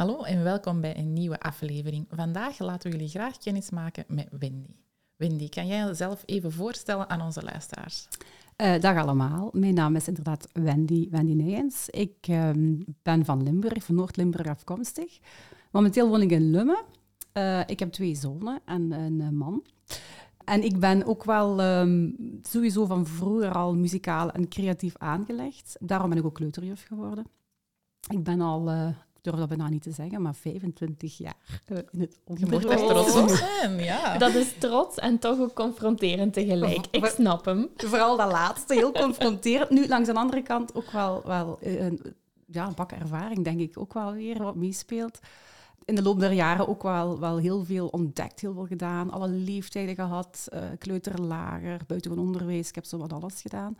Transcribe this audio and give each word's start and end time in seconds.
Hallo 0.00 0.22
en 0.22 0.42
welkom 0.42 0.80
bij 0.80 0.96
een 0.96 1.12
nieuwe 1.12 1.40
aflevering. 1.40 2.06
Vandaag 2.10 2.58
laten 2.58 2.90
we 2.90 2.96
jullie 2.96 3.12
graag 3.12 3.38
kennis 3.38 3.70
maken 3.70 4.04
met 4.08 4.28
Wendy. 4.38 4.74
Wendy, 5.16 5.48
kan 5.48 5.66
jij 5.66 5.84
jezelf 5.86 6.22
even 6.26 6.52
voorstellen 6.52 7.08
aan 7.08 7.22
onze 7.22 7.42
luisteraars? 7.42 8.08
Uh, 8.56 8.80
dag 8.80 8.96
allemaal. 8.96 9.50
Mijn 9.52 9.74
naam 9.74 9.96
is 9.96 10.08
inderdaad 10.08 10.48
Wendy, 10.52 11.08
Wendy 11.10 11.32
Nijens. 11.32 11.88
Ik 11.88 12.16
ehm, 12.20 12.76
ben 13.02 13.24
van 13.24 13.42
Limburg, 13.42 13.84
van 13.84 13.94
Noord-Limburg 13.94 14.46
afkomstig. 14.46 15.18
Momenteel 15.70 16.08
woon 16.08 16.22
ik 16.22 16.30
in 16.30 16.50
Lummen. 16.50 16.84
Uh, 17.34 17.60
ik 17.66 17.78
heb 17.78 17.92
twee 17.92 18.14
zonen 18.14 18.60
en 18.64 18.92
een 18.92 19.20
uh, 19.20 19.28
man. 19.28 19.64
En 20.44 20.62
ik 20.62 20.78
ben 20.78 21.06
ook 21.06 21.24
wel 21.24 21.60
um, 21.60 22.16
sowieso 22.42 22.86
van 22.86 23.06
vroeger 23.06 23.52
al 23.52 23.74
muzikaal 23.74 24.30
en 24.30 24.48
creatief 24.48 24.96
aangelegd. 24.96 25.76
Daarom 25.80 26.08
ben 26.08 26.18
ik 26.18 26.24
ook 26.24 26.34
kleuterjuf 26.34 26.86
geworden. 26.86 27.24
Ik 28.08 28.24
ben 28.24 28.40
al 28.40 28.94
durf 29.22 29.36
dat 29.36 29.48
bijna 29.48 29.68
niet 29.68 29.82
te 29.82 29.90
zeggen, 29.90 30.22
maar 30.22 30.34
25 30.34 31.18
jaar 31.18 31.36
uh, 31.68 31.78
in 31.90 32.00
het 32.00 32.18
onderwijs. 32.24 32.80
Je 32.80 32.86
trots 32.86 33.16
op 33.16 33.28
zijn, 33.28 33.78
ja. 33.78 34.18
Dat 34.18 34.34
is 34.34 34.54
trots 34.58 34.96
en 34.96 35.18
toch 35.18 35.38
ook 35.38 35.54
confronterend 35.54 36.32
tegelijk. 36.32 36.86
Ik 36.90 37.06
snap 37.06 37.44
hem. 37.44 37.68
Vooral 37.76 38.16
dat 38.16 38.32
laatste, 38.32 38.74
heel 38.74 38.92
confronterend. 38.92 39.70
Nu, 39.70 39.88
langs 39.88 40.08
de 40.08 40.14
andere 40.14 40.42
kant 40.42 40.74
ook 40.74 40.90
wel, 40.90 41.22
wel 41.24 41.58
een, 41.60 42.00
ja, 42.46 42.66
een 42.66 42.74
bak 42.74 42.92
ervaring, 42.92 43.44
denk 43.44 43.60
ik, 43.60 43.78
ook 43.78 43.92
wel 43.92 44.12
weer 44.12 44.42
wat 44.42 44.54
meespeelt. 44.54 45.18
In 45.84 45.94
de 45.94 46.02
loop 46.02 46.20
der 46.20 46.32
jaren 46.32 46.68
ook 46.68 46.82
wel, 46.82 47.18
wel 47.18 47.38
heel 47.38 47.64
veel 47.64 47.86
ontdekt, 47.86 48.40
heel 48.40 48.52
veel 48.52 48.66
gedaan. 48.66 49.10
Alle 49.10 49.28
leeftijden 49.28 49.94
gehad, 49.94 50.48
uh, 50.54 50.62
kleuter, 50.78 51.20
lager, 51.20 51.80
buitengewoon 51.86 52.26
onderwijs. 52.26 52.68
Ik 52.68 52.74
heb 52.74 52.84
zo 52.84 52.98
wat 52.98 53.12
alles 53.12 53.40
gedaan. 53.40 53.78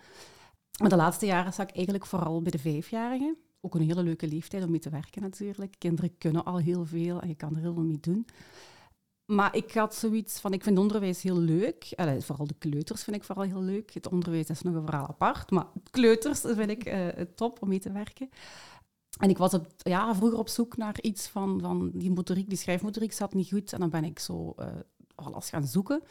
Maar 0.78 0.88
de 0.88 0.96
laatste 0.96 1.26
jaren 1.26 1.52
zag 1.52 1.68
ik 1.68 1.74
eigenlijk 1.74 2.06
vooral 2.06 2.42
bij 2.42 2.50
de 2.50 2.58
vijfjarigen 2.58 3.36
ook 3.60 3.74
een 3.74 3.86
hele 3.86 4.02
leuke 4.02 4.28
leeftijd 4.28 4.64
om 4.64 4.70
mee 4.70 4.80
te 4.80 4.90
werken 4.90 5.22
natuurlijk. 5.22 5.74
Kinderen 5.78 6.18
kunnen 6.18 6.44
al 6.44 6.58
heel 6.58 6.86
veel 6.86 7.20
en 7.20 7.28
je 7.28 7.34
kan 7.34 7.54
er 7.54 7.60
heel 7.60 7.74
veel 7.74 7.82
mee 7.82 8.00
doen. 8.00 8.26
Maar 9.24 9.56
ik 9.56 9.72
had 9.72 9.94
zoiets 9.94 10.40
van, 10.40 10.52
ik 10.52 10.62
vind 10.62 10.78
onderwijs 10.78 11.22
heel 11.22 11.38
leuk. 11.38 11.94
Vooral 12.18 12.46
de 12.46 12.54
kleuters 12.58 13.02
vind 13.02 13.16
ik 13.16 13.24
vooral 13.24 13.44
heel 13.44 13.62
leuk. 13.62 13.94
Het 13.94 14.08
onderwijs 14.08 14.48
is 14.48 14.62
nog 14.62 14.74
een 14.74 14.84
verhaal 14.84 15.08
apart, 15.08 15.50
maar 15.50 15.66
kleuters 15.90 16.40
vind 16.40 16.70
ik 16.70 16.86
uh, 16.86 17.08
top 17.34 17.62
om 17.62 17.68
mee 17.68 17.78
te 17.78 17.92
werken. 17.92 18.28
En 19.18 19.30
ik 19.30 19.38
was 19.38 19.54
op, 19.54 19.66
ja, 19.76 20.14
vroeger 20.14 20.38
op 20.38 20.48
zoek 20.48 20.76
naar 20.76 21.00
iets 21.00 21.28
van, 21.28 21.60
van 21.60 21.90
die 21.94 22.10
motoriek, 22.10 22.48
die 22.48 22.58
schrijfmotoriek 22.58 23.12
zat 23.12 23.34
niet 23.34 23.48
goed. 23.48 23.72
En 23.72 23.80
dan 23.80 23.90
ben 23.90 24.04
ik 24.04 24.18
zo 24.18 24.54
uh, 24.58 24.66
alles 25.14 25.48
gaan 25.48 25.66
zoeken. 25.66 26.02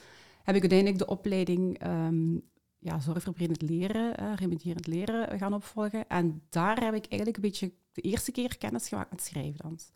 Heb 0.43 0.55
ik 0.55 0.61
uiteindelijk 0.61 0.99
de 0.99 1.07
opleiding 1.07 1.87
um, 1.87 2.49
ja, 2.79 2.99
zorgverbredend 2.99 3.61
leren, 3.61 4.35
remedierend 4.35 4.87
leren 4.87 5.39
gaan 5.39 5.53
opvolgen. 5.53 6.07
En 6.07 6.41
daar 6.49 6.83
heb 6.83 6.93
ik 6.93 7.05
eigenlijk 7.05 7.35
een 7.35 7.49
beetje 7.49 7.73
de 7.91 8.01
eerste 8.01 8.31
keer 8.31 8.57
kennis 8.57 8.87
gemaakt 8.87 9.11
met 9.11 9.21
schrijfdans. 9.21 9.91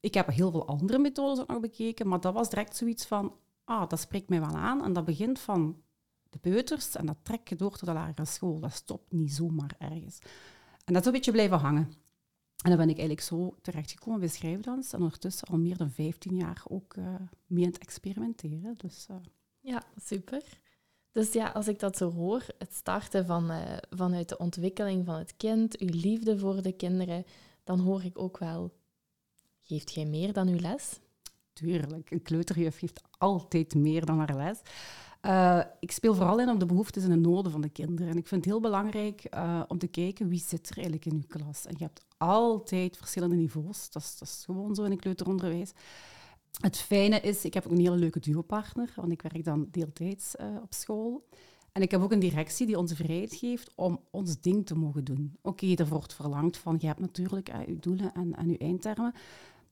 Ik 0.00 0.14
heb 0.14 0.26
heel 0.26 0.50
veel 0.50 0.66
andere 0.66 0.98
methodes 0.98 1.40
ook 1.40 1.48
nog 1.48 1.60
bekeken, 1.60 2.08
maar 2.08 2.20
dat 2.20 2.34
was 2.34 2.50
direct 2.50 2.76
zoiets 2.76 3.06
van, 3.06 3.34
ah, 3.64 3.88
dat 3.88 4.00
spreekt 4.00 4.28
mij 4.28 4.40
wel 4.40 4.56
aan. 4.56 4.84
En 4.84 4.92
dat 4.92 5.04
begint 5.04 5.38
van 5.38 5.82
de 6.30 6.38
peuters 6.38 6.94
en 6.96 7.06
dat 7.06 7.16
trek 7.22 7.48
je 7.48 7.56
door 7.56 7.76
tot 7.76 7.88
de 7.88 7.92
lagere 7.92 8.24
school. 8.24 8.60
Dat 8.60 8.72
stopt 8.72 9.12
niet 9.12 9.32
zomaar 9.32 9.74
ergens. 9.78 10.18
En 10.84 10.92
dat 10.92 11.00
is 11.00 11.06
een 11.06 11.12
beetje 11.12 11.32
blijven 11.32 11.58
hangen. 11.58 11.92
En 12.62 12.70
dan 12.70 12.76
ben 12.76 12.88
ik 12.88 12.98
eigenlijk 12.98 13.20
zo 13.20 13.56
terechtgekomen 13.62 14.20
bij 14.20 14.28
schrijfdans. 14.28 14.92
En 14.92 15.02
ondertussen 15.02 15.48
al 15.48 15.58
meer 15.58 15.76
dan 15.76 15.90
15 15.90 16.36
jaar 16.36 16.62
ook 16.68 16.96
uh, 16.96 17.14
mee 17.46 17.64
aan 17.64 17.70
het 17.70 17.80
experimenteren. 17.80 18.74
Dus, 18.76 19.06
uh... 19.10 19.16
Ja, 19.60 19.82
super. 19.96 20.42
Dus 21.16 21.32
ja, 21.32 21.48
als 21.48 21.68
ik 21.68 21.78
dat 21.78 21.96
zo 21.96 22.12
hoor, 22.12 22.44
het 22.58 22.74
starten 22.74 23.26
van, 23.26 23.50
uh, 23.50 23.60
vanuit 23.90 24.28
de 24.28 24.38
ontwikkeling 24.38 25.04
van 25.04 25.14
het 25.14 25.36
kind, 25.36 25.78
uw 25.78 25.88
liefde 25.90 26.38
voor 26.38 26.62
de 26.62 26.72
kinderen, 26.72 27.24
dan 27.64 27.80
hoor 27.80 28.04
ik 28.04 28.18
ook 28.18 28.38
wel, 28.38 28.72
geeft 29.62 29.92
jij 29.92 30.04
meer 30.04 30.32
dan 30.32 30.48
uw 30.48 30.58
les? 30.58 31.00
Tuurlijk, 31.52 32.10
een 32.10 32.22
kleuterjuf 32.22 32.78
geeft 32.78 33.00
altijd 33.18 33.74
meer 33.74 34.04
dan 34.04 34.18
haar 34.18 34.36
les. 34.36 34.60
Uh, 35.22 35.60
ik 35.80 35.90
speel 35.90 36.14
vooral 36.14 36.40
in 36.40 36.48
op 36.48 36.60
de 36.60 36.66
behoeftes 36.66 37.04
en 37.04 37.10
de 37.10 37.16
noden 37.16 37.52
van 37.52 37.60
de 37.60 37.68
kinderen. 37.68 38.10
En 38.10 38.16
ik 38.16 38.26
vind 38.26 38.44
het 38.44 38.52
heel 38.52 38.62
belangrijk 38.62 39.26
uh, 39.34 39.62
om 39.68 39.78
te 39.78 39.86
kijken 39.86 40.28
wie 40.28 40.44
zit 40.46 40.68
er 40.68 40.74
eigenlijk 40.74 41.06
in 41.06 41.14
uw 41.14 41.26
klas. 41.28 41.66
En 41.66 41.74
je 41.78 41.84
hebt 41.84 42.04
altijd 42.16 42.96
verschillende 42.96 43.36
niveaus. 43.36 43.90
Dat 43.90 44.02
is, 44.02 44.18
dat 44.18 44.28
is 44.28 44.42
gewoon 44.44 44.74
zo 44.74 44.84
in 44.84 44.90
het 44.90 45.00
kleuteronderwijs. 45.00 45.72
Het 46.60 46.76
fijne 46.76 47.20
is, 47.20 47.44
ik 47.44 47.54
heb 47.54 47.64
ook 47.64 47.72
een 47.72 47.78
hele 47.78 47.96
leuke 47.96 48.20
duopartner, 48.20 48.92
want 48.96 49.12
ik 49.12 49.22
werk 49.22 49.44
dan 49.44 49.68
deeltijds 49.70 50.34
uh, 50.40 50.46
op 50.62 50.74
school. 50.74 51.26
En 51.72 51.82
ik 51.82 51.90
heb 51.90 52.02
ook 52.02 52.12
een 52.12 52.18
directie 52.18 52.66
die 52.66 52.78
ons 52.78 52.92
vrijheid 52.92 53.34
geeft 53.34 53.72
om 53.74 54.00
ons 54.10 54.40
ding 54.40 54.66
te 54.66 54.74
mogen 54.74 55.04
doen. 55.04 55.36
Oké, 55.42 55.64
okay, 55.64 55.74
er 55.74 55.88
wordt 55.88 56.14
verlangd 56.14 56.56
van, 56.56 56.76
je 56.80 56.86
hebt 56.86 57.00
natuurlijk 57.00 57.48
je 57.66 57.78
doelen 57.78 58.12
en, 58.14 58.48
je 58.48 58.58
eindtermen. 58.58 59.14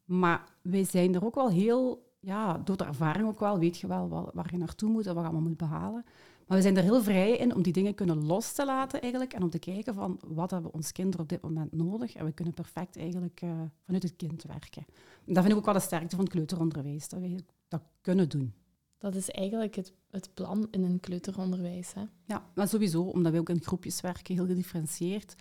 Maar 0.04 0.44
wij 0.62 0.84
zijn 0.84 1.14
er 1.14 1.24
ook 1.24 1.34
wel 1.34 1.50
heel, 1.50 2.12
ja, 2.20 2.58
door 2.58 2.76
de 2.76 2.84
ervaring 2.84 3.28
ook 3.28 3.40
wel, 3.40 3.58
weet 3.58 3.78
je 3.78 3.86
wel 3.86 4.08
waar, 4.08 4.24
waar 4.32 4.48
je 4.50 4.58
naartoe 4.58 4.90
moet 4.90 5.06
en 5.06 5.14
wat 5.14 5.22
je 5.22 5.28
allemaal 5.28 5.48
moet 5.48 5.56
behalen. 5.56 6.04
Maar 6.46 6.56
we 6.56 6.62
zijn 6.62 6.76
er 6.76 6.82
heel 6.82 7.02
vrij 7.02 7.36
in 7.36 7.54
om 7.54 7.62
die 7.62 7.72
dingen 7.72 7.94
kunnen 7.94 8.26
los 8.26 8.52
te 8.52 8.64
laten 8.64 9.00
eigenlijk 9.00 9.32
en 9.32 9.42
om 9.42 9.50
te 9.50 9.58
kijken 9.58 9.94
van 9.94 10.20
wat 10.26 10.50
hebben 10.50 10.72
ons 10.72 10.92
kinderen 10.92 11.20
op 11.20 11.28
dit 11.28 11.42
moment 11.42 11.72
nodig 11.72 12.14
en 12.14 12.24
we 12.24 12.32
kunnen 12.32 12.54
perfect 12.54 12.96
eigenlijk 12.96 13.40
uh, 13.42 13.50
vanuit 13.84 14.02
het 14.02 14.16
kind 14.16 14.42
werken. 14.42 14.84
En 15.26 15.34
dat 15.34 15.42
vind 15.42 15.48
ik 15.48 15.58
ook 15.58 15.64
wel 15.64 15.74
de 15.74 15.80
sterkte 15.80 16.16
van 16.16 16.24
het 16.24 16.34
kleuteronderwijs, 16.34 17.08
dat 17.08 17.20
we 17.20 17.44
dat 17.68 17.82
kunnen 18.00 18.28
doen. 18.28 18.54
Dat 18.98 19.14
is 19.14 19.30
eigenlijk 19.30 19.74
het, 19.74 19.92
het 20.10 20.30
plan 20.34 20.68
in 20.70 20.82
een 20.82 21.00
kleuteronderwijs. 21.00 21.94
Hè? 21.94 22.04
Ja, 22.24 22.46
maar 22.54 22.68
sowieso, 22.68 23.02
omdat 23.02 23.32
we 23.32 23.38
ook 23.38 23.48
in 23.48 23.62
groepjes 23.62 24.00
werken, 24.00 24.34
heel 24.34 24.46
gedifferentieerd, 24.46 25.34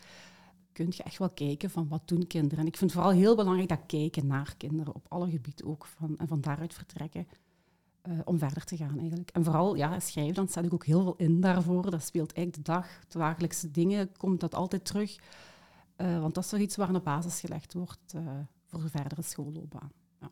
kun 0.71 0.87
je 0.89 1.03
echt 1.03 1.17
wel 1.17 1.29
kijken 1.29 1.69
van 1.69 1.87
wat 1.87 2.07
doen 2.07 2.27
kinderen. 2.27 2.59
En 2.59 2.67
ik 2.67 2.77
vind 2.77 2.91
het 2.91 2.99
vooral 2.99 3.19
heel 3.19 3.35
belangrijk 3.35 3.69
dat 3.69 3.85
kijken 3.87 4.27
naar 4.27 4.53
kinderen, 4.57 4.95
op 4.95 5.05
alle 5.09 5.29
gebieden 5.29 5.65
ook, 5.65 5.85
van, 5.85 6.17
en 6.17 6.27
van 6.27 6.41
daaruit 6.41 6.73
vertrekken. 6.73 7.27
Uh, 8.09 8.19
om 8.23 8.37
verder 8.37 8.63
te 8.63 8.77
gaan 8.77 8.99
eigenlijk. 8.99 9.29
En 9.29 9.43
vooral 9.43 9.75
ja, 9.75 9.99
schrijven, 9.99 10.33
dan 10.33 10.47
zet 10.47 10.65
ik 10.65 10.73
ook 10.73 10.85
heel 10.85 11.01
veel 11.01 11.15
in 11.17 11.41
daarvoor. 11.41 11.91
Dat 11.91 12.03
speelt 12.03 12.33
eigenlijk 12.33 12.65
de 12.65 12.71
dag, 12.71 12.87
de 13.07 13.17
dagelijkse 13.17 13.71
dingen, 13.71 14.17
komt 14.17 14.39
dat 14.39 14.55
altijd 14.55 14.85
terug. 14.85 15.17
Uh, 15.97 16.19
want 16.19 16.33
dat 16.33 16.43
is 16.43 16.49
toch 16.49 16.59
iets 16.59 16.75
waar 16.75 16.89
een 16.89 17.03
basis 17.03 17.39
gelegd 17.39 17.73
wordt 17.73 18.13
uh, 18.15 18.21
voor 18.65 18.81
de 18.81 18.89
verdere 18.89 19.21
schoolloopbaan. 19.21 19.91
Ja. 20.19 20.31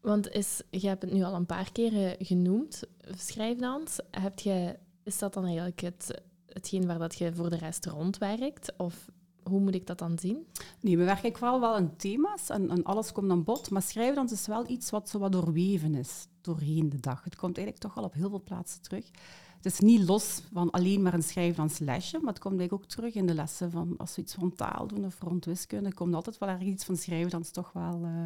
Want 0.00 0.28
is, 0.28 0.62
je 0.70 0.86
hebt 0.86 1.02
het 1.02 1.12
nu 1.12 1.22
al 1.22 1.34
een 1.34 1.46
paar 1.46 1.72
keren 1.72 2.26
genoemd, 2.26 2.82
schrijfdans. 3.16 3.98
Heb 4.10 4.38
je, 4.38 4.78
is 5.02 5.18
dat 5.18 5.34
dan 5.34 5.44
eigenlijk 5.44 5.80
het, 5.80 6.22
hetgeen 6.46 6.86
waar 6.86 6.98
dat 6.98 7.18
je 7.18 7.34
voor 7.34 7.50
de 7.50 7.56
rest 7.56 7.86
rondwerkt? 7.86 8.76
Of 8.76 9.10
hoe 9.42 9.60
moet 9.60 9.74
ik 9.74 9.86
dat 9.86 9.98
dan 9.98 10.18
zien? 10.18 10.46
Nee, 10.80 10.98
we 10.98 11.04
werken 11.04 11.36
vooral 11.36 11.60
wel 11.60 11.74
aan 11.74 11.96
thema's 11.96 12.48
en, 12.48 12.70
en, 12.70 12.82
alles 12.82 13.12
komt 13.12 13.30
aan 13.30 13.44
bod. 13.44 13.70
Maar 13.70 13.82
schrijfdans 13.82 14.32
is 14.32 14.46
wel 14.46 14.68
iets 14.68 14.90
wat 14.90 15.08
zo 15.08 15.18
wat 15.18 15.32
doorweven 15.32 15.94
is 15.94 16.26
doorheen 16.40 16.88
de 16.88 17.00
dag. 17.00 17.24
Het 17.24 17.36
komt 17.36 17.56
eigenlijk 17.56 17.86
toch 17.86 17.94
wel 17.94 18.04
op 18.04 18.14
heel 18.14 18.28
veel 18.28 18.42
plaatsen 18.42 18.82
terug. 18.82 19.10
Het 19.56 19.72
is 19.72 19.78
niet 19.80 20.08
los 20.08 20.42
van 20.52 20.70
alleen 20.70 21.02
maar 21.02 21.14
een 21.14 21.22
schrijfdanslesje, 21.22 22.18
maar 22.18 22.32
het 22.32 22.42
komt 22.42 22.58
eigenlijk 22.58 22.82
ook 22.82 22.90
terug 22.90 23.14
in 23.14 23.26
de 23.26 23.34
lessen 23.34 23.70
van 23.70 23.94
als 23.96 24.16
we 24.16 24.22
iets 24.22 24.34
van 24.34 24.54
taal 24.54 24.86
doen 24.86 25.04
of 25.04 25.20
rond 25.20 25.44
wiskunde, 25.44 25.94
komt 25.94 26.14
altijd 26.14 26.38
wel 26.38 26.48
ergens 26.48 26.68
iets 26.68 26.84
van 26.84 26.96
schrijfdans 26.96 27.50
toch 27.50 27.72
wel... 27.72 28.00
Uh, 28.04 28.24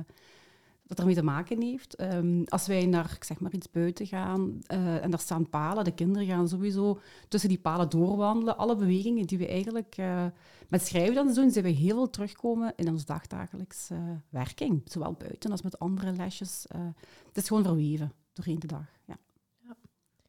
dat 0.86 0.98
ermee 0.98 1.14
te 1.14 1.22
maken 1.22 1.62
heeft. 1.62 2.00
Um, 2.00 2.44
als 2.48 2.66
wij 2.66 2.86
naar, 2.86 3.12
ik 3.16 3.24
zeg 3.24 3.40
maar 3.40 3.52
iets 3.52 3.70
buiten 3.70 4.06
gaan 4.06 4.58
uh, 4.72 5.02
en 5.02 5.10
daar 5.10 5.20
staan 5.20 5.48
palen, 5.48 5.84
de 5.84 5.94
kinderen 5.94 6.28
gaan 6.28 6.48
sowieso 6.48 7.00
tussen 7.28 7.48
die 7.48 7.58
palen 7.58 7.90
doorwandelen. 7.90 8.56
Alle 8.56 8.76
bewegingen 8.76 9.26
die 9.26 9.38
we 9.38 9.48
eigenlijk 9.48 9.96
uh, 9.98 10.26
met 10.68 10.86
schrijfdans 10.86 11.34
doen, 11.34 11.50
zien 11.50 11.62
we 11.62 11.68
heel 11.68 11.96
veel 11.96 12.10
terugkomen 12.10 12.72
in 12.76 12.88
ons 12.88 13.04
dagdagelijks 13.04 13.90
uh, 13.90 13.98
werking. 14.28 14.82
Zowel 14.84 15.12
buiten 15.12 15.50
als 15.50 15.62
met 15.62 15.78
andere 15.78 16.12
lesjes. 16.12 16.64
het 17.26 17.36
is 17.36 17.48
gewoon 17.48 17.62
verweven 17.62 18.12
doorheen 18.32 18.58
de 18.58 18.66
dag. 18.66 18.86
Ja. 19.04 19.16
ja. 19.60 19.76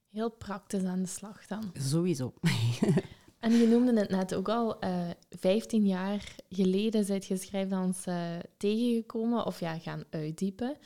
Heel 0.09 0.29
praktisch 0.29 0.83
aan 0.83 1.01
de 1.01 1.07
slag 1.07 1.47
dan. 1.47 1.63
Sowieso. 1.73 2.33
En 3.45 3.51
je 3.51 3.67
noemde 3.67 3.99
het 3.99 4.09
net 4.09 4.35
ook 4.35 4.49
al, 4.49 4.83
uh, 4.83 5.09
15 5.29 5.85
jaar 5.85 6.35
geleden 6.49 7.05
zijt 7.05 7.25
je 7.25 7.37
schrijfdans 7.37 8.07
uh, 8.07 8.35
tegengekomen 8.57 9.45
of 9.45 9.59
ja, 9.59 9.77
gaan 9.77 10.03
uitdiepen. 10.09 10.77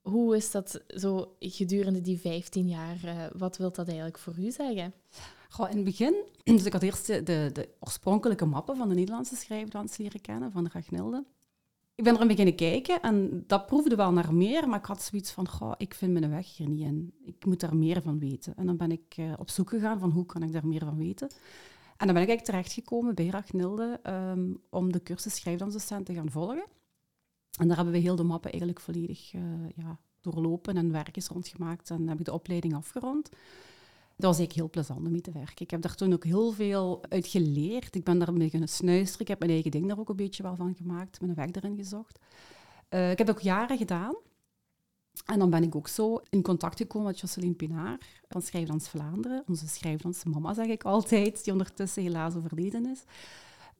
Hoe 0.00 0.36
is 0.36 0.50
dat 0.50 0.82
zo 0.86 1.36
gedurende 1.38 2.00
die 2.00 2.18
15 2.18 2.68
jaar? 2.68 2.96
Uh, 3.04 3.24
wat 3.32 3.56
wil 3.56 3.72
dat 3.72 3.86
eigenlijk 3.86 4.18
voor 4.18 4.34
u 4.38 4.50
zeggen? 4.50 4.94
Goh, 5.48 5.70
in 5.70 5.76
het 5.76 5.84
begin, 5.84 6.14
dus 6.44 6.64
ik 6.64 6.72
had 6.72 6.82
eerst 6.82 7.06
de, 7.06 7.22
de, 7.22 7.50
de, 7.52 7.68
oorspronkelijke 7.80 8.44
mappen 8.44 8.76
van 8.76 8.88
de 8.88 8.94
Nederlandse 8.94 9.36
schrijfdans 9.36 9.96
leren 9.96 10.20
kennen, 10.20 10.52
van 10.52 10.70
Ragnilde. 10.72 11.24
Ik 11.94 12.04
ben 12.04 12.20
er 12.20 12.26
beginnen 12.26 12.54
kijken 12.54 13.00
en 13.00 13.44
dat 13.46 13.66
proefde 13.66 13.96
wel 13.96 14.12
naar 14.12 14.34
meer, 14.34 14.68
maar 14.68 14.78
ik 14.78 14.84
had 14.84 15.02
zoiets 15.02 15.30
van, 15.30 15.48
goh, 15.48 15.72
ik 15.76 15.94
vind 15.94 16.12
mijn 16.12 16.30
weg 16.30 16.56
hier 16.56 16.68
niet 16.68 16.80
in. 16.80 17.14
Ik 17.24 17.44
moet 17.44 17.60
daar 17.60 17.76
meer 17.76 18.02
van 18.02 18.18
weten. 18.18 18.56
En 18.56 18.66
dan 18.66 18.76
ben 18.76 18.90
ik 18.90 19.16
uh, 19.16 19.32
op 19.38 19.50
zoek 19.50 19.68
gegaan 19.68 19.98
van 19.98 20.10
hoe 20.10 20.26
kan 20.26 20.42
ik 20.42 20.52
daar 20.52 20.66
meer 20.66 20.84
van 20.84 20.96
weten. 20.96 21.28
En 21.96 22.06
dan 22.06 22.14
ben 22.14 22.22
ik 22.22 22.28
eigenlijk 22.28 22.44
terechtgekomen 22.44 23.14
bij 23.14 23.26
Rachnilde 23.26 24.00
um, 24.06 24.62
om 24.70 24.92
de 24.92 25.02
cursus 25.02 25.34
schrijfdansdocent 25.34 26.06
te 26.06 26.14
gaan 26.14 26.30
volgen. 26.30 26.64
En 27.58 27.68
daar 27.68 27.76
hebben 27.76 27.94
we 27.94 28.00
heel 28.00 28.16
de 28.16 28.22
mappen 28.22 28.50
eigenlijk 28.50 28.80
volledig 28.80 29.32
uh, 29.32 29.42
ja, 29.74 29.98
doorlopen 30.20 30.76
en 30.76 30.92
werkjes 30.92 31.28
rondgemaakt 31.28 31.90
en 31.90 32.08
heb 32.08 32.18
ik 32.18 32.24
de 32.24 32.32
opleiding 32.32 32.74
afgerond. 32.74 33.28
Dat 34.22 34.30
was 34.30 34.40
eigenlijk 34.40 34.52
heel 34.52 34.82
plezant 34.82 35.06
om 35.06 35.12
mee 35.12 35.20
te 35.20 35.32
werken. 35.32 35.64
Ik 35.64 35.70
heb 35.70 35.82
daar 35.82 35.94
toen 35.94 36.12
ook 36.12 36.24
heel 36.24 36.52
veel 36.52 37.04
uit 37.08 37.26
geleerd. 37.26 37.94
Ik 37.94 38.04
ben 38.04 38.18
daar 38.18 38.32
mee 38.32 38.50
gaan 38.50 38.68
snuisteren. 38.68 39.20
Ik 39.20 39.28
heb 39.28 39.38
mijn 39.38 39.50
eigen 39.50 39.70
ding 39.70 39.88
daar 39.88 39.98
ook 39.98 40.08
een 40.08 40.16
beetje 40.16 40.42
wel 40.42 40.56
van 40.56 40.74
gemaakt, 40.74 41.20
mijn 41.20 41.34
weg 41.34 41.50
erin 41.52 41.76
gezocht. 41.76 42.18
Uh, 42.90 43.10
ik 43.10 43.18
heb 43.18 43.26
dat 43.26 43.36
ook 43.36 43.42
jaren 43.42 43.76
gedaan. 43.76 44.14
En 45.26 45.38
dan 45.38 45.50
ben 45.50 45.62
ik 45.62 45.74
ook 45.74 45.88
zo 45.88 46.20
in 46.30 46.42
contact 46.42 46.76
gekomen 46.76 47.06
met 47.06 47.20
Jocelyn 47.20 47.56
Pinaar 47.56 47.98
van 48.28 48.42
Schrijfdans 48.42 48.88
Vlaanderen. 48.88 49.44
Onze 49.46 49.68
schrijfdansmama, 49.68 50.54
zeg 50.54 50.66
ik 50.66 50.84
altijd, 50.84 51.44
die 51.44 51.52
ondertussen 51.52 52.02
helaas 52.02 52.34
overleden 52.34 52.86
is. 52.86 53.02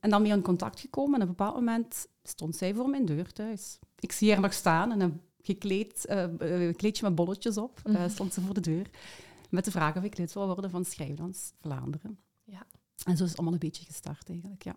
En 0.01 0.11
dan 0.11 0.23
mee 0.23 0.33
in 0.33 0.43
contact 0.43 0.81
gekomen 0.81 1.15
en 1.15 1.23
op 1.23 1.29
een 1.29 1.37
bepaald 1.37 1.55
moment 1.55 2.07
stond 2.23 2.57
zij 2.57 2.75
voor 2.75 2.89
mijn 2.89 3.05
deur 3.05 3.33
thuis. 3.33 3.79
Ik 3.99 4.13
zie 4.13 4.33
haar 4.33 4.41
nog 4.41 4.53
staan 4.53 4.93
en 4.93 5.01
een 5.01 5.21
gekleed, 5.43 6.07
uh, 6.11 6.75
kleedje 6.75 7.05
met 7.05 7.15
bolletjes 7.15 7.57
op, 7.57 7.81
uh, 7.85 8.09
stond 8.09 8.35
ze 8.35 8.41
voor 8.41 8.55
de 8.55 8.61
deur 8.61 8.91
met 9.53 9.65
de 9.65 9.71
vraag 9.71 9.97
of 9.97 10.03
ik 10.03 10.19
lid 10.19 10.33
wil 10.33 10.47
worden 10.47 10.71
van 10.71 10.85
Schrijfdans 10.85 11.53
Vlaanderen. 11.61 12.19
Ja. 12.45 12.67
En 13.05 13.17
zo 13.17 13.23
is 13.23 13.29
het 13.29 13.39
allemaal 13.39 13.55
een 13.55 13.69
beetje 13.69 13.85
gestart 13.85 14.29
eigenlijk, 14.29 14.63
ja. 14.63 14.75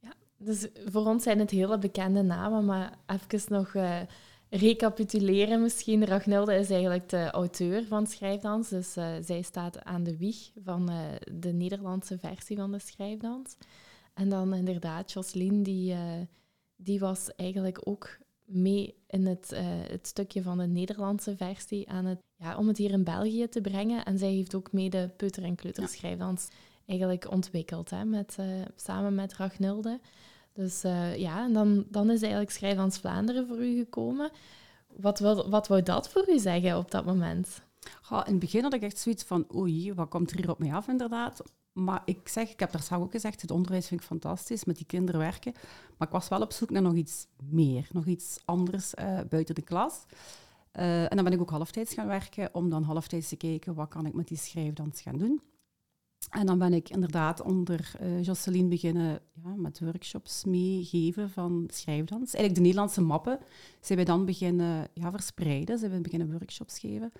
ja 0.00 0.12
dus 0.36 0.68
voor 0.84 1.06
ons 1.06 1.22
zijn 1.22 1.38
het 1.38 1.50
hele 1.50 1.78
bekende 1.78 2.22
namen, 2.22 2.64
maar 2.64 2.98
even 3.06 3.52
nog 3.52 3.74
uh, 3.74 4.00
recapituleren 4.48 5.62
misschien. 5.62 6.04
Ragnilde 6.04 6.54
is 6.54 6.70
eigenlijk 6.70 7.08
de 7.08 7.30
auteur 7.30 7.86
van 7.86 8.06
Schrijfdans, 8.06 8.68
dus 8.68 8.96
uh, 8.96 9.14
zij 9.20 9.42
staat 9.42 9.84
aan 9.84 10.02
de 10.02 10.16
wieg 10.16 10.50
van 10.64 10.90
uh, 10.90 10.98
de 11.32 11.52
Nederlandse 11.52 12.18
versie 12.18 12.56
van 12.56 12.72
de 12.72 12.78
Schrijfdans. 12.78 13.56
En 14.14 14.28
dan 14.28 14.54
inderdaad, 14.54 15.12
Jocelyn, 15.12 15.62
die, 15.62 15.96
die 16.76 17.00
was 17.00 17.34
eigenlijk 17.34 17.80
ook 17.84 18.18
mee 18.44 18.94
in 19.06 19.26
het, 19.26 19.52
het 19.88 20.06
stukje 20.06 20.42
van 20.42 20.58
de 20.58 20.66
Nederlandse 20.66 21.36
versie 21.36 21.90
aan 21.90 22.04
het, 22.04 22.20
ja, 22.44 22.56
om 22.56 22.68
het 22.68 22.76
hier 22.76 22.90
in 22.90 23.04
België 23.04 23.48
te 23.48 23.60
brengen. 23.60 24.04
En 24.04 24.18
zij 24.18 24.30
heeft 24.30 24.54
ook 24.54 24.72
mee 24.72 24.90
de 24.90 25.10
peuter- 25.16 25.42
en 25.42 25.54
kleuterschrijfdans 25.54 26.48
eigenlijk 26.86 27.30
ontwikkeld, 27.30 27.90
hè, 27.90 28.04
met, 28.04 28.36
uh, 28.40 28.46
samen 28.76 29.14
met 29.14 29.34
Ragnilde. 29.34 30.00
Dus 30.52 30.84
uh, 30.84 31.16
ja, 31.16 31.44
en 31.44 31.52
dan, 31.52 31.84
dan 31.88 32.10
is 32.10 32.20
eigenlijk 32.20 32.52
Schrijfdans 32.52 32.98
Vlaanderen 32.98 33.46
voor 33.46 33.64
u 33.64 33.76
gekomen. 33.76 34.30
Wat, 34.96 35.18
wat, 35.18 35.46
wat 35.46 35.68
wou 35.68 35.82
dat 35.82 36.08
voor 36.08 36.28
u 36.28 36.38
zeggen 36.38 36.76
op 36.76 36.90
dat 36.90 37.04
moment? 37.04 37.62
Ja, 38.10 38.26
in 38.26 38.30
het 38.30 38.40
begin 38.40 38.62
had 38.62 38.74
ik 38.74 38.82
echt 38.82 38.98
zoiets 38.98 39.24
van, 39.24 39.46
oei, 39.54 39.94
wat 39.94 40.08
komt 40.08 40.30
er 40.30 40.36
hier 40.36 40.50
op 40.50 40.58
mij 40.58 40.72
af 40.72 40.88
inderdaad? 40.88 41.42
Maar 41.72 42.02
ik 42.04 42.28
zeg, 42.28 42.50
ik 42.50 42.60
heb 42.60 42.72
daar 42.72 42.82
zelf 42.82 43.02
ook 43.02 43.10
gezegd, 43.10 43.40
het 43.40 43.50
onderwijs 43.50 43.86
vind 43.86 44.00
ik 44.00 44.06
fantastisch, 44.06 44.64
met 44.64 44.76
die 44.76 44.86
kinderen 44.86 45.20
werken. 45.20 45.52
Maar 45.96 46.08
ik 46.08 46.14
was 46.14 46.28
wel 46.28 46.40
op 46.40 46.52
zoek 46.52 46.70
naar 46.70 46.82
nog 46.82 46.94
iets 46.94 47.26
meer, 47.50 47.86
nog 47.92 48.06
iets 48.06 48.38
anders 48.44 48.94
uh, 48.94 49.20
buiten 49.28 49.54
de 49.54 49.62
klas. 49.62 50.04
Uh, 50.78 51.02
en 51.02 51.16
dan 51.16 51.24
ben 51.24 51.32
ik 51.32 51.40
ook 51.40 51.50
halftijds 51.50 51.94
gaan 51.94 52.06
werken, 52.06 52.48
om 52.52 52.70
dan 52.70 52.82
halftijds 52.82 53.28
te 53.28 53.36
kijken, 53.36 53.74
wat 53.74 53.88
kan 53.88 54.06
ik 54.06 54.14
met 54.14 54.28
die 54.28 54.38
schrijfdans 54.38 55.00
gaan 55.00 55.18
doen. 55.18 55.40
En 56.30 56.46
dan 56.46 56.58
ben 56.58 56.72
ik 56.72 56.88
inderdaad 56.88 57.42
onder 57.42 57.92
uh, 58.02 58.22
Jocelyn 58.22 58.68
beginnen 58.68 59.20
ja, 59.32 59.54
met 59.56 59.80
workshops 59.80 60.44
meegeven 60.44 61.30
van 61.30 61.68
schrijfdans. 61.72 62.34
Eigenlijk 62.34 62.54
de 62.54 62.60
Nederlandse 62.60 63.00
mappen 63.00 63.38
zijn 63.80 63.98
we 63.98 64.04
dan 64.04 64.24
beginnen 64.24 64.88
ja, 64.94 65.10
verspreiden, 65.10 65.78
zijn 65.78 65.92
we 65.92 66.00
beginnen 66.00 66.30
workshops 66.30 66.78
geven. 66.78 67.12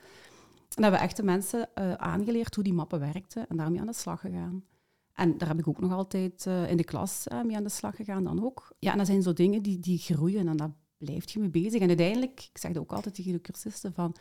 En 0.75 0.83
hebben 0.83 1.01
we 1.01 1.07
echt 1.07 1.17
de 1.17 1.23
mensen 1.23 1.69
uh, 1.79 1.93
aangeleerd 1.93 2.55
hoe 2.55 2.65
die 2.65 2.73
mappen 2.73 3.01
werkten 3.01 3.49
en 3.49 3.57
daarmee 3.57 3.81
aan 3.81 3.87
de 3.87 3.93
slag 3.93 4.21
gegaan. 4.21 4.65
En 5.13 5.39
daar 5.39 5.49
heb 5.49 5.59
ik 5.59 5.69
ook 5.69 5.81
nog 5.81 5.93
altijd 5.93 6.47
in 6.47 6.77
de 6.77 6.85
klas 6.85 7.27
mee 7.45 7.57
aan 7.57 7.63
de 7.63 7.69
slag 7.69 7.97
gegaan 7.97 8.25
dan 8.25 8.45
ook. 8.45 8.73
Ja, 8.79 8.93
en 8.93 8.99
dat 8.99 9.07
zijn 9.07 9.23
zo 9.23 9.33
dingen 9.33 9.63
die, 9.63 9.79
die 9.79 9.99
groeien 9.99 10.49
en 10.49 10.57
daar 10.57 10.75
blijft 11.05 11.31
je 11.31 11.39
mee 11.39 11.49
bezig. 11.49 11.81
En 11.81 11.89
uiteindelijk, 11.89 12.49
ik 12.53 12.59
zeg 12.59 12.73
dat 12.73 12.83
ook 12.83 12.93
altijd 12.93 13.15
tegen 13.15 13.33
de 13.33 13.41
cursisten, 13.41 13.93
van 13.93 14.15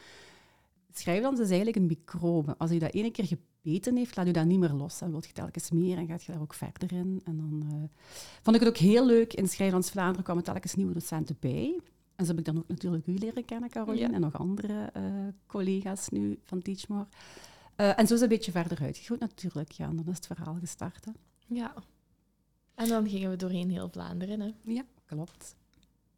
schrijfdans 0.94 1.39
is 1.39 1.47
eigenlijk 1.47 1.77
een 1.77 1.85
microbe. 1.85 2.57
Als 2.57 2.71
je 2.71 2.80
dat 2.80 2.94
ene 2.94 3.12
keer 3.12 3.25
gebeten 3.25 3.95
heeft, 3.95 4.15
laat 4.15 4.25
je 4.25 4.33
dat 4.33 4.45
niet 4.45 4.59
meer 4.59 4.74
los. 4.74 5.00
Dan 5.00 5.12
wil 5.12 5.24
je 5.25 5.33
telkens 5.33 5.71
meer 5.71 5.97
en 5.97 6.07
gaat 6.07 6.24
je 6.24 6.31
daar 6.31 6.41
ook 6.41 6.53
verder 6.53 6.91
in. 6.91 7.21
En 7.24 7.38
dan 7.38 7.89
vond 8.41 8.56
ik 8.56 8.62
het 8.62 8.69
ook 8.69 8.77
heel 8.77 9.06
leuk. 9.06 9.33
In 9.33 9.47
Schrijfdans 9.47 9.91
Vlaanderen 9.91 10.24
kwamen 10.24 10.44
telkens 10.44 10.75
nieuwe 10.75 10.94
docenten 10.94 11.38
bij. 11.39 11.80
En 12.15 12.25
zo 12.25 12.31
heb 12.31 12.39
ik 12.39 12.45
dan 12.45 12.57
ook 12.57 12.68
natuurlijk 12.68 13.07
u 13.07 13.13
leren 13.13 13.45
kennen, 13.45 13.69
Caroline, 13.69 14.13
en 14.13 14.21
nog 14.21 14.38
andere 14.38 14.89
uh, 14.97 15.03
collega's 15.47 16.09
nu 16.09 16.39
van 16.44 16.62
Teachmore. 16.62 17.07
Uh, 17.77 17.88
en 17.88 17.95
zo 17.95 18.01
is 18.01 18.09
het 18.09 18.21
een 18.21 18.27
beetje 18.27 18.51
verder 18.51 18.81
uitgegroeid 18.81 19.19
natuurlijk. 19.19 19.71
Ja, 19.71 19.88
en 19.88 19.95
dan 19.95 20.07
is 20.07 20.15
het 20.15 20.25
verhaal 20.25 20.57
gestart. 20.59 21.06
Hè. 21.06 21.12
Ja. 21.47 21.74
En 22.75 22.88
dan 22.88 23.09
gingen 23.09 23.30
we 23.30 23.35
doorheen 23.35 23.69
heel 23.69 23.89
Vlaanderen, 23.89 24.39
hè? 24.39 24.51
Ja, 24.63 24.83
klopt. 25.06 25.56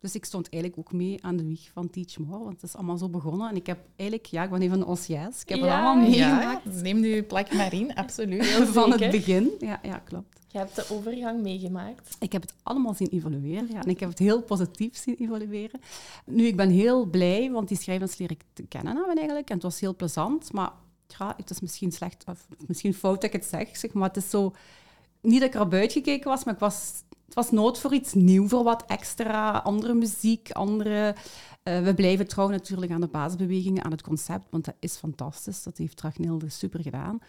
Dus 0.05 0.15
ik 0.15 0.25
stond 0.25 0.49
eigenlijk 0.49 0.81
ook 0.87 0.93
mee 0.93 1.23
aan 1.23 1.37
de 1.37 1.45
wieg 1.45 1.69
van 1.73 1.89
Teach 1.89 2.17
More, 2.17 2.43
want 2.43 2.61
het 2.61 2.63
is 2.63 2.75
allemaal 2.75 2.97
zo 2.97 3.09
begonnen. 3.09 3.49
En 3.49 3.55
ik 3.55 3.65
heb 3.65 3.79
eigenlijk, 3.95 4.29
ja, 4.29 4.43
ik 4.43 4.49
ben 4.49 4.61
een 4.61 4.69
van 4.69 4.79
de 4.79 4.85
OCS. 4.85 5.07
Ik 5.41 5.49
heb 5.49 5.57
ja, 5.57 5.63
het 5.63 5.73
allemaal 5.73 5.95
meegemaakt. 5.95 6.63
Ja, 6.63 6.81
neem 6.81 6.99
nu 6.99 7.23
plek 7.23 7.53
maar 7.53 7.73
in, 7.73 7.95
absoluut. 7.95 8.45
van 8.77 8.91
het 8.91 9.11
begin, 9.11 9.51
ja, 9.59 9.79
ja, 9.83 9.97
klopt. 9.97 10.39
Je 10.47 10.57
hebt 10.57 10.75
de 10.75 10.85
overgang 10.89 11.41
meegemaakt. 11.41 12.15
Ik 12.19 12.31
heb 12.31 12.41
het 12.41 12.53
allemaal 12.63 12.93
zien 12.93 13.07
evolueren, 13.07 13.67
ja. 13.71 13.83
En 13.83 13.89
ik 13.89 13.99
heb 13.99 14.09
het 14.09 14.19
heel 14.19 14.41
positief 14.41 14.97
zien 14.97 15.15
evolueren. 15.19 15.79
Nu, 16.25 16.45
ik 16.45 16.55
ben 16.55 16.69
heel 16.69 17.05
blij, 17.05 17.51
want 17.51 17.67
die 17.67 17.77
schrijvers 17.77 18.17
leer 18.17 18.31
ik 18.31 18.41
te 18.53 18.63
kennen 18.63 18.95
hebben 18.95 19.15
eigenlijk. 19.15 19.49
En 19.49 19.55
het 19.55 19.63
was 19.63 19.79
heel 19.79 19.95
plezant, 19.95 20.53
maar 20.53 20.71
ja, 21.07 21.33
het 21.37 21.49
is 21.49 21.59
misschien 21.59 21.91
slecht, 21.91 22.23
of 22.27 22.47
misschien 22.67 22.93
fout 22.93 23.21
dat 23.21 23.33
ik 23.33 23.41
het 23.41 23.45
zeg, 23.45 23.77
zeg 23.77 23.93
maar 23.93 24.07
het 24.07 24.17
is 24.17 24.29
zo... 24.29 24.53
Niet 25.21 25.39
dat 25.39 25.49
ik 25.49 25.55
erop 25.55 25.73
uitgekeken 25.73 26.29
was, 26.29 26.43
maar 26.43 26.53
ik 26.53 26.59
was 26.59 27.03
het 27.25 27.33
was 27.33 27.51
nood 27.51 27.79
voor 27.79 27.93
iets 27.93 28.13
nieuws, 28.13 28.49
voor 28.49 28.63
wat 28.63 28.83
extra, 28.87 29.57
andere 29.57 29.93
muziek, 29.93 30.51
andere... 30.51 31.15
Uh, 31.63 31.83
we 31.83 31.93
blijven 31.93 32.27
trouw 32.27 32.49
natuurlijk 32.49 32.91
aan 32.91 33.01
de 33.01 33.07
basisbewegingen, 33.07 33.83
aan 33.83 33.91
het 33.91 34.01
concept, 34.01 34.45
want 34.49 34.65
dat 34.65 34.75
is 34.79 34.95
fantastisch. 34.95 35.63
Dat 35.63 35.77
heeft 35.77 36.01
Ragnilde 36.01 36.49
super 36.49 36.81
gedaan. 36.81 37.19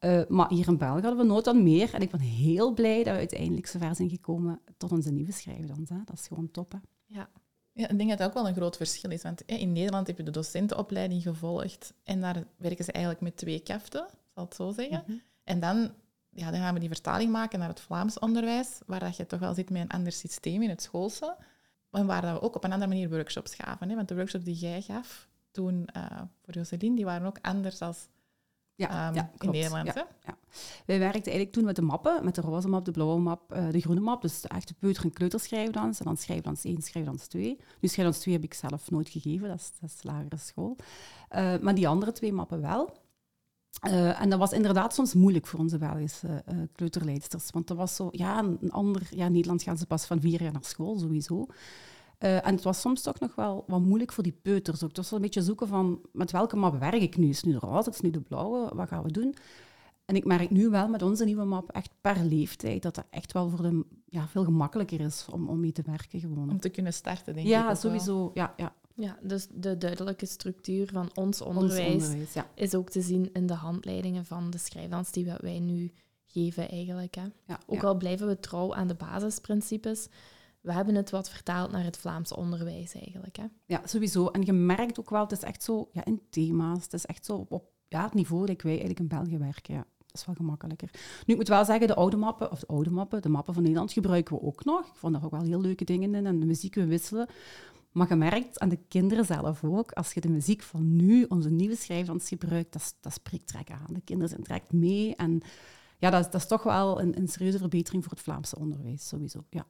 Uh, 0.00 0.20
maar 0.28 0.48
hier 0.48 0.68
in 0.68 0.78
België 0.78 1.00
hadden 1.00 1.16
we 1.16 1.32
nood 1.32 1.46
aan 1.46 1.62
meer. 1.62 1.94
En 1.94 2.00
ik 2.00 2.10
ben 2.10 2.20
heel 2.20 2.72
blij 2.72 2.96
dat 2.96 3.12
we 3.12 3.18
uiteindelijk 3.18 3.66
zover 3.66 3.94
zijn 3.94 4.08
gekomen 4.08 4.60
tot 4.76 4.92
onze 4.92 5.12
nieuwe 5.12 5.32
schrijfdans. 5.32 5.88
Hè. 5.88 5.96
Dat 6.04 6.18
is 6.18 6.26
gewoon 6.26 6.50
top. 6.50 6.72
Hè. 6.72 6.78
Ja. 7.06 7.28
Ja, 7.72 7.88
ik 7.88 7.96
denk 7.96 8.08
dat 8.08 8.18
dat 8.18 8.28
ook 8.28 8.34
wel 8.34 8.48
een 8.48 8.54
groot 8.54 8.76
verschil 8.76 9.10
is. 9.10 9.22
Want 9.22 9.42
in 9.46 9.72
Nederland 9.72 10.06
heb 10.06 10.16
je 10.16 10.22
de 10.22 10.30
docentenopleiding 10.30 11.22
gevolgd 11.22 11.94
en 12.04 12.20
daar 12.20 12.44
werken 12.56 12.84
ze 12.84 12.92
eigenlijk 12.92 13.24
met 13.24 13.36
twee 13.36 13.60
kaften, 13.60 14.06
zal 14.34 14.44
het 14.44 14.54
zo 14.54 14.72
zeggen. 14.72 15.02
Mm 15.06 15.14
-hmm. 15.14 15.22
En 15.44 15.60
dan 15.60 15.90
ja, 16.34 16.50
dan 16.50 16.60
gaan 16.60 16.74
we 16.74 16.80
die 16.80 16.88
vertaling 16.88 17.30
maken 17.30 17.58
naar 17.58 17.68
het 17.68 17.80
Vlaams 17.80 18.18
onderwijs, 18.18 18.78
waar 18.86 19.00
dat 19.00 19.16
je 19.16 19.26
toch 19.26 19.40
wel 19.40 19.54
zit 19.54 19.70
met 19.70 19.82
een 19.82 19.88
ander 19.88 20.12
systeem 20.12 20.62
in 20.62 20.68
het 20.68 20.82
schoolse. 20.82 21.36
En 21.90 22.06
waar 22.06 22.22
dat 22.22 22.32
we 22.32 22.40
ook 22.40 22.56
op 22.56 22.64
een 22.64 22.72
andere 22.72 22.90
manier 22.90 23.10
workshops 23.10 23.54
gaven. 23.54 23.88
Hè? 23.88 23.94
Want 23.96 24.08
de 24.08 24.14
workshops 24.14 24.44
die 24.44 24.54
jij 24.54 24.82
gaf 24.82 25.28
toen 25.50 25.88
uh, 25.96 26.20
voor 26.44 26.54
Jocelyn, 26.54 26.94
die 26.94 27.04
waren 27.04 27.26
ook 27.26 27.38
anders 27.42 27.78
dan 27.78 27.94
ja, 28.74 29.08
um, 29.08 29.14
ja, 29.14 29.30
in 29.38 29.50
Nederland. 29.50 29.86
Ja, 29.86 30.06
ja. 30.24 30.36
Wij 30.86 30.98
werkten 30.98 31.22
eigenlijk 31.22 31.52
toen 31.52 31.64
met 31.64 31.76
de 31.76 31.82
mappen, 31.82 32.24
met 32.24 32.34
de 32.34 32.40
roze 32.40 32.68
map, 32.68 32.84
de 32.84 32.90
blauwe 32.90 33.20
map, 33.20 33.54
uh, 33.54 33.70
de 33.70 33.80
groene 33.80 34.00
map. 34.00 34.22
Dus 34.22 34.40
de 34.40 34.48
echte 34.48 34.74
peuter- 34.74 35.04
en 35.04 35.12
kleuterschrijfdans. 35.12 35.98
En 35.98 36.04
dan 36.04 36.16
schrijfdans 36.16 36.64
1, 36.64 36.82
schrijfdans 36.82 37.26
2. 37.26 37.58
Nu 37.80 37.88
schrijfdans 37.88 38.18
2 38.18 38.34
heb 38.34 38.44
ik 38.44 38.54
zelf 38.54 38.90
nooit 38.90 39.08
gegeven, 39.08 39.48
dat 39.48 39.58
is, 39.58 39.70
dat 39.80 39.90
is 39.90 40.02
lagere 40.02 40.36
school. 40.36 40.76
Uh, 41.30 41.58
maar 41.58 41.74
die 41.74 41.88
andere 41.88 42.12
twee 42.12 42.32
mappen 42.32 42.60
wel. 42.60 43.01
Uh, 43.86 44.20
en 44.20 44.30
dat 44.30 44.38
was 44.38 44.52
inderdaad 44.52 44.94
soms 44.94 45.14
moeilijk 45.14 45.46
voor 45.46 45.60
onze 45.60 45.78
Belgische 45.78 46.44
uh, 46.52 46.58
kleuterleidsters. 46.74 47.50
Want 47.50 47.66
dat 47.66 47.76
was 47.76 47.96
zo, 47.96 48.08
ja, 48.10 48.38
een 48.38 48.72
ander... 48.72 49.02
Ja, 49.10 49.26
in 49.26 49.32
Nederland 49.32 49.62
gaan 49.62 49.78
ze 49.78 49.86
pas 49.86 50.04
van 50.04 50.20
vier 50.20 50.42
jaar 50.42 50.52
naar 50.52 50.64
school, 50.64 50.98
sowieso. 50.98 51.46
Uh, 52.18 52.46
en 52.46 52.54
het 52.54 52.62
was 52.62 52.80
soms 52.80 53.02
toch 53.02 53.20
nog 53.20 53.34
wel 53.34 53.64
wat 53.66 53.80
moeilijk 53.80 54.12
voor 54.12 54.22
die 54.22 54.38
peuters 54.42 54.82
ook. 54.82 54.88
Het 54.88 54.96
was 54.96 55.10
wel 55.10 55.18
een 55.18 55.24
beetje 55.24 55.42
zoeken 55.42 55.68
van, 55.68 56.00
met 56.12 56.30
welke 56.30 56.56
map 56.56 56.78
werk 56.78 57.02
ik 57.02 57.16
nu? 57.16 57.28
Is 57.28 57.36
het 57.36 57.46
nu 57.46 57.52
de 57.52 57.58
roze, 57.58 57.90
is 57.90 57.96
het 57.96 58.04
nu 58.04 58.10
de 58.10 58.20
blauwe? 58.20 58.70
Wat 58.74 58.88
gaan 58.88 59.02
we 59.02 59.12
doen? 59.12 59.34
En 60.04 60.16
ik 60.16 60.24
merk 60.24 60.50
nu 60.50 60.70
wel 60.70 60.88
met 60.88 61.02
onze 61.02 61.24
nieuwe 61.24 61.44
map, 61.44 61.70
echt 61.70 61.90
per 62.00 62.24
leeftijd, 62.24 62.82
dat 62.82 62.94
dat 62.94 63.04
echt 63.10 63.32
wel 63.32 63.48
voor 63.48 63.62
de 63.62 63.84
ja, 64.06 64.28
veel 64.28 64.44
gemakkelijker 64.44 65.00
is 65.00 65.26
om, 65.30 65.48
om 65.48 65.60
mee 65.60 65.72
te 65.72 65.82
werken. 65.86 66.20
Gewoon. 66.20 66.50
Om 66.50 66.60
te 66.60 66.68
kunnen 66.68 66.92
starten, 66.92 67.34
denk 67.34 67.46
ja, 67.46 67.60
ik. 67.60 67.68
Ja, 67.68 67.74
sowieso. 67.74 68.30
Ja, 68.34 68.54
ja. 68.56 68.72
Ja, 68.94 69.18
dus 69.22 69.46
de 69.50 69.78
duidelijke 69.78 70.26
structuur 70.26 70.88
van 70.92 71.10
ons 71.14 71.40
onderwijs, 71.40 71.94
ons 71.94 72.04
onderwijs 72.04 72.32
ja. 72.32 72.46
is 72.54 72.74
ook 72.74 72.90
te 72.90 73.00
zien 73.00 73.30
in 73.32 73.46
de 73.46 73.54
handleidingen 73.54 74.24
van 74.24 74.50
de 74.50 74.58
schrijfdans 74.58 75.12
die 75.12 75.32
wij 75.40 75.58
nu 75.58 75.92
geven 76.26 76.68
eigenlijk. 76.68 77.14
Hè. 77.14 77.26
Ja, 77.46 77.58
ook 77.66 77.82
al 77.82 77.96
blijven 77.96 78.26
we 78.26 78.40
trouw 78.40 78.74
aan 78.74 78.88
de 78.88 78.94
basisprincipes, 78.94 80.08
we 80.62 80.72
hebben 80.72 80.94
het 80.94 81.10
wat 81.10 81.30
vertaald 81.30 81.72
naar 81.72 81.84
het 81.84 81.96
Vlaams 81.96 82.32
onderwijs 82.32 82.94
eigenlijk. 82.94 83.36
Hè. 83.36 83.44
Ja, 83.66 83.80
sowieso. 83.84 84.26
En 84.26 84.42
je 84.42 84.52
merkt 84.52 85.00
ook 85.00 85.10
wel, 85.10 85.22
het 85.22 85.32
is 85.32 85.42
echt 85.42 85.62
zo 85.62 85.88
ja, 85.92 86.04
in 86.04 86.20
thema's, 86.30 86.82
het 86.82 86.92
is 86.92 87.06
echt 87.06 87.24
zo 87.24 87.36
op, 87.36 87.52
op 87.52 87.64
ja, 87.88 88.02
het 88.04 88.14
niveau 88.14 88.46
dat 88.46 88.62
wij 88.62 88.70
eigenlijk 88.70 89.00
in 89.00 89.08
België 89.08 89.38
werken. 89.38 89.74
Ja. 89.74 89.84
dat 89.98 90.20
is 90.20 90.26
wel 90.26 90.34
gemakkelijker. 90.34 90.90
Nu, 91.26 91.32
ik 91.32 91.36
moet 91.36 91.48
wel 91.48 91.64
zeggen, 91.64 91.86
de 91.86 91.94
oude 91.94 92.16
mappen, 92.16 92.50
of 92.50 92.60
de 92.60 92.66
oude 92.66 92.90
mappen, 92.90 93.22
de 93.22 93.28
mappen 93.28 93.54
van 93.54 93.62
Nederland 93.62 93.92
gebruiken 93.92 94.36
we 94.36 94.42
ook 94.42 94.64
nog. 94.64 94.86
Ik 94.86 94.96
vond 94.96 95.14
daar 95.14 95.24
ook 95.24 95.30
wel 95.30 95.42
heel 95.42 95.60
leuke 95.60 95.84
dingen 95.84 96.14
in 96.14 96.26
en 96.26 96.40
de 96.40 96.46
muziek 96.46 96.74
we 96.74 96.86
wisselen. 96.86 97.28
Maar 97.92 98.08
je 98.08 98.14
merkt 98.14 98.58
aan 98.58 98.68
de 98.68 98.78
kinderen 98.88 99.24
zelf 99.24 99.64
ook, 99.64 99.92
als 99.92 100.12
je 100.12 100.20
de 100.20 100.28
muziek 100.28 100.62
van 100.62 100.96
nu, 100.96 101.24
onze 101.28 101.50
nieuwe 101.50 101.76
schrijfdans 101.76 102.28
gebruikt, 102.28 102.72
dat, 102.72 102.94
dat 103.00 103.12
spreekt 103.12 103.46
trek 103.46 103.70
aan. 103.70 103.94
De 103.94 104.00
kinderen 104.00 104.30
zijn 104.30 104.42
direct 104.42 104.72
mee 104.72 105.16
en 105.16 105.42
ja, 105.98 106.10
dat, 106.10 106.32
dat 106.32 106.40
is 106.40 106.46
toch 106.46 106.62
wel 106.62 107.00
een, 107.00 107.16
een 107.16 107.28
serieuze 107.28 107.58
verbetering 107.58 108.02
voor 108.02 108.12
het 108.12 108.22
Vlaamse 108.22 108.58
onderwijs, 108.58 109.08
sowieso. 109.08 109.44
Ja. 109.50 109.66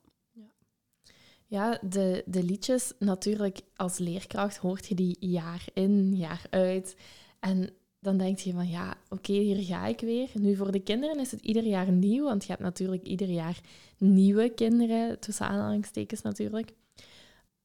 Ja, 1.47 1.79
de, 1.88 2.23
de 2.26 2.43
liedjes, 2.43 2.93
natuurlijk 2.99 3.61
als 3.76 3.99
leerkracht 3.99 4.57
hoort 4.57 4.87
je 4.87 4.95
die 4.95 5.17
jaar 5.21 5.64
in, 5.73 6.17
jaar 6.17 6.47
uit. 6.50 6.97
En 7.41 7.71
dan 8.00 8.17
denk 8.17 8.38
je 8.38 8.52
van 8.52 8.69
ja, 8.69 8.95
oké, 9.09 9.33
hier 9.33 9.64
ga 9.64 9.87
ik 9.87 10.00
weer. 10.00 10.31
Nu 10.35 10.57
voor 10.57 10.73
de 10.73 10.81
kinderen 10.81 11.21
is 11.21 11.31
het 11.31 11.41
ieder 11.41 11.64
jaar 11.64 11.93
nieuw, 11.93 12.25
want 12.25 12.43
je 12.43 12.50
hebt 12.50 12.62
natuurlijk 12.62 13.02
ieder 13.02 13.29
jaar 13.29 13.61
nieuwe 13.99 14.50
kinderen, 14.50 15.19
tussen 15.19 15.47
aanhalingstekens 15.47 16.23
natuurlijk. 16.23 16.73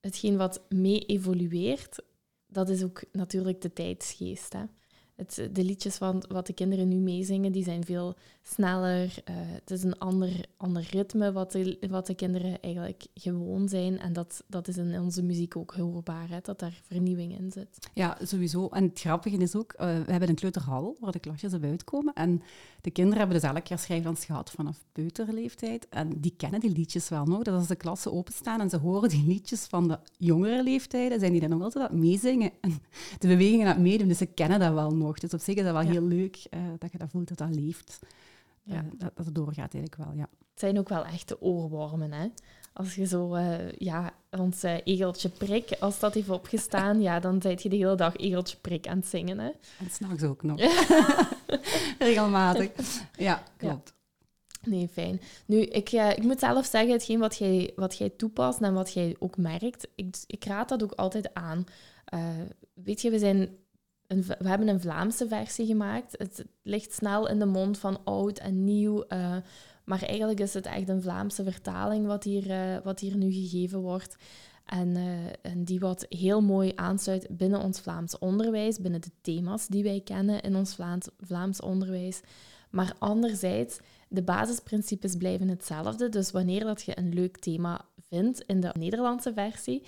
Hetgeen 0.07 0.37
wat 0.37 0.61
mee 0.69 0.99
evolueert, 0.99 1.99
dat 2.47 2.69
is 2.69 2.83
ook 2.83 3.03
natuurlijk 3.11 3.61
de 3.61 3.73
tijdsgeest. 3.73 4.53
Hè? 4.53 4.63
Het, 5.17 5.49
de 5.51 5.63
liedjes 5.63 5.95
van 5.95 6.23
wat 6.27 6.47
de 6.47 6.53
kinderen 6.53 6.87
nu 6.87 6.95
meezingen, 6.95 7.51
die 7.51 7.63
zijn 7.63 7.85
veel 7.85 8.15
sneller. 8.43 9.03
Uh, 9.03 9.35
het 9.35 9.71
is 9.71 9.83
een 9.83 9.97
ander, 9.97 10.45
ander 10.57 10.87
ritme 10.91 11.31
wat 11.31 11.51
de, 11.51 11.77
wat 11.89 12.07
de 12.07 12.15
kinderen 12.15 12.61
eigenlijk 12.61 13.05
gewoon 13.13 13.69
zijn. 13.69 13.99
En 13.99 14.13
dat, 14.13 14.43
dat 14.47 14.67
is 14.67 14.77
in 14.77 14.99
onze 14.99 15.23
muziek 15.23 15.55
ook 15.55 15.73
hoorbaar, 15.73 16.29
hè, 16.29 16.37
dat 16.41 16.59
daar 16.59 16.81
vernieuwing 16.83 17.37
in 17.37 17.51
zit. 17.51 17.89
Ja, 17.93 18.17
sowieso. 18.21 18.67
En 18.67 18.83
het 18.83 18.99
grappige 18.99 19.37
is 19.37 19.55
ook, 19.55 19.73
uh, 19.73 19.79
we 19.79 20.11
hebben 20.11 20.29
een 20.29 20.35
kleuterhal 20.35 20.95
waar 20.99 21.11
de 21.11 21.19
klasjes 21.19 21.53
op 21.53 21.63
uitkomen. 21.63 22.13
En 22.13 22.41
de 22.81 22.91
kinderen 22.91 23.19
hebben 23.19 23.41
dus 23.41 23.49
elk 23.49 23.67
jaar 23.67 23.79
schrijfdans 23.79 24.25
gehad 24.25 24.51
vanaf 24.51 24.85
peuterleeftijd. 24.91 25.87
En 25.89 26.19
die 26.19 26.33
kennen 26.37 26.59
die 26.59 26.71
liedjes 26.71 27.09
wel 27.09 27.25
nog. 27.25 27.43
Dat 27.43 27.55
als 27.55 27.67
de 27.67 27.75
klassen 27.75 28.13
openstaan 28.13 28.61
en 28.61 28.69
ze 28.69 28.77
horen 28.77 29.09
die 29.09 29.27
liedjes 29.27 29.65
van 29.65 29.87
de 29.87 29.99
jongere 30.17 30.63
leeftijden, 30.63 31.19
zijn 31.19 31.31
die 31.31 31.41
dan 31.41 31.49
nog 31.49 31.61
altijd 31.61 31.85
aan 31.85 31.91
het 31.91 31.99
meezingen. 31.99 32.51
En 32.61 32.79
de 33.19 33.27
bewegingen 33.27 33.67
aan 33.67 33.73
het 33.73 33.81
meedoen, 33.81 34.07
dus 34.07 34.17
ze 34.17 34.25
kennen 34.25 34.59
dat 34.59 34.73
wel 34.73 34.91
nog. 34.91 35.06
Dus 35.15 35.33
op 35.33 35.39
zich 35.39 35.55
is 35.55 35.63
dat 35.63 35.73
wel 35.73 35.81
heel 35.81 36.01
leuk 36.01 36.45
uh, 36.51 36.59
dat 36.79 36.91
je 36.91 36.97
dat 36.97 37.09
voelt, 37.09 37.27
dat 37.27 37.37
dat 37.37 37.55
leeft. 37.55 37.99
Ja. 38.63 38.75
Uh, 38.75 38.91
dat, 38.97 39.11
dat 39.15 39.25
het 39.25 39.35
doorgaat 39.35 39.73
eigenlijk 39.73 39.95
wel, 39.95 40.13
ja. 40.13 40.29
Het 40.51 40.59
zijn 40.59 40.79
ook 40.79 40.89
wel 40.89 41.05
echte 41.05 41.41
oorwormen, 41.41 42.11
hè? 42.11 42.27
Als 42.73 42.95
je 42.95 43.05
zo, 43.05 43.35
uh, 43.35 43.71
ja, 43.71 44.13
ons 44.31 44.63
egeltje 44.63 45.29
prik, 45.29 45.71
als 45.79 45.99
dat 45.99 46.13
heeft 46.13 46.29
opgestaan, 46.29 47.01
ja, 47.01 47.19
dan 47.19 47.41
zijt 47.41 47.63
je 47.63 47.69
de 47.69 47.75
hele 47.75 47.95
dag 47.95 48.15
egeltje 48.15 48.57
prik 48.57 48.87
aan 48.87 48.97
het 48.97 49.07
zingen, 49.07 49.39
hè? 49.39 49.49
En 49.79 49.89
s'nachts 49.91 50.23
ook 50.23 50.43
nog. 50.43 50.59
Regelmatig. 51.99 52.71
Ja, 53.17 53.43
klopt. 53.57 53.93
Nee, 54.67 54.87
fijn. 54.87 55.21
Nu, 55.45 55.57
ik, 55.61 55.91
uh, 55.91 56.09
ik 56.09 56.23
moet 56.23 56.39
zelf 56.39 56.65
zeggen, 56.65 56.91
hetgeen 56.91 57.19
wat 57.19 57.37
jij, 57.37 57.71
wat 57.75 57.97
jij 57.97 58.09
toepast 58.09 58.61
en 58.61 58.73
wat 58.73 58.93
jij 58.93 59.15
ook 59.19 59.37
merkt, 59.37 59.87
ik, 59.95 60.15
ik 60.27 60.45
raad 60.45 60.69
dat 60.69 60.83
ook 60.83 60.91
altijd 60.91 61.33
aan. 61.33 61.65
Uh, 62.13 62.19
weet 62.73 63.01
je, 63.01 63.09
we 63.09 63.19
zijn 63.19 63.49
we 64.07 64.47
hebben 64.47 64.67
een 64.67 64.81
Vlaamse 64.81 65.27
versie 65.27 65.65
gemaakt. 65.65 66.15
Het 66.17 66.45
ligt 66.63 66.93
snel 66.93 67.27
in 67.27 67.39
de 67.39 67.45
mond 67.45 67.77
van 67.77 68.03
oud 68.03 68.37
en 68.37 68.63
nieuw. 68.63 69.03
Uh, 69.09 69.35
maar 69.83 70.01
eigenlijk 70.01 70.39
is 70.39 70.53
het 70.53 70.65
echt 70.65 70.89
een 70.89 71.01
Vlaamse 71.01 71.43
vertaling 71.43 72.05
wat 72.05 72.23
hier, 72.23 72.47
uh, 72.49 72.77
wat 72.83 72.99
hier 72.99 73.17
nu 73.17 73.31
gegeven 73.31 73.79
wordt. 73.79 74.17
En, 74.65 74.87
uh, 74.87 75.25
en, 75.41 75.63
die 75.63 75.79
wat 75.79 76.05
heel 76.09 76.41
mooi 76.41 76.71
aansluit 76.75 77.27
binnen 77.29 77.61
ons 77.61 77.79
Vlaams 77.79 78.17
onderwijs, 78.17 78.79
binnen 78.79 79.01
de 79.01 79.11
thema's 79.21 79.67
die 79.67 79.83
wij 79.83 80.01
kennen 80.03 80.41
in 80.41 80.55
ons 80.55 80.75
Vlaams, 80.75 81.07
Vlaams 81.19 81.61
onderwijs. 81.61 82.21
Maar 82.69 82.95
anderzijds, 82.99 83.79
de 84.07 84.23
basisprincipes 84.23 85.15
blijven 85.15 85.47
hetzelfde. 85.47 86.09
Dus 86.09 86.31
wanneer 86.31 86.63
dat 86.63 86.81
je 86.81 86.97
een 86.97 87.13
leuk 87.13 87.37
thema 87.37 87.85
vindt 88.09 88.41
in 88.41 88.59
de 88.59 88.69
Nederlandse 88.79 89.33
versie, 89.33 89.83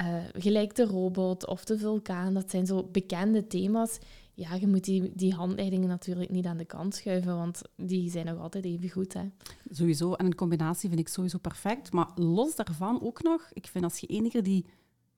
uh, 0.00 0.24
gelijk 0.32 0.74
de 0.74 0.84
robot 0.84 1.46
of 1.46 1.64
de 1.64 1.78
vulkaan, 1.78 2.34
dat 2.34 2.50
zijn 2.50 2.66
zo 2.66 2.88
bekende 2.92 3.46
thema's. 3.46 3.98
Ja, 4.34 4.54
je 4.54 4.66
moet 4.66 4.84
die, 4.84 5.12
die 5.14 5.34
handleidingen 5.34 5.88
natuurlijk 5.88 6.30
niet 6.30 6.46
aan 6.46 6.56
de 6.56 6.64
kant 6.64 6.94
schuiven, 6.94 7.36
want 7.36 7.62
die 7.76 8.10
zijn 8.10 8.26
nog 8.26 8.38
altijd 8.38 8.64
even 8.64 8.90
goed. 8.90 9.12
Hè. 9.12 9.22
Sowieso, 9.70 10.12
en 10.12 10.26
een 10.26 10.34
combinatie 10.34 10.88
vind 10.88 11.00
ik 11.00 11.08
sowieso 11.08 11.38
perfect. 11.38 11.92
Maar 11.92 12.08
los 12.14 12.56
daarvan 12.56 13.02
ook 13.02 13.22
nog, 13.22 13.50
ik 13.52 13.66
vind 13.66 13.84
als 13.84 13.98
je 13.98 14.06
enige 14.06 14.42
die 14.42 14.66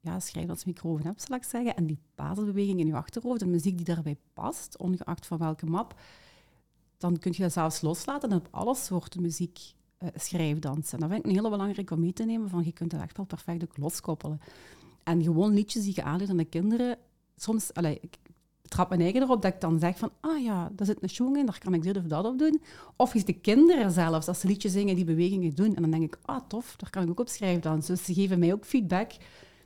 ja, 0.00 0.20
schrijfdansmicrofoon 0.20 1.02
hebt, 1.02 1.22
zal 1.22 1.36
ik 1.36 1.44
zeggen, 1.44 1.76
en 1.76 1.86
die 1.86 1.98
basisbeweging 2.14 2.80
in 2.80 2.86
je 2.86 2.94
achterhoofd, 2.94 3.40
de 3.40 3.46
muziek 3.46 3.76
die 3.76 3.86
daarbij 3.86 4.16
past, 4.32 4.78
ongeacht 4.78 5.26
van 5.26 5.38
welke 5.38 5.66
map, 5.66 6.00
dan 6.98 7.18
kun 7.18 7.32
je 7.36 7.42
dat 7.42 7.52
zelfs 7.52 7.80
loslaten 7.80 8.30
en 8.30 8.36
op 8.36 8.48
alle 8.50 8.74
soorten 8.74 9.22
muziek 9.22 9.58
schrijfdansen. 10.14 10.92
En 10.92 11.00
dat 11.00 11.10
vind 11.10 11.24
ik 11.24 11.30
een 11.30 11.36
hele 11.36 11.50
belangrijk 11.50 11.90
om 11.90 12.00
mee 12.00 12.12
te 12.12 12.24
nemen, 12.24 12.48
van 12.48 12.64
je 12.64 12.72
kunt 12.72 12.90
dat 12.90 13.00
echt 13.00 13.16
wel 13.16 13.26
perfect 13.26 13.62
ook 13.62 13.76
loskoppelen. 13.76 14.40
En 15.02 15.22
gewoon 15.22 15.54
liedjes 15.54 15.84
die 15.84 15.92
je 15.94 16.02
aanleert 16.02 16.30
aan 16.30 16.36
de 16.36 16.44
kinderen, 16.44 16.98
soms, 17.36 17.74
allee, 17.74 17.98
ik 18.00 18.18
trap 18.70 18.88
mijn 18.88 19.00
eigen 19.00 19.22
erop 19.22 19.42
dat 19.42 19.54
ik 19.54 19.60
dan 19.60 19.78
zeg 19.78 19.98
van, 19.98 20.10
ah 20.20 20.42
ja, 20.42 20.70
daar 20.72 20.86
zit 20.86 21.02
een 21.02 21.08
song 21.08 21.36
in, 21.36 21.46
daar 21.46 21.58
kan 21.58 21.74
ik 21.74 21.82
dit 21.82 21.96
of 21.96 22.02
dat 22.02 22.24
op 22.24 22.38
doen. 22.38 22.62
Of 22.96 23.14
is 23.14 23.24
de 23.24 23.32
kinderen 23.32 23.90
zelfs, 23.90 24.28
als 24.28 24.40
ze 24.40 24.46
liedjes 24.46 24.72
zingen, 24.72 24.94
die 24.94 25.04
bewegingen 25.04 25.54
doen. 25.54 25.74
En 25.74 25.82
dan 25.82 25.90
denk 25.90 26.02
ik, 26.02 26.18
ah 26.24 26.40
tof, 26.48 26.76
daar 26.76 26.90
kan 26.90 27.02
ik 27.02 27.10
ook 27.10 27.20
op 27.20 27.28
schrijfdansen. 27.28 27.94
Dus 27.94 28.04
ze 28.04 28.14
geven 28.14 28.38
mij 28.38 28.52
ook 28.52 28.64
feedback 28.64 29.12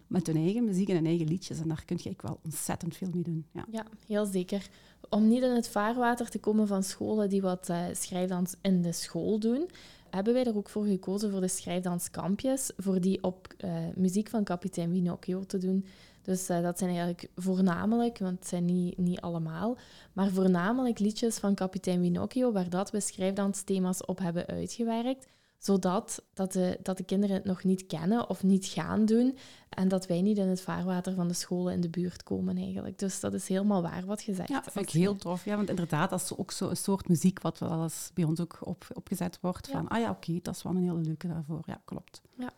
met 0.07 0.27
hun 0.27 0.37
eigen 0.37 0.65
muziek 0.65 0.89
en 0.89 0.95
hun 0.95 1.07
eigen 1.07 1.29
liedjes. 1.29 1.61
En 1.61 1.69
daar 1.69 1.85
kun 1.85 1.99
je 2.03 2.15
wel 2.21 2.39
ontzettend 2.45 2.97
veel 2.97 3.09
mee 3.13 3.23
doen. 3.23 3.47
Ja, 3.53 3.65
ja 3.71 3.85
heel 4.07 4.27
zeker. 4.27 4.69
Om 5.09 5.29
niet 5.29 5.43
in 5.43 5.51
het 5.51 5.69
vaarwater 5.69 6.31
te 6.31 6.39
komen 6.39 6.67
van 6.67 6.83
scholen 6.83 7.29
die 7.29 7.43
wat 7.43 7.69
uh, 7.69 7.85
schrijfdans 7.93 8.55
in 8.63 8.83
de 8.83 8.93
school 8.93 9.39
doen, 9.39 9.71
hebben 10.15 10.35
wij 10.35 10.45
er 10.45 10.57
ook 10.57 10.69
voor 10.69 10.85
gekozen 10.85 11.31
voor 11.31 11.41
de 11.41 11.49
schrijfdanskampjes, 11.49 12.71
voor 12.77 13.01
die 13.01 13.23
op 13.23 13.55
uh, 13.65 13.73
muziek 13.95 14.29
van 14.29 14.45
kapitein 14.45 14.93
Winocchio 14.93 15.45
te 15.45 15.59
doen. 15.59 15.87
Dus 16.23 16.51
uh, 16.51 16.63
dat 16.63 16.79
zijn 16.79 16.91
eigenlijk 16.91 17.29
voornamelijk, 17.37 18.19
want 18.19 18.39
het 18.39 18.49
zijn 18.49 18.65
niet, 18.65 18.99
niet 18.99 19.21
allemaal, 19.21 19.77
maar 20.13 20.31
voornamelijk 20.31 20.99
liedjes 20.99 21.39
van 21.39 21.55
kapitein 21.55 22.01
Winocchio, 22.01 22.53
waar 22.53 22.69
dat 22.69 22.91
we 22.91 23.01
schrijfdansthema's 23.01 24.05
op 24.07 24.19
hebben 24.19 24.47
uitgewerkt, 24.47 25.27
zodat 25.65 26.23
dat 26.35 26.53
de, 26.53 26.79
dat 26.83 26.97
de 26.97 27.05
kinderen 27.05 27.37
het 27.37 27.45
nog 27.45 27.65
niet 27.65 27.87
kennen 27.87 28.29
of 28.29 28.43
niet 28.43 28.67
gaan 28.67 29.05
doen 29.05 29.39
en 29.69 29.89
dat 29.89 30.07
wij 30.07 30.21
niet 30.21 30.39
in 30.39 30.49
het 30.49 30.61
vaarwater 30.61 31.15
van 31.15 31.29
de 31.29 31.35
scholen 31.35 31.73
in 31.73 31.81
de 31.81 31.89
buurt 31.89 32.23
komen 32.23 32.57
eigenlijk. 32.57 32.99
Dus 32.99 33.21
dat 33.21 33.35
is 33.35 33.49
helemaal 33.49 33.83
waar 33.83 34.05
wat 34.07 34.23
je 34.23 34.35
zegt. 34.35 34.49
Ja, 34.49 34.61
dat 34.61 34.73
vind 34.73 34.87
ik 34.87 34.93
heel 34.93 35.17
tof. 35.17 35.45
Ja, 35.45 35.57
want 35.57 35.69
inderdaad, 35.69 36.11
dat 36.11 36.23
is 36.23 36.37
ook 36.37 36.51
zo'n 36.51 36.77
soort 36.77 37.09
muziek 37.09 37.41
wat 37.41 37.59
wel 37.59 37.83
eens 37.83 38.11
bij 38.15 38.25
ons 38.25 38.41
ook 38.41 38.59
op, 38.61 38.87
opgezet 38.93 39.39
wordt. 39.41 39.69
Van, 39.69 39.89
ah 39.89 40.01
ja, 40.01 40.11
oké, 40.11 40.39
dat 40.43 40.55
is 40.55 40.63
wel 40.63 40.75
een 40.75 40.83
hele 40.83 41.01
leuke 41.01 41.29
daarvoor. 41.29 41.63
Ja, 41.67 41.81
klopt. 41.85 42.23
Ja. 42.39 42.51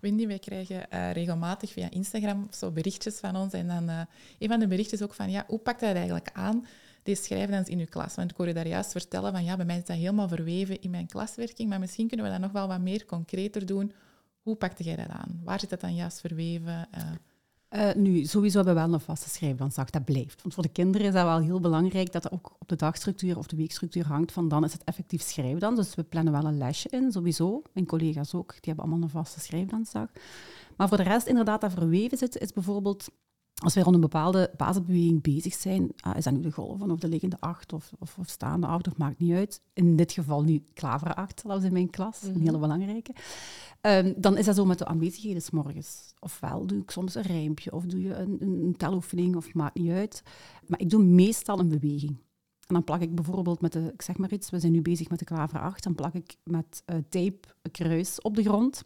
Wendy, 0.00 0.26
wij 0.26 0.38
krijgen 0.38 0.86
uh, 0.92 1.12
regelmatig 1.12 1.72
via 1.72 1.90
Instagram 1.90 2.46
zo 2.50 2.70
berichtjes 2.70 3.18
van 3.18 3.36
ons. 3.36 3.52
En 3.52 3.66
dan 3.66 3.88
uh, 3.90 4.00
een 4.38 4.48
van 4.48 4.58
de 4.58 4.66
berichtjes 4.66 5.02
ook 5.02 5.14
van, 5.14 5.30
ja, 5.30 5.44
hoe 5.46 5.58
pakt 5.58 5.80
dat 5.80 5.94
eigenlijk 5.94 6.30
aan, 6.32 6.66
deze 7.08 7.22
schrijfdans 7.22 7.68
in 7.68 7.78
uw 7.78 7.86
klas? 7.88 8.14
Want 8.14 8.30
ik 8.30 8.36
hoorde 8.36 8.52
daar 8.52 8.68
juist 8.68 8.92
vertellen 8.92 9.32
van, 9.32 9.44
ja, 9.44 9.56
bij 9.56 9.64
mij 9.64 9.78
is 9.78 9.84
dat 9.84 9.96
helemaal 9.96 10.28
verweven 10.28 10.80
in 10.80 10.90
mijn 10.90 11.06
klaswerking, 11.06 11.68
maar 11.68 11.78
misschien 11.78 12.08
kunnen 12.08 12.26
we 12.26 12.32
dat 12.32 12.40
nog 12.40 12.52
wel 12.52 12.68
wat 12.68 12.80
meer 12.80 13.04
concreter 13.04 13.66
doen. 13.66 13.92
Hoe 14.42 14.56
pakte 14.56 14.82
jij 14.82 14.96
dat 14.96 15.08
aan? 15.08 15.40
Waar 15.44 15.60
zit 15.60 15.70
dat 15.70 15.80
dan 15.80 15.94
juist 15.94 16.20
verweven? 16.20 16.88
Uh, 16.96 17.88
uh, 17.88 17.94
nu, 17.94 18.24
sowieso 18.24 18.56
hebben 18.56 18.74
we 18.74 18.80
wel 18.80 18.92
een 18.92 19.00
vaste 19.00 19.28
schrijfdansdag, 19.28 19.90
dat 19.90 20.04
blijft. 20.04 20.42
Want 20.42 20.54
voor 20.54 20.62
de 20.62 20.68
kinderen 20.68 21.06
is 21.06 21.12
dat 21.12 21.24
wel 21.24 21.40
heel 21.40 21.60
belangrijk 21.60 22.12
dat 22.12 22.22
dat 22.22 22.32
ook 22.32 22.56
op 22.58 22.68
de 22.68 22.76
dagstructuur 22.76 23.38
of 23.38 23.46
de 23.46 23.56
weekstructuur 23.56 24.06
hangt. 24.06 24.32
Van 24.32 24.48
dan 24.48 24.64
is 24.64 24.72
het 24.72 24.84
effectief 24.84 25.22
schrijfdans. 25.22 25.76
Dus 25.76 25.94
we 25.94 26.02
plannen 26.02 26.32
wel 26.32 26.44
een 26.44 26.58
lesje 26.58 26.88
in, 26.88 27.12
sowieso. 27.12 27.62
Mijn 27.72 27.86
collega's 27.86 28.34
ook, 28.34 28.50
die 28.50 28.60
hebben 28.62 28.84
allemaal 28.84 29.02
een 29.02 29.08
vaste 29.08 29.40
schrijfdansdag. 29.40 30.08
Maar 30.76 30.88
voor 30.88 30.96
de 30.96 31.02
rest, 31.02 31.26
inderdaad, 31.26 31.60
dat 31.60 31.72
verweven 31.72 32.18
zit, 32.18 32.38
is 32.38 32.52
bijvoorbeeld 32.52 33.08
als 33.58 33.74
wij 33.74 33.82
rond 33.82 33.94
een 33.94 34.00
bepaalde 34.00 34.50
basisbeweging 34.56 35.22
bezig 35.22 35.54
zijn, 35.54 35.90
ah, 36.00 36.16
is 36.16 36.24
dat 36.24 36.32
nu 36.32 36.40
de 36.40 36.52
golven 36.52 36.90
of 36.90 36.98
de 36.98 37.08
liggende 37.08 37.36
acht 37.40 37.72
of, 37.72 37.92
of, 37.98 38.18
of 38.18 38.28
staande 38.28 38.66
acht, 38.66 38.86
of 38.86 38.96
maakt 38.96 39.18
niet 39.18 39.32
uit. 39.32 39.60
In 39.72 39.96
dit 39.96 40.12
geval 40.12 40.42
nu 40.42 40.64
klaveracht, 40.74 41.42
zelfs 41.46 41.64
in 41.64 41.72
mijn 41.72 41.90
klas, 41.90 42.22
een 42.22 42.32
mhm. 42.32 42.40
hele 42.40 42.58
belangrijke. 42.58 43.14
Um, 43.80 44.14
dan 44.16 44.36
is 44.36 44.44
dat 44.44 44.56
zo 44.56 44.64
met 44.64 44.78
de 44.78 44.86
aanwezigheden 44.86 45.42
s 45.42 45.50
morgens. 45.50 46.14
Ofwel 46.20 46.66
doe 46.66 46.78
ik 46.78 46.90
soms 46.90 47.14
een 47.14 47.22
rijmpje, 47.22 47.72
of 47.72 47.84
doe 47.84 48.02
je 48.02 48.14
een, 48.14 48.36
een 48.40 48.74
teloefening, 48.76 49.36
of 49.36 49.54
maakt 49.54 49.78
niet 49.78 49.90
uit. 49.90 50.22
Maar 50.66 50.80
ik 50.80 50.90
doe 50.90 51.02
meestal 51.02 51.58
een 51.58 51.68
beweging. 51.68 52.16
En 52.66 52.74
dan 52.74 52.84
plak 52.84 53.00
ik 53.00 53.14
bijvoorbeeld 53.14 53.60
met 53.60 53.72
de, 53.72 53.90
ik 53.92 54.02
zeg 54.02 54.16
maar 54.16 54.32
iets, 54.32 54.50
we 54.50 54.60
zijn 54.60 54.72
nu 54.72 54.82
bezig 54.82 55.10
met 55.10 55.18
de 55.18 55.24
klaver 55.24 55.60
8, 55.60 55.82
dan 55.82 55.94
plak 55.94 56.14
ik 56.14 56.36
met 56.42 56.82
uh, 56.86 56.96
tape 57.08 57.48
een 57.62 57.70
kruis 57.70 58.20
op 58.20 58.34
de 58.34 58.42
grond, 58.42 58.84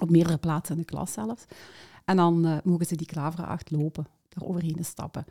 op 0.00 0.10
meerdere 0.10 0.38
plaatsen 0.38 0.74
in 0.74 0.80
de 0.80 0.86
klas 0.86 1.12
zelfs. 1.12 1.44
En 2.04 2.16
dan 2.16 2.46
uh, 2.46 2.56
mogen 2.64 2.86
ze 2.86 2.96
die 2.96 3.06
klaveren 3.06 3.46
acht 3.46 3.70
lopen, 3.70 4.06
er 4.28 4.44
overheen 4.44 4.84
stappen. 4.84 5.24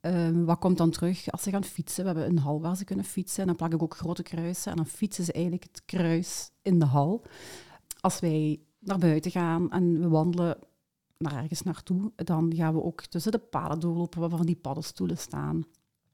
Um, 0.00 0.44
wat 0.44 0.58
komt 0.58 0.78
dan 0.78 0.90
terug 0.90 1.30
als 1.30 1.42
ze 1.42 1.50
gaan 1.50 1.64
fietsen? 1.64 2.04
We 2.04 2.10
hebben 2.10 2.28
een 2.28 2.38
hal 2.38 2.60
waar 2.60 2.76
ze 2.76 2.84
kunnen 2.84 3.04
fietsen. 3.04 3.40
En 3.40 3.46
dan 3.46 3.56
plak 3.56 3.72
ik 3.72 3.82
ook 3.82 3.96
grote 3.96 4.22
kruisen. 4.22 4.70
En 4.70 4.76
dan 4.76 4.86
fietsen 4.86 5.24
ze 5.24 5.32
eigenlijk 5.32 5.64
het 5.64 5.82
kruis 5.84 6.50
in 6.62 6.78
de 6.78 6.84
hal. 6.84 7.22
Als 8.00 8.20
wij 8.20 8.60
naar 8.78 8.98
buiten 8.98 9.30
gaan 9.30 9.70
en 9.70 10.00
we 10.00 10.08
wandelen 10.08 10.58
naar 11.18 11.42
ergens 11.42 11.62
naartoe, 11.62 12.12
dan 12.16 12.54
gaan 12.54 12.74
we 12.74 12.82
ook 12.82 13.00
tussen 13.00 13.32
de 13.32 13.38
paden 13.38 13.80
doorlopen 13.80 14.20
waar 14.20 14.30
van 14.30 14.46
die 14.46 14.56
paddenstoelen 14.56 15.18
staan. 15.18 15.64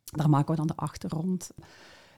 Daar 0.05 0.31
maken 0.31 0.51
we 0.51 0.57
dan 0.57 0.67
de 0.67 0.77
achtergrond. 0.77 1.51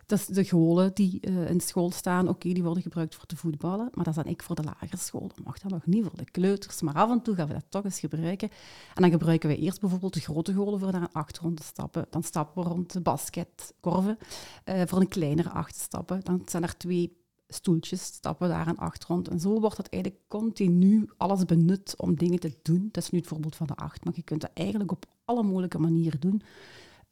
Dat 0.06 0.28
de 0.30 0.44
golen 0.48 0.94
die 0.94 1.28
uh, 1.28 1.50
in 1.50 1.60
school 1.60 1.90
staan, 1.90 2.28
oké, 2.28 2.52
die 2.52 2.62
worden 2.62 2.82
gebruikt 2.82 3.14
voor 3.14 3.26
te 3.26 3.36
voetballen, 3.36 3.88
maar 3.94 4.04
dat 4.04 4.16
is 4.16 4.22
dan 4.22 4.32
ik 4.32 4.42
voor 4.42 4.56
de 4.56 4.62
lagere 4.62 4.96
school. 4.96 5.28
Dat 5.28 5.44
mag 5.44 5.58
dan 5.58 5.70
nog 5.70 5.86
niet 5.86 6.04
voor 6.04 6.16
de 6.16 6.30
kleuters, 6.30 6.80
maar 6.80 6.94
af 6.94 7.10
en 7.10 7.22
toe 7.22 7.34
gaan 7.34 7.48
we 7.48 7.52
dat 7.52 7.64
toch 7.68 7.84
eens 7.84 7.98
gebruiken. 7.98 8.48
En 8.94 9.02
dan 9.02 9.10
gebruiken 9.10 9.48
we 9.48 9.56
eerst 9.56 9.80
bijvoorbeeld 9.80 10.14
de 10.14 10.20
grote 10.20 10.54
golen 10.54 10.80
voor 10.80 10.92
naar 10.92 11.02
een 11.02 11.12
achtergrond 11.12 11.56
te 11.56 11.62
stappen. 11.62 12.06
Dan 12.10 12.22
stappen 12.22 12.62
we 12.62 12.68
rond 12.68 12.92
de 12.92 13.00
basketkorven 13.00 14.18
uh, 14.64 14.82
voor 14.86 15.00
een 15.00 15.08
kleinere 15.08 15.50
acht 15.50 15.76
stappen. 15.76 16.20
Dan 16.22 16.42
zijn 16.46 16.62
er 16.62 16.76
twee 16.76 17.20
stoeltjes, 17.48 18.04
stappen 18.04 18.48
daar 18.48 18.68
een 18.68 18.78
acht 18.78 19.04
rond. 19.04 19.28
En 19.28 19.40
zo 19.40 19.60
wordt 19.60 19.76
het 19.76 19.88
eigenlijk 19.88 20.22
continu 20.28 21.10
alles 21.16 21.44
benut 21.44 21.94
om 21.96 22.14
dingen 22.14 22.38
te 22.38 22.58
doen. 22.62 22.88
Dat 22.92 23.02
is 23.02 23.10
nu 23.10 23.18
het 23.18 23.28
voorbeeld 23.28 23.56
van 23.56 23.66
de 23.66 23.74
acht, 23.74 24.04
maar 24.04 24.12
je 24.16 24.22
kunt 24.22 24.40
dat 24.40 24.50
eigenlijk 24.54 24.92
op 24.92 25.04
alle 25.24 25.42
mogelijke 25.42 25.78
manieren 25.78 26.20
doen. 26.20 26.42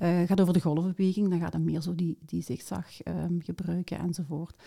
Uh, 0.03 0.27
gaat 0.27 0.41
over 0.41 0.53
de 0.53 0.61
golfbeweging, 0.61 1.29
dan 1.29 1.39
gaat 1.39 1.53
het 1.53 1.63
meer 1.63 1.81
zo 1.81 1.95
die, 1.95 2.19
die 2.21 2.43
zigzag 2.43 3.07
um, 3.07 3.43
gebruiken 3.43 3.99
enzovoort. 3.99 4.63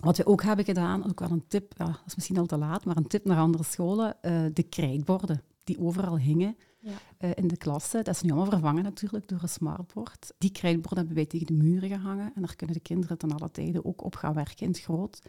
Wat 0.00 0.16
we 0.16 0.26
ook 0.26 0.42
hebben 0.42 0.64
gedaan, 0.64 1.08
ook 1.08 1.20
wel 1.20 1.30
een 1.30 1.46
tip, 1.48 1.74
ja, 1.76 1.86
dat 1.86 2.02
is 2.06 2.14
misschien 2.14 2.38
al 2.38 2.46
te 2.46 2.56
laat, 2.56 2.84
maar 2.84 2.96
een 2.96 3.06
tip 3.06 3.24
naar 3.24 3.38
andere 3.38 3.64
scholen, 3.64 4.16
uh, 4.22 4.44
de 4.52 4.62
krijtborden 4.62 5.42
die 5.64 5.80
overal 5.80 6.18
hingen 6.18 6.56
ja. 6.80 6.90
uh, 7.18 7.30
in 7.34 7.48
de 7.48 7.56
klasse. 7.56 8.02
Dat 8.02 8.14
is 8.14 8.22
nu 8.22 8.30
allemaal 8.30 8.50
vervangen 8.50 8.82
natuurlijk 8.82 9.28
door 9.28 9.42
een 9.42 9.48
smartboard. 9.48 10.32
Die 10.38 10.50
krijtborden 10.50 10.98
hebben 10.98 11.16
wij 11.16 11.26
tegen 11.26 11.46
de 11.46 11.64
muren 11.64 11.88
gehangen 11.88 12.32
en 12.34 12.42
daar 12.42 12.56
kunnen 12.56 12.76
de 12.76 12.82
kinderen 12.82 13.18
ten 13.18 13.32
alle 13.32 13.50
tijden 13.50 13.84
ook 13.84 14.04
op 14.04 14.16
gaan 14.16 14.34
werken 14.34 14.66
in 14.66 14.68
het 14.68 14.80
groot. 14.80 15.22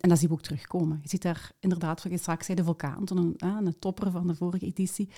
En 0.00 0.08
dat 0.08 0.18
zien 0.18 0.28
we 0.28 0.34
ook 0.34 0.42
terugkomen. 0.42 0.98
Je 1.02 1.08
ziet 1.08 1.22
daar 1.22 1.52
inderdaad, 1.60 2.02
wat 2.02 2.12
je 2.12 2.18
straks 2.18 2.46
zei, 2.46 2.58
de 2.58 2.64
vulkaan, 2.64 3.02
een, 3.04 3.34
een 3.38 3.78
topper 3.78 4.10
van 4.10 4.26
de 4.26 4.34
vorige 4.34 4.66
editie. 4.66 5.08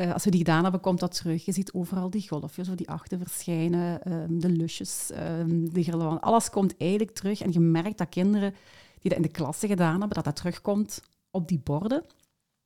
Uh, 0.00 0.12
als 0.12 0.24
we 0.24 0.30
die 0.30 0.40
gedaan 0.40 0.62
hebben, 0.62 0.80
komt 0.80 1.00
dat 1.00 1.14
terug. 1.14 1.44
Je 1.44 1.52
ziet 1.52 1.72
overal 1.72 2.10
die 2.10 2.28
golfjes 2.28 2.68
of 2.68 2.74
die 2.74 2.88
achten 2.90 3.18
verschijnen, 3.18 4.12
um, 4.12 4.40
de 4.40 4.48
lusjes, 4.48 5.10
um, 5.38 5.72
de 5.72 5.84
girlanden. 5.84 6.20
Alles 6.20 6.50
komt 6.50 6.76
eigenlijk 6.76 7.10
terug. 7.10 7.40
En 7.40 7.52
je 7.52 7.60
merkt 7.60 7.98
dat 7.98 8.08
kinderen 8.08 8.54
die 8.98 9.10
dat 9.10 9.16
in 9.16 9.22
de 9.22 9.28
klasse 9.28 9.66
gedaan 9.66 9.98
hebben, 9.98 10.14
dat 10.14 10.24
dat 10.24 10.36
terugkomt 10.36 11.02
op 11.30 11.48
die 11.48 11.58
borden. 11.58 12.04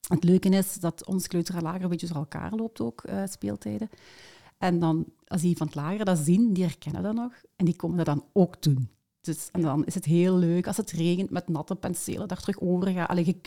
Het 0.08 0.24
leuke 0.24 0.48
is 0.48 0.74
dat 0.74 1.06
ons 1.06 1.26
kleuter 1.26 1.62
lager 1.62 1.82
een 1.82 1.88
beetje 1.88 2.06
door 2.06 2.16
elkaar 2.16 2.52
loopt 2.52 2.80
ook, 2.80 3.02
uh, 3.08 3.22
speeltijden. 3.26 3.88
En 4.58 4.78
dan, 4.78 5.06
als 5.26 5.40
die 5.40 5.56
van 5.56 5.66
het 5.66 5.76
lager 5.76 6.04
dat 6.04 6.18
zien, 6.18 6.52
die 6.52 6.64
herkennen 6.64 7.02
dat 7.02 7.14
nog. 7.14 7.32
En 7.56 7.64
die 7.64 7.76
komen 7.76 7.96
dat 7.96 8.06
dan 8.06 8.24
ook 8.32 8.62
doen. 8.62 8.88
Dus, 9.20 9.48
en 9.52 9.60
dan 9.60 9.84
is 9.84 9.94
het 9.94 10.04
heel 10.04 10.36
leuk 10.36 10.66
als 10.66 10.76
het 10.76 10.90
regent 10.90 11.30
met 11.30 11.48
natte 11.48 11.74
penselen 11.74 12.28
daar 12.28 12.40
terug 12.40 12.60
over 12.60 12.92
gaan. 12.92 13.08
Allee, 13.08 13.26
je 13.26 13.40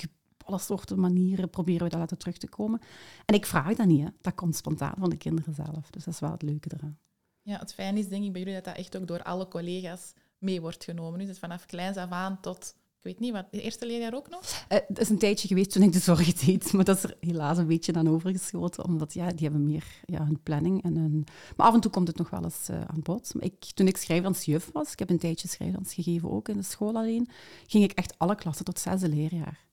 alle 0.50 0.60
soorten 0.60 1.00
manieren 1.00 1.50
proberen 1.50 1.84
we 1.84 1.90
dat 1.90 2.00
laten 2.00 2.18
terug 2.18 2.38
te 2.38 2.50
komen. 2.50 2.82
En 3.26 3.36
ik 3.36 3.46
vraag 3.46 3.76
dat 3.76 3.88
niet, 3.88 4.04
hè. 4.04 4.10
dat 4.22 4.36
komt 4.36 4.56
spontaan 4.56 4.96
van 4.98 5.10
de 5.10 5.18
kinderen 5.18 5.54
zelf. 5.54 5.90
Dus 5.90 6.04
dat 6.04 6.14
is 6.14 6.20
wel 6.20 6.32
het 6.32 6.42
leuke 6.42 6.70
eraan. 6.78 6.98
Ja, 7.42 7.60
het 7.60 7.74
fijne 7.74 8.00
is 8.00 8.08
denk 8.08 8.24
ik 8.24 8.32
bij 8.32 8.42
jullie 8.42 8.56
dat 8.56 8.66
dat 8.66 8.76
echt 8.76 8.98
ook 8.98 9.08
door 9.08 9.24
alle 9.24 9.48
collega's 9.48 10.14
mee 10.38 10.62
wordt 10.62 10.84
genomen. 10.84 11.26
Dus 11.26 11.40
vanaf 11.40 11.66
kleins 11.66 11.98
af 11.98 12.10
aan 12.10 12.40
tot, 12.42 12.76
ik 12.98 13.04
weet 13.04 13.20
niet, 13.20 13.32
wat, 13.32 13.46
de 13.52 13.62
eerste 13.62 13.86
leerjaar 13.86 14.14
ook 14.14 14.30
nog? 14.30 14.66
Uh, 14.70 14.78
dat 14.88 15.00
is 15.00 15.10
een 15.10 15.18
tijdje 15.18 15.48
geweest 15.48 15.72
toen 15.72 15.84
ik 15.84 15.94
de 15.94 16.00
zorg 16.00 16.34
deed, 16.34 16.74
maar 16.74 16.86
dat 16.86 16.98
is 16.98 17.04
er 17.04 17.18
helaas 17.20 17.58
een 17.58 17.68
beetje 17.68 17.94
aan 17.94 18.10
overgeschoten, 18.10 18.86
omdat 18.86 19.14
ja, 19.14 19.28
die 19.28 19.48
hebben 19.48 19.64
meer 19.64 19.86
ja, 20.06 20.26
hun 20.26 20.40
planning. 20.44 20.84
En 20.84 20.96
hun... 20.96 21.26
Maar 21.56 21.68
af 21.68 21.74
en 21.74 21.80
toe 21.80 21.92
komt 21.92 22.08
het 22.08 22.18
nog 22.18 22.30
wel 22.30 22.44
eens 22.44 22.70
uh, 22.70 22.82
aan 22.82 23.02
bod. 23.02 23.34
Maar 23.34 23.44
ik, 23.44 23.66
toen 23.74 23.88
ik 23.88 23.98
schrijfdans 23.98 24.46
juf 24.46 24.70
was, 24.74 24.92
ik 24.92 25.00
heb 25.00 25.10
een 25.10 25.20
tijdje 25.20 25.48
schrijfdans 25.48 25.94
gegeven 25.94 26.32
ook 26.32 26.50
in 26.50 26.58
de 26.58 26.64
school 26.64 26.96
alleen, 26.96 27.30
ging 27.68 27.84
ik 27.84 27.92
echt 27.92 28.20
alle 28.20 28.36
klassen 28.36 28.66
tot 28.66 28.80
zesde 28.80 29.10
leerjaar. 29.10 29.68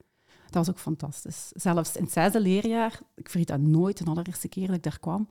Dat 0.51 0.67
was 0.67 0.71
ook 0.71 0.79
fantastisch. 0.79 1.51
Zelfs 1.55 1.97
in 1.97 2.03
het 2.03 2.13
zesde 2.13 2.41
leerjaar, 2.41 3.01
ik 3.15 3.31
vergeet 3.31 3.49
dat 3.49 3.61
nooit, 3.61 3.99
de 3.99 4.11
allereerste 4.11 4.49
keer 4.49 4.67
dat 4.67 4.77
ik 4.77 4.83
daar 4.83 4.99
kwam, 4.99 5.29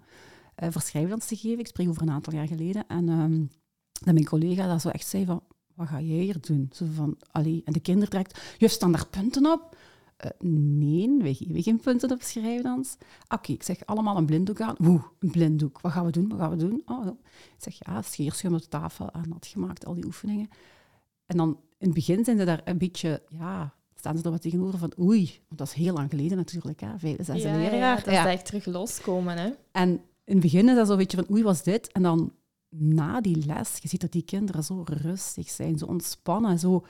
uh, 0.64 0.70
voor 0.72 0.82
schrijfdans 0.82 1.26
te 1.26 1.36
geven. 1.36 1.60
Ik 1.60 1.68
spreek 1.68 1.90
over 1.90 2.02
een 2.02 2.12
aantal 2.12 2.34
jaar 2.34 2.48
geleden. 2.48 2.88
En 2.88 3.10
um, 3.10 3.50
dat 3.92 4.14
mijn 4.14 4.26
collega 4.26 4.68
dat 4.68 4.82
zo 4.82 4.90
echt 4.90 5.08
zei 5.08 5.26
van, 5.26 5.44
wat 5.74 5.88
ga 5.88 6.02
jij 6.02 6.24
hier 6.24 6.42
doen? 6.42 6.70
Zo 6.74 6.86
van, 6.94 7.18
allee. 7.32 7.62
En 7.66 7.74
de 7.74 7.80
kinderen 7.80 8.10
direct, 8.10 8.56
juf, 8.58 8.72
staan 8.72 8.92
daar 8.92 9.08
punten 9.08 9.46
op? 9.46 9.78
Uh, 10.26 10.50
nee, 10.50 11.18
wij 11.18 11.34
geven 11.34 11.64
geen 11.64 11.80
punten 11.80 12.12
op 12.12 12.22
schrijfdans. 12.22 12.96
Oké, 13.24 13.34
okay, 13.36 13.56
ik 13.56 13.64
zeg 13.64 13.86
allemaal 13.86 14.18
een 14.18 14.26
blinddoek 14.26 14.62
aan. 14.62 14.76
Oeh, 14.82 15.04
een 15.20 15.32
blinddoek. 15.32 15.82
Wat 15.82 15.92
gaan 15.92 16.06
we 16.06 16.12
doen? 16.12 16.30
Wat 16.30 16.40
gaan 16.40 16.50
we 16.50 16.56
doen? 16.56 16.82
Oh, 16.86 17.08
ik 17.08 17.14
zeg 17.58 17.80
ja, 17.86 18.02
scheerschuim 18.02 18.54
op 18.54 18.62
de 18.62 18.68
tafel 18.68 19.12
aan 19.12 19.32
had 19.32 19.46
gemaakt, 19.46 19.86
al 19.86 19.94
die 19.94 20.06
oefeningen. 20.06 20.50
En 21.26 21.38
dan 21.38 21.60
in 21.78 21.86
het 21.86 21.94
begin 21.94 22.26
zijn 22.26 22.38
ze 22.38 22.46
daar 22.46 22.62
een 22.66 22.78
beetje, 22.78 23.24
ja, 23.30 23.74
staan 24.06 24.18
ze 24.18 24.24
er 24.24 24.32
wat 24.32 24.42
tegenover 24.42 24.80
van 24.80 24.94
oei, 25.00 25.40
want 25.48 25.60
dat 25.60 25.68
is 25.68 25.74
heel 25.74 25.94
lang 25.94 26.10
geleden 26.10 26.38
natuurlijk, 26.38 26.80
hè, 26.80 26.88
ja, 26.88 26.98
leerjaar. 27.34 27.80
Ja, 27.80 27.96
dat 27.96 28.08
is 28.08 28.34
echt 28.34 28.46
terug 28.46 28.66
loskomen. 28.66 29.38
Hè? 29.38 29.50
En 29.72 29.90
in 30.24 30.34
het 30.34 30.40
begin 30.40 30.70
is 30.70 30.76
dat 30.76 30.88
zo'n 30.88 30.98
beetje 30.98 31.18
van 31.18 31.32
oei, 31.32 31.44
was 31.44 31.64
dit? 31.64 31.92
En 31.92 32.04
dan 32.04 32.34
na 32.70 33.22
die 33.22 33.46
les, 33.46 33.78
je 33.82 33.88
ziet 33.88 34.02
dat 34.02 34.12
die 34.12 34.24
kinderen 34.24 34.64
zo 34.64 34.84
rustig 34.88 35.50
zijn, 35.50 35.78
zo 35.78 35.86
ontspannen, 35.86 36.60
zo... 36.60 36.86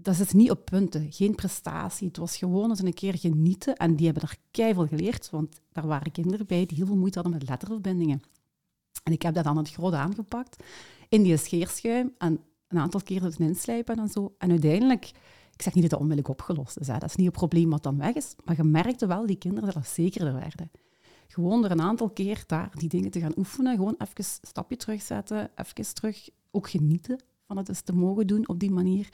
Dat 0.00 0.18
is 0.18 0.32
niet 0.32 0.50
op 0.50 0.64
punten, 0.64 1.12
geen 1.12 1.34
prestatie. 1.34 2.06
Het 2.06 2.16
was 2.16 2.36
gewoon 2.36 2.70
eens 2.70 2.82
een 2.82 2.94
keer 2.94 3.18
genieten. 3.18 3.76
En 3.76 3.96
die 3.96 4.04
hebben 4.06 4.22
er 4.22 4.36
keihard 4.50 4.88
geleerd, 4.88 5.30
want 5.30 5.60
daar 5.72 5.86
waren 5.86 6.12
kinderen 6.12 6.46
bij 6.46 6.66
die 6.66 6.76
heel 6.76 6.86
veel 6.86 6.96
moeite 6.96 7.18
hadden 7.18 7.38
met 7.38 7.48
letterverbindingen. 7.48 8.22
En 9.02 9.12
ik 9.12 9.22
heb 9.22 9.34
dat 9.34 9.44
dan 9.44 9.56
het 9.56 9.70
groot 9.70 9.92
aangepakt 9.92 10.62
in 11.08 11.22
die 11.22 11.36
scheerschuim 11.36 12.14
en 12.18 12.40
een 12.68 12.78
aantal 12.78 13.00
keer 13.02 13.22
het 13.22 13.38
inslijpen 13.38 13.98
en 13.98 14.08
zo. 14.08 14.34
En 14.38 14.50
uiteindelijk 14.50 15.10
ik 15.58 15.64
zeg 15.64 15.74
niet 15.74 15.82
dat 15.82 15.90
dat 15.90 16.00
onmiddellijk 16.00 16.40
opgelost 16.40 16.78
is. 16.78 16.86
Dat 16.86 17.04
is 17.04 17.16
niet 17.16 17.26
het 17.26 17.36
probleem 17.36 17.70
wat 17.70 17.82
dan 17.82 17.98
weg 17.98 18.14
is. 18.14 18.34
Maar 18.44 18.56
je 18.56 18.64
merkte 18.64 19.06
wel, 19.06 19.26
die 19.26 19.36
kinderen, 19.36 19.74
dat 19.74 19.86
zekerder 19.86 20.34
werden. 20.34 20.70
Gewoon 21.28 21.64
er 21.64 21.70
een 21.70 21.80
aantal 21.80 22.10
keer 22.10 22.44
daar 22.46 22.70
die 22.74 22.88
dingen 22.88 23.10
te 23.10 23.20
gaan 23.20 23.32
oefenen. 23.36 23.76
Gewoon 23.76 23.94
even 23.98 24.14
een 24.14 24.24
stapje 24.48 24.76
terugzetten. 24.76 25.50
Even 25.54 25.94
terug 25.94 26.28
ook 26.50 26.68
genieten 26.70 27.20
van 27.46 27.56
het 27.56 27.68
eens 27.68 27.80
te 27.80 27.92
mogen 27.92 28.26
doen 28.26 28.48
op 28.48 28.58
die 28.58 28.70
manier. 28.70 29.08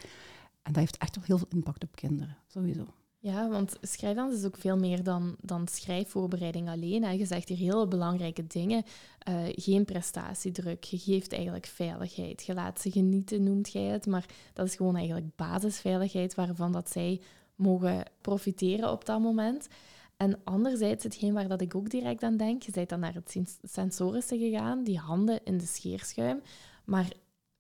En 0.63 0.73
dat 0.73 0.77
heeft 0.77 0.97
echt 0.97 1.17
wel 1.17 1.25
heel 1.25 1.39
veel 1.39 1.49
impact 1.51 1.85
op 1.85 1.97
kinderen, 1.97 2.37
sowieso. 2.47 2.87
Ja, 3.25 3.49
want 3.49 3.77
schrijfdans 3.81 4.35
is 4.35 4.45
ook 4.45 4.57
veel 4.57 4.77
meer 4.77 5.03
dan, 5.03 5.37
dan 5.41 5.69
schrijfvoorbereiding 5.69 6.69
alleen. 6.69 7.05
Hè. 7.05 7.11
Je 7.11 7.27
zegt 7.27 7.49
hier 7.49 7.59
heel 7.59 7.89
belangrijke 7.89 8.47
dingen. 8.47 8.85
Uh, 9.29 9.37
geen 9.51 9.85
prestatiedruk. 9.85 10.85
Je 10.85 10.99
geeft 10.99 11.33
eigenlijk 11.33 11.67
veiligheid. 11.67 12.45
Je 12.45 12.55
laat 12.55 12.81
ze 12.81 12.91
genieten, 12.91 13.43
noemt 13.43 13.73
jij 13.73 13.83
het. 13.83 14.07
Maar 14.07 14.27
dat 14.53 14.67
is 14.67 14.77
gewoon 14.77 14.97
eigenlijk 14.97 15.37
basisveiligheid 15.37 16.35
waarvan 16.35 16.73
dat 16.73 16.91
zij 16.91 17.21
mogen 17.55 18.05
profiteren 18.21 18.91
op 18.91 19.05
dat 19.05 19.21
moment. 19.21 19.69
En 20.17 20.41
anderzijds, 20.45 21.05
hetgeen 21.05 21.35
waar 21.35 21.49
dat 21.49 21.61
ik 21.61 21.75
ook 21.75 21.91
direct 21.91 22.23
aan 22.23 22.37
denk, 22.37 22.63
je 22.63 22.73
bent 22.73 22.89
dan 22.89 23.01
naar 23.01 23.15
het 23.15 23.37
sensorische 23.63 24.39
gegaan, 24.39 24.85
die 24.85 24.99
handen 24.99 25.41
in 25.45 25.59
de 25.59 25.67
scheerschuim. 25.67 26.43
Maar 26.85 27.13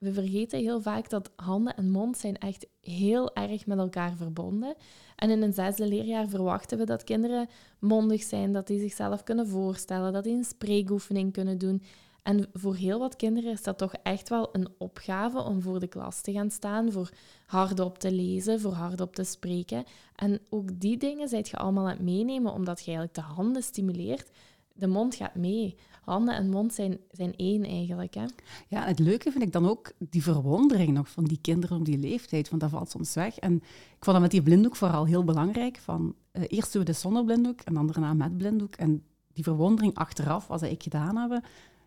we 0.04 0.12
vergeten 0.12 0.58
heel 0.58 0.80
vaak 0.80 1.10
dat 1.10 1.30
handen 1.36 1.76
en 1.76 1.90
mond 1.90 2.18
zijn 2.18 2.38
echt 2.38 2.66
heel 2.80 3.34
erg 3.34 3.66
met 3.66 3.78
elkaar 3.78 4.16
verbonden. 4.16 4.74
En 5.16 5.30
in 5.30 5.42
een 5.42 5.52
zesde 5.52 5.86
leerjaar 5.86 6.28
verwachten 6.28 6.78
we 6.78 6.84
dat 6.84 7.04
kinderen 7.04 7.48
mondig 7.78 8.22
zijn, 8.22 8.52
dat 8.52 8.66
die 8.66 8.80
zichzelf 8.80 9.22
kunnen 9.22 9.48
voorstellen, 9.48 10.12
dat 10.12 10.24
die 10.24 10.36
een 10.36 10.44
spreekoefening 10.44 11.32
kunnen 11.32 11.58
doen. 11.58 11.82
En 12.22 12.48
voor 12.52 12.74
heel 12.74 12.98
wat 12.98 13.16
kinderen 13.16 13.52
is 13.52 13.62
dat 13.62 13.78
toch 13.78 13.94
echt 14.02 14.28
wel 14.28 14.48
een 14.52 14.68
opgave 14.78 15.38
om 15.38 15.62
voor 15.62 15.80
de 15.80 15.86
klas 15.86 16.20
te 16.20 16.32
gaan 16.32 16.50
staan, 16.50 16.92
voor 16.92 17.10
hardop 17.46 17.98
te 17.98 18.12
lezen, 18.12 18.60
voor 18.60 18.72
hardop 18.72 19.14
te 19.14 19.24
spreken. 19.24 19.84
En 20.16 20.40
ook 20.50 20.80
die 20.80 20.96
dingen 20.96 21.28
zijt 21.28 21.48
je 21.48 21.56
allemaal 21.56 21.84
aan 21.84 21.90
het 21.90 22.00
meenemen, 22.00 22.52
omdat 22.52 22.78
je 22.78 22.84
eigenlijk 22.84 23.14
de 23.14 23.34
handen 23.34 23.62
stimuleert. 23.62 24.30
De 24.76 24.86
mond 24.86 25.14
gaat 25.14 25.34
mee 25.34 25.76
handen 26.04 26.34
en 26.34 26.50
mond 26.50 26.74
zijn, 26.74 26.98
zijn 27.10 27.36
één 27.36 27.64
eigenlijk. 27.64 28.14
Hè? 28.14 28.24
Ja, 28.68 28.84
het 28.84 28.98
leuke 28.98 29.30
vind 29.30 29.44
ik 29.44 29.52
dan 29.52 29.68
ook 29.68 29.92
die 29.98 30.22
verwondering 30.22 30.92
nog 30.92 31.08
van 31.08 31.24
die 31.24 31.38
kinderen 31.40 31.78
op 31.78 31.84
die 31.84 31.98
leeftijd, 31.98 32.48
want 32.48 32.62
dat 32.62 32.70
valt 32.70 32.90
soms 32.90 33.14
weg. 33.14 33.38
En 33.38 33.54
ik 33.96 34.04
vond 34.04 34.16
dat 34.16 34.20
met 34.20 34.30
die 34.30 34.42
blinddoek 34.42 34.76
vooral 34.76 35.06
heel 35.06 35.24
belangrijk. 35.24 35.78
Van, 35.78 36.14
uh, 36.32 36.42
eerst 36.48 36.72
doen 36.72 36.82
we 36.84 36.90
de 36.90 36.96
zonder 36.96 37.24
blinddoek 37.24 37.60
en 37.60 37.74
dan 37.74 37.86
daarna 37.86 38.14
met 38.14 38.36
blinddoek. 38.36 38.74
En 38.74 39.02
die 39.32 39.44
verwondering 39.44 39.94
achteraf, 39.94 40.46
wat 40.46 40.62
ik 40.62 40.82
gedaan 40.82 41.16
hebben, 41.16 41.42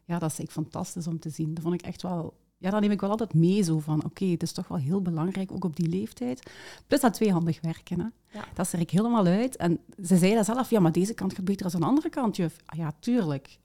ja, 0.06 0.20
dat 0.20 0.32
is 0.32 0.40
echt 0.40 0.52
fantastisch 0.52 1.08
om 1.08 1.20
te 1.20 1.30
zien. 1.30 1.54
Dat 1.54 1.64
vond 1.64 1.76
ik 1.76 1.82
echt 1.82 2.02
wel 2.02 2.34
ja, 2.58 2.70
dan 2.70 2.82
neem 2.82 2.92
ik 2.92 3.02
wel 3.02 3.10
altijd 3.10 3.34
mee 3.34 3.62
zo 3.64 3.80
van, 3.80 4.06
oké, 4.06 4.26
het 4.26 4.44
is 4.44 4.52
toch 4.52 4.68
wel 4.68 4.78
heel 4.78 5.02
belangrijk, 5.02 5.52
ook 5.52 5.66
op 5.66 5.76
die 5.76 5.90
leeftijd. 5.90 6.52
Plus 6.88 7.00
dat 7.00 7.14
tweehandig 7.14 7.62
werken, 7.62 8.00
hè. 8.00 8.08
Ja. 8.40 8.46
dat 8.54 8.72
er 8.72 8.80
ik 8.80 8.90
helemaal 8.90 9.26
uit. 9.26 9.56
En 9.56 9.80
ze 10.04 10.18
zeiden 10.18 10.46
zelf, 10.46 10.70
ja, 10.70 10.80
maar 10.80 10.92
deze 10.92 11.14
kant 11.14 11.34
gaat 11.34 11.46
beter 11.46 11.72
dan 11.72 11.82
de 11.82 11.88
andere 11.88 12.10
kant, 12.10 12.36
juf. 12.36 12.58
Ah, 12.66 12.78
ja, 12.78 12.92
tuurlijk 13.00 13.60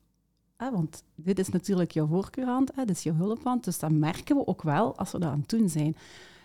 want 0.70 1.04
dit 1.14 1.38
is 1.38 1.48
natuurlijk 1.48 1.90
jouw 1.90 2.06
voorkeurhand, 2.06 2.70
hè, 2.74 2.84
dit 2.84 2.96
is 2.96 3.02
jouw 3.02 3.14
hulphand. 3.14 3.64
Dus 3.64 3.78
dat 3.78 3.90
merken 3.90 4.36
we 4.36 4.46
ook 4.46 4.62
wel 4.62 4.96
als 4.96 5.12
we 5.12 5.18
dat 5.18 5.30
aan 5.30 5.40
het 5.40 5.48
doen 5.48 5.68
zijn. 5.68 5.96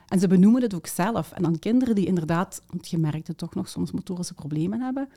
En 0.07 0.19
ze 0.19 0.27
benoemen 0.27 0.62
het 0.62 0.73
ook 0.73 0.88
zelf. 0.88 1.31
En 1.31 1.43
dan 1.43 1.60
kinderen 1.60 1.95
die 1.95 2.05
inderdaad, 2.05 2.62
want 2.67 2.89
je 2.89 2.97
merkt 2.97 3.27
het 3.27 3.38
toch 3.38 3.55
nog 3.55 3.69
soms 3.69 3.91
motorische 3.91 4.33
problemen 4.33 4.81
hebben, 4.81 5.10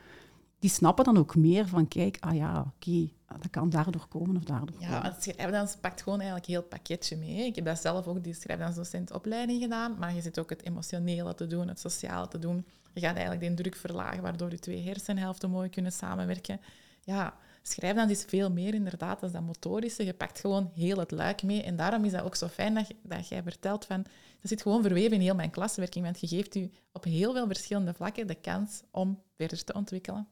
die 0.60 0.70
snappen 0.70 1.04
dan 1.04 1.18
ook 1.18 1.36
meer 1.36 1.68
van, 1.68 1.88
kijk, 1.88 2.16
ah 2.20 2.34
ja, 2.34 2.72
oké, 2.74 3.08
dat 3.26 3.50
kan 3.50 3.70
daardoor 3.70 4.06
komen 4.08 4.36
of 4.36 4.44
daardoor 4.44 4.80
ja, 4.80 4.88
komen. 4.88 5.10
Ja, 5.10 5.20
schrijfdans 5.20 5.76
pakt 5.80 6.02
gewoon 6.02 6.18
eigenlijk 6.18 6.48
heel 6.48 6.60
het 6.60 6.68
pakketje 6.68 7.16
mee. 7.16 7.46
Ik 7.46 7.54
heb 7.54 7.64
dat 7.64 7.80
zelf 7.80 8.06
ook, 8.06 8.24
die 8.24 8.34
schrijfdansdocentopleiding 8.34 9.62
gedaan, 9.62 9.96
maar 9.98 10.14
je 10.14 10.20
zit 10.20 10.38
ook 10.38 10.50
het 10.50 10.64
emotionele 10.64 11.34
te 11.34 11.46
doen, 11.46 11.68
het 11.68 11.80
sociale 11.80 12.28
te 12.28 12.38
doen. 12.38 12.66
Je 12.92 13.00
gaat 13.00 13.16
eigenlijk 13.16 13.56
de 13.56 13.62
druk 13.62 13.76
verlagen, 13.76 14.22
waardoor 14.22 14.50
je 14.50 14.58
twee 14.58 14.82
hersenhelften 14.82 15.50
mooi 15.50 15.68
kunnen 15.68 15.92
samenwerken. 15.92 16.60
Ja, 17.04 17.34
schrijfdans 17.62 18.10
is 18.10 18.24
veel 18.24 18.50
meer 18.50 18.74
inderdaad 18.74 19.20
dan 19.20 19.32
dat 19.32 19.42
motorische. 19.42 20.04
Je 20.04 20.14
pakt 20.14 20.40
gewoon 20.40 20.70
heel 20.74 20.98
het 20.98 21.10
luik 21.10 21.42
mee. 21.42 21.62
En 21.62 21.76
daarom 21.76 22.04
is 22.04 22.12
dat 22.12 22.22
ook 22.22 22.36
zo 22.36 22.48
fijn 22.48 22.74
dat, 22.74 22.92
dat 23.02 23.28
jij 23.28 23.42
vertelt 23.42 23.84
van... 23.84 24.02
Dat 24.40 24.50
zit 24.50 24.62
gewoon 24.62 24.82
verweven 24.82 25.12
in 25.12 25.20
heel 25.20 25.34
mijn 25.34 25.50
klaswerking, 25.50 26.04
want 26.04 26.20
je 26.20 26.26
geeft 26.26 26.54
u 26.54 26.70
op 26.92 27.04
heel 27.04 27.32
veel 27.32 27.46
verschillende 27.46 27.94
vlakken 27.94 28.26
de 28.26 28.34
kans 28.34 28.82
om 28.90 29.22
verder 29.36 29.64
te 29.64 29.72
ontwikkelen. 29.72 30.28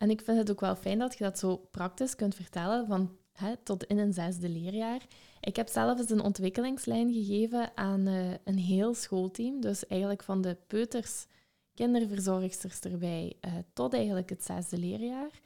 En 0.00 0.10
ik 0.10 0.20
vind 0.20 0.38
het 0.38 0.50
ook 0.50 0.60
wel 0.60 0.76
fijn 0.76 0.98
dat 0.98 1.18
je 1.18 1.24
dat 1.24 1.38
zo 1.38 1.56
praktisch 1.56 2.16
kunt 2.16 2.34
vertellen, 2.34 2.86
van 2.86 3.16
hè, 3.32 3.56
tot 3.56 3.84
in 3.84 3.98
een 3.98 4.12
zesde 4.12 4.48
leerjaar. 4.48 5.06
Ik 5.40 5.56
heb 5.56 5.68
zelf 5.68 5.98
eens 5.98 6.10
een 6.10 6.22
ontwikkelingslijn 6.22 7.12
gegeven 7.12 7.76
aan 7.76 8.08
uh, 8.08 8.30
een 8.44 8.58
heel 8.58 8.94
schoolteam, 8.94 9.60
dus 9.60 9.86
eigenlijk 9.86 10.22
van 10.22 10.40
de 10.40 10.56
peuters, 10.66 11.26
kinderverzorgsters 11.74 12.80
erbij, 12.80 13.36
uh, 13.46 13.52
tot 13.72 13.94
eigenlijk 13.94 14.30
het 14.30 14.44
zesde 14.44 14.78
leerjaar. 14.78 15.40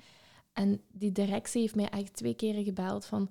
En 0.53 0.81
die 0.93 1.13
directie 1.13 1.61
heeft 1.61 1.75
mij 1.75 1.89
eigenlijk 1.89 2.17
twee 2.17 2.35
keren 2.35 2.65
gebeld 2.65 3.05
van... 3.05 3.31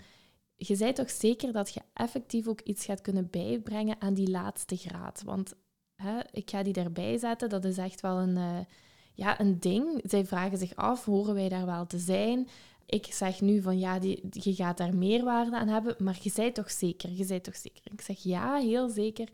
Je 0.56 0.76
zei 0.76 0.94
toch 0.94 1.10
zeker 1.10 1.52
dat 1.52 1.74
je 1.74 1.82
effectief 1.94 2.48
ook 2.48 2.62
iets 2.62 2.86
gaat 2.86 3.02
kunnen 3.02 3.30
bijbrengen 3.30 4.02
aan 4.02 4.14
die 4.14 4.30
laatste 4.30 4.76
graad? 4.78 5.22
Want 5.26 5.54
hè, 5.96 6.20
ik 6.32 6.50
ga 6.50 6.64
die 6.64 6.74
erbij 6.74 7.18
zetten, 7.18 7.50
dat 7.50 7.66
is 7.66 7.78
echt 7.78 8.02
wel 8.02 8.18
een, 8.18 8.38
uh, 8.38 8.60
ja, 9.14 9.40
een 9.40 9.60
ding. 9.60 10.02
Zij 10.04 10.26
vragen 10.26 10.58
zich 10.58 10.76
af, 10.76 11.06
horen 11.06 11.34
wij 11.34 11.50
daar 11.50 11.66
wel 11.66 11.86
te 11.86 11.98
zijn? 11.98 12.48
Ik 12.86 13.06
zeg 13.06 13.42
nu 13.42 13.62
van 13.62 13.80
ja, 13.80 14.00
die, 14.00 14.28
je 14.30 14.54
gaat 14.54 14.78
daar 14.78 14.96
meerwaarde 14.96 15.56
aan 15.56 15.68
hebben, 15.68 15.96
maar 16.00 16.18
je 16.22 16.30
zei 16.30 16.52
toch 16.52 16.72
zeker, 16.72 17.12
je 17.12 17.24
zei 17.24 17.42
toch 17.42 17.56
zeker. 17.56 17.82
Ik 17.92 18.02
zeg 18.02 18.20
ja, 18.20 18.56
heel 18.56 18.90
zeker. 18.90 19.30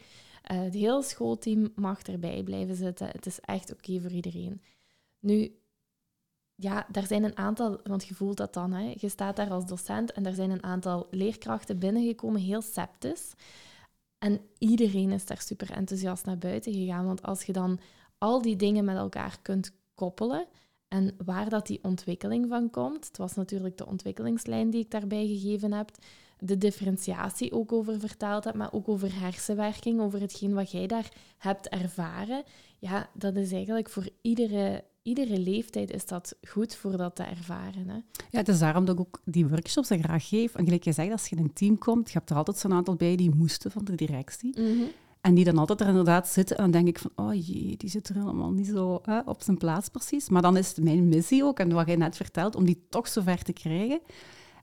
Uh, 0.51 0.61
het 0.61 0.73
hele 0.73 1.03
schoolteam 1.03 1.71
mag 1.75 2.01
erbij 2.01 2.43
blijven 2.43 2.75
zitten. 2.75 3.07
Het 3.07 3.25
is 3.25 3.39
echt 3.39 3.71
oké 3.73 4.01
voor 4.01 4.11
iedereen. 4.11 4.61
Nu, 5.19 5.59
ja, 6.55 6.85
daar 6.91 7.07
zijn 7.07 7.23
een 7.23 7.37
aantal, 7.37 7.79
want 7.83 8.05
je 8.05 8.15
voelt 8.15 8.37
dat 8.37 8.53
dan, 8.53 8.71
hè. 8.71 8.93
je 8.97 9.09
staat 9.09 9.35
daar 9.35 9.49
als 9.49 9.65
docent 9.65 10.11
en 10.11 10.25
er 10.25 10.33
zijn 10.33 10.49
een 10.49 10.63
aantal 10.63 11.07
leerkrachten 11.11 11.79
binnengekomen, 11.79 12.41
heel 12.41 12.61
sceptisch. 12.61 13.33
En 14.17 14.41
iedereen 14.57 15.11
is 15.11 15.25
daar 15.25 15.41
super 15.41 15.71
enthousiast 15.71 16.25
naar 16.25 16.37
buiten 16.37 16.73
gegaan, 16.73 17.05
want 17.05 17.23
als 17.23 17.43
je 17.43 17.53
dan 17.53 17.79
al 18.19 18.41
die 18.41 18.55
dingen 18.55 18.85
met 18.85 18.97
elkaar 18.97 19.39
kunt 19.41 19.71
koppelen 19.95 20.45
en 20.87 21.15
waar 21.25 21.49
dat 21.49 21.67
die 21.67 21.79
ontwikkeling 21.81 22.45
van 22.49 22.69
komt, 22.69 23.07
het 23.07 23.17
was 23.17 23.33
natuurlijk 23.33 23.77
de 23.77 23.85
ontwikkelingslijn 23.85 24.69
die 24.69 24.81
ik 24.81 24.91
daarbij 24.91 25.27
gegeven 25.27 25.71
heb, 25.71 25.91
de 26.39 26.57
differentiatie 26.57 27.51
ook 27.51 27.71
over 27.71 27.99
vertaald 27.99 28.43
heb, 28.43 28.55
maar 28.55 28.73
ook 28.73 28.87
over 28.87 29.19
hersenwerking, 29.19 30.01
over 30.01 30.19
hetgeen 30.19 30.53
wat 30.53 30.71
jij 30.71 30.87
daar 30.87 31.11
hebt 31.37 31.69
ervaren. 31.69 32.43
Ja, 32.79 33.09
dat 33.13 33.35
is 33.35 33.51
eigenlijk 33.51 33.89
voor 33.89 34.09
iedere 34.21 34.83
iedere 35.09 35.39
leeftijd 35.39 35.91
is 35.91 36.05
dat 36.05 36.35
goed 36.47 36.75
voor 36.75 36.97
dat 36.97 37.15
te 37.15 37.23
ervaren. 37.23 37.89
Hè? 37.89 37.95
Ja, 38.29 38.37
het 38.37 38.47
is 38.47 38.59
daarom 38.59 38.85
dat 38.85 38.95
ik 38.95 39.01
ook 39.01 39.21
die 39.25 39.47
workshops 39.47 39.89
graag 39.89 40.27
geef. 40.27 40.55
En 40.55 40.63
gelijk 40.63 40.83
je 40.83 40.91
zegt, 40.91 41.11
als 41.11 41.27
je 41.27 41.35
in 41.35 41.43
een 41.43 41.53
team 41.53 41.77
komt, 41.77 42.11
je 42.11 42.17
hebt 42.17 42.29
er 42.29 42.35
altijd 42.35 42.57
zo'n 42.57 42.73
aantal 42.73 42.95
bij 42.95 43.15
die 43.15 43.35
moesten 43.35 43.71
van 43.71 43.83
de 43.85 43.95
directie. 43.95 44.59
Mhm. 44.59 44.83
En 45.21 45.33
die 45.33 45.45
dan 45.45 45.57
altijd 45.57 45.81
er 45.81 45.87
inderdaad 45.87 46.27
zitten. 46.27 46.57
En 46.57 46.63
dan 46.63 46.71
denk 46.71 46.87
ik 46.87 46.99
van, 46.99 47.11
oh 47.15 47.33
jee, 47.33 47.77
die 47.77 47.89
zit 47.89 48.09
er 48.09 48.15
helemaal 48.15 48.51
niet 48.51 48.67
zo 48.67 48.99
hè, 49.03 49.19
op 49.19 49.41
zijn 49.41 49.57
plaats 49.57 49.89
precies. 49.89 50.29
Maar 50.29 50.41
dan 50.41 50.57
is 50.57 50.67
het 50.67 50.83
mijn 50.83 51.07
missie 51.07 51.43
ook, 51.43 51.59
en 51.59 51.73
wat 51.73 51.87
jij 51.87 51.95
net 51.95 52.15
vertelt, 52.15 52.55
om 52.55 52.65
die 52.65 52.85
toch 52.89 53.07
zo 53.07 53.21
ver 53.21 53.43
te 53.43 53.53
krijgen. 53.53 53.99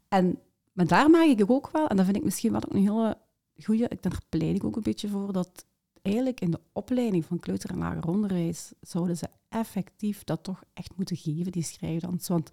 En 0.08 0.38
maar 0.76 0.86
daar 0.86 1.10
maak 1.10 1.26
ik 1.26 1.50
ook 1.50 1.70
wel, 1.70 1.86
en 1.86 1.96
dat 1.96 2.04
vind 2.04 2.16
ik 2.16 2.24
misschien 2.24 2.56
ook 2.56 2.62
een 2.68 2.80
hele 2.80 3.18
goede, 3.62 3.90
daar 4.00 4.20
pleit 4.28 4.56
ik 4.56 4.64
ook 4.64 4.76
een 4.76 4.82
beetje 4.82 5.08
voor, 5.08 5.32
dat 5.32 5.66
eigenlijk 6.02 6.40
in 6.40 6.50
de 6.50 6.60
opleiding 6.72 7.24
van 7.24 7.38
kleuter- 7.38 7.70
en 7.70 7.78
lager 7.78 8.08
onderwijs 8.08 8.72
zouden 8.80 9.16
ze 9.16 9.26
effectief 9.48 10.24
dat 10.24 10.42
toch 10.42 10.62
echt 10.74 10.96
moeten 10.96 11.16
geven, 11.16 11.52
die 11.52 11.62
schrijfdans. 11.62 12.28
Want 12.28 12.50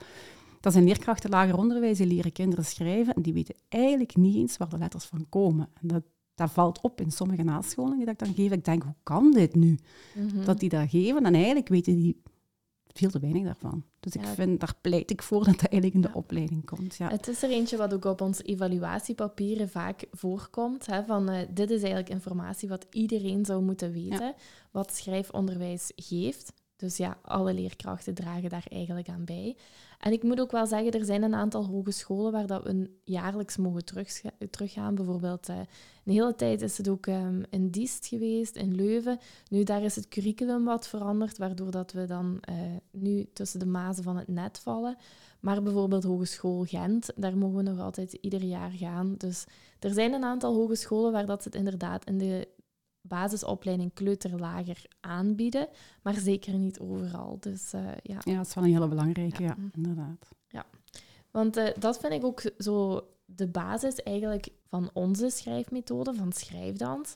dat 0.60 0.74
zijn 0.74 0.86
leerkrachten 0.86 1.30
lager 1.30 1.58
onderwijs, 1.58 1.98
die 1.98 2.08
leren 2.08 2.32
kinderen 2.32 2.66
schrijven 2.66 3.14
en 3.14 3.22
die 3.22 3.34
weten 3.34 3.56
eigenlijk 3.70 4.16
niet 4.16 4.36
eens 4.36 4.58
waar 4.58 4.70
de 4.70 4.78
letters 4.78 5.06
van 5.06 5.30
komen. 5.30 5.70
En 5.82 5.88
dat, 5.88 6.04
dat 6.36 6.52
valt 6.52 6.82
op 6.82 7.02
in 7.02 7.12
sommige 7.12 7.44
nascholingen 7.44 8.00
die 8.00 8.10
ik 8.10 8.20
dan 8.20 8.34
geef. 8.34 8.52
Ik 8.52 8.66
denk, 8.66 8.84
hoe 8.84 8.96
kan 9.04 9.32
dit 9.32 9.56
nu? 9.56 9.80
Mhm. 10.16 10.46
Dat 10.46 10.60
die 10.60 10.70
dat 10.70 10.90
geven 10.90 11.26
en 11.26 11.36
eigenlijk 11.36 11.68
weten 11.68 11.96
die 11.96 12.22
veel 12.94 13.10
te 13.10 13.20
weinig 13.20 13.44
daarvan. 13.44 13.84
Dus 14.00 14.14
ik 14.16 14.26
vind, 14.26 14.60
daar 14.60 14.76
pleit 14.82 15.12
ik 15.12 15.22
voor 15.22 15.44
dat 15.44 15.60
dat 15.60 15.72
eigenlijk 15.72 15.94
in 15.94 16.12
de 16.12 16.18
opleiding 16.18 16.66
komt. 16.66 16.96
Ja. 16.96 17.10
Het 17.10 17.28
is 17.28 17.44
er 17.44 17.50
eentje 17.50 17.78
wat 17.78 17.94
ook 17.94 18.06
op 18.06 18.22
ons 18.22 18.44
evaluatiepapieren 18.44 19.70
vaak 19.70 20.06
voorkomt. 20.12 20.86
Hè, 20.86 21.04
van, 21.04 21.30
uh, 21.30 21.38
dit 21.50 21.70
is 21.70 21.82
eigenlijk 21.82 22.10
informatie 22.10 22.70
wat 22.70 22.86
iedereen 22.92 23.46
zou 23.46 23.64
moeten 23.64 23.92
weten, 23.92 24.34
wat 24.72 24.96
schrijfonderwijs 24.96 25.92
geeft. 25.96 26.54
Dus 26.84 26.98
ja, 26.98 27.18
alle 27.22 27.54
leerkrachten 27.54 28.14
dragen 28.14 28.50
daar 28.50 28.66
eigenlijk 28.70 29.10
aan 29.10 29.26
bij. 29.26 29.56
En 30.00 30.12
ik 30.12 30.24
moet 30.24 30.40
ook 30.40 30.52
wel 30.52 30.66
zeggen, 30.66 30.92
er 30.92 31.06
zijn 31.06 31.24
een 31.24 31.34
aantal 31.34 31.66
hogescholen 31.66 32.32
waar 32.32 32.48
dat 32.48 32.64
we 32.64 32.90
jaarlijks 33.04 33.58
mogen 33.58 33.86
teruggaan. 34.50 34.96
Bijvoorbeeld, 34.96 35.50
uh, 35.50 35.58
een 36.06 36.14
hele 36.14 36.36
tijd 36.36 36.62
is 36.62 36.78
het 36.78 36.90
ook 36.90 37.06
um, 37.06 37.44
in 37.50 37.70
Diest 37.70 38.08
geweest, 38.08 38.56
in 38.56 38.76
Leuven. 38.76 39.20
Nu, 39.50 39.64
daar 39.64 39.82
is 39.82 39.96
het 39.96 40.08
curriculum 40.08 40.64
wat 40.64 40.88
veranderd, 40.88 41.38
waardoor 41.38 41.72
dat 41.72 41.92
we 41.92 42.06
dan 42.06 42.42
uh, 42.50 42.56
nu 42.92 43.26
tussen 43.34 43.60
de 43.60 43.66
mazen 43.66 44.04
van 44.04 44.18
het 44.18 44.28
net 44.28 44.60
vallen. 44.60 44.98
Maar 45.40 45.64
bijvoorbeeld 45.64 46.04
Hogeschool 46.04 46.64
Gent, 46.64 47.10
daar 47.16 47.38
mogen 47.38 47.58
we 47.58 47.64
nog 47.64 47.80
altijd 47.80 48.14
ieder 48.14 48.44
jaar 48.44 48.72
gaan. 48.72 49.16
Dus 49.18 49.46
er 49.80 49.94
zijn 49.94 50.14
een 50.14 50.24
aantal 50.24 50.54
hogescholen 50.54 51.12
waar 51.12 51.26
dat 51.26 51.44
het 51.44 51.56
inderdaad 51.56 52.06
in 52.06 52.18
de 52.18 52.48
basisopleiding 53.08 53.94
kleuterlager 53.94 54.86
aanbieden, 55.00 55.68
maar 56.02 56.14
zeker 56.14 56.54
niet 56.54 56.80
overal. 56.80 57.38
Dus, 57.40 57.74
uh, 57.74 57.82
ja. 58.04 58.18
ja, 58.24 58.36
dat 58.38 58.48
is 58.48 58.54
wel 58.54 58.64
een 58.64 58.74
hele 58.74 58.88
belangrijke, 58.88 59.44
ja, 59.44 59.58
inderdaad. 59.72 60.30
Ja, 60.48 60.66
want 61.32 61.58
uh, 61.58 61.68
dat 61.80 62.00
vind 62.00 62.14
ik 62.14 62.24
ook 62.24 62.42
zo 62.58 63.08
de 63.26 63.48
basis 63.48 63.96
eigenlijk 63.96 64.48
van 64.68 64.90
onze 64.94 65.30
schrijfmethode, 65.30 66.14
van 66.14 66.32
schrijfdans. 66.32 67.14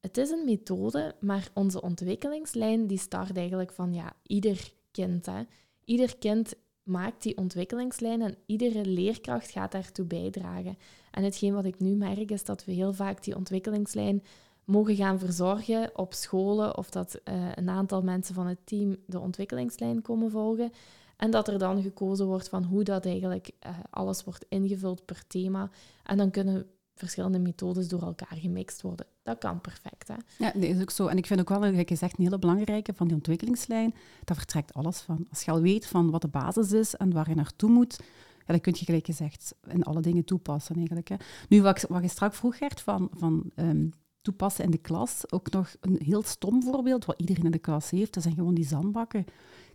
Het 0.00 0.16
is 0.16 0.30
een 0.30 0.44
methode, 0.44 1.14
maar 1.20 1.48
onze 1.54 1.82
ontwikkelingslijn 1.82 2.86
die 2.86 2.98
start 2.98 3.36
eigenlijk 3.36 3.72
van 3.72 3.94
ja, 3.94 4.12
ieder 4.22 4.72
kind. 4.90 5.26
Hè. 5.26 5.42
Ieder 5.84 6.16
kind 6.18 6.54
maakt 6.82 7.22
die 7.22 7.36
ontwikkelingslijn 7.36 8.22
en 8.22 8.36
iedere 8.46 8.84
leerkracht 8.84 9.50
gaat 9.50 9.72
daartoe 9.72 10.04
bijdragen. 10.04 10.78
En 11.10 11.24
hetgeen 11.24 11.54
wat 11.54 11.64
ik 11.64 11.78
nu 11.78 11.94
merk 11.94 12.30
is 12.30 12.44
dat 12.44 12.64
we 12.64 12.72
heel 12.72 12.92
vaak 12.92 13.22
die 13.24 13.36
ontwikkelingslijn 13.36 14.22
mogen 14.64 14.96
gaan 14.96 15.18
verzorgen 15.18 15.90
op 15.98 16.14
scholen 16.14 16.76
of 16.76 16.90
dat 16.90 17.20
uh, 17.24 17.34
een 17.54 17.68
aantal 17.68 18.02
mensen 18.02 18.34
van 18.34 18.46
het 18.46 18.58
team 18.64 18.96
de 19.06 19.20
ontwikkelingslijn 19.20 20.02
komen 20.02 20.30
volgen. 20.30 20.72
En 21.16 21.30
dat 21.30 21.48
er 21.48 21.58
dan 21.58 21.82
gekozen 21.82 22.26
wordt 22.26 22.48
van 22.48 22.64
hoe 22.64 22.84
dat 22.84 23.06
eigenlijk 23.06 23.50
uh, 23.66 23.70
alles 23.90 24.24
wordt 24.24 24.46
ingevuld 24.48 25.04
per 25.04 25.26
thema. 25.26 25.70
En 26.04 26.16
dan 26.16 26.30
kunnen 26.30 26.66
verschillende 26.94 27.38
methodes 27.38 27.88
door 27.88 28.02
elkaar 28.02 28.36
gemixt 28.38 28.82
worden. 28.82 29.06
Dat 29.22 29.38
kan 29.38 29.60
perfect. 29.60 30.08
Hè? 30.08 30.14
Ja, 30.38 30.52
dat 30.52 30.62
is 30.62 30.80
ook 30.80 30.90
zo. 30.90 31.06
En 31.06 31.16
ik 31.16 31.26
vind 31.26 31.40
ook 31.40 31.48
wel, 31.48 31.60
gelijk 31.60 31.88
gezegd, 31.88 32.18
een 32.18 32.24
hele 32.24 32.38
belangrijke 32.38 32.94
van 32.94 33.06
die 33.06 33.16
ontwikkelingslijn. 33.16 33.94
Daar 34.24 34.36
vertrekt 34.36 34.74
alles 34.74 35.00
van. 35.00 35.26
Als 35.30 35.42
je 35.42 35.50
al 35.50 35.60
weet 35.60 35.86
van 35.86 36.10
wat 36.10 36.22
de 36.22 36.28
basis 36.28 36.72
is 36.72 36.94
en 36.94 37.12
waar 37.12 37.28
je 37.28 37.34
naartoe 37.34 37.70
moet, 37.70 37.96
ja, 38.38 38.46
dan 38.46 38.60
kun 38.60 38.74
je 38.76 38.84
gelijk 38.84 39.06
gezegd 39.06 39.54
in 39.68 39.82
alle 39.82 40.00
dingen 40.00 40.24
toepassen 40.24 40.76
eigenlijk. 40.76 41.08
Hè. 41.08 41.16
Nu, 41.48 41.62
wat, 41.62 41.84
wat 41.88 42.02
je 42.02 42.08
straks 42.08 42.36
vroeg, 42.36 42.56
Gert, 42.56 42.80
van, 42.80 43.10
van 43.12 43.50
um, 43.56 43.92
toepassen 44.24 44.64
in 44.64 44.70
de 44.70 44.78
klas. 44.78 45.32
Ook 45.32 45.50
nog 45.50 45.74
een 45.80 45.98
heel 46.02 46.22
stom 46.22 46.62
voorbeeld, 46.62 47.04
wat 47.04 47.20
iedereen 47.20 47.44
in 47.44 47.50
de 47.50 47.58
klas 47.58 47.90
heeft. 47.90 48.14
Dat 48.14 48.22
zijn 48.22 48.34
gewoon 48.34 48.54
die 48.54 48.66
zandbakken, 48.66 49.24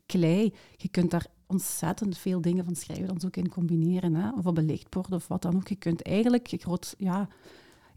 klei. 0.06 0.54
Je 0.76 0.90
kunt 0.90 1.12
daar 1.12 1.28
ontzettend 1.48 2.18
veel 2.18 2.42
dingen 2.42 2.66
van 2.66 2.76
schrijven 2.76 3.20
dan 3.20 3.30
in 3.32 3.50
combineren. 3.50 4.16
Hè? 4.16 4.32
Of 4.32 4.46
op 4.46 4.58
een 4.58 4.66
lichtbord 4.66 5.12
of 5.12 5.28
wat 5.28 5.42
dan 5.42 5.56
ook. 5.56 5.68
Je 5.68 5.76
kunt 5.76 6.02
eigenlijk 6.02 6.48
groot, 6.52 6.96
ja, 6.98 7.28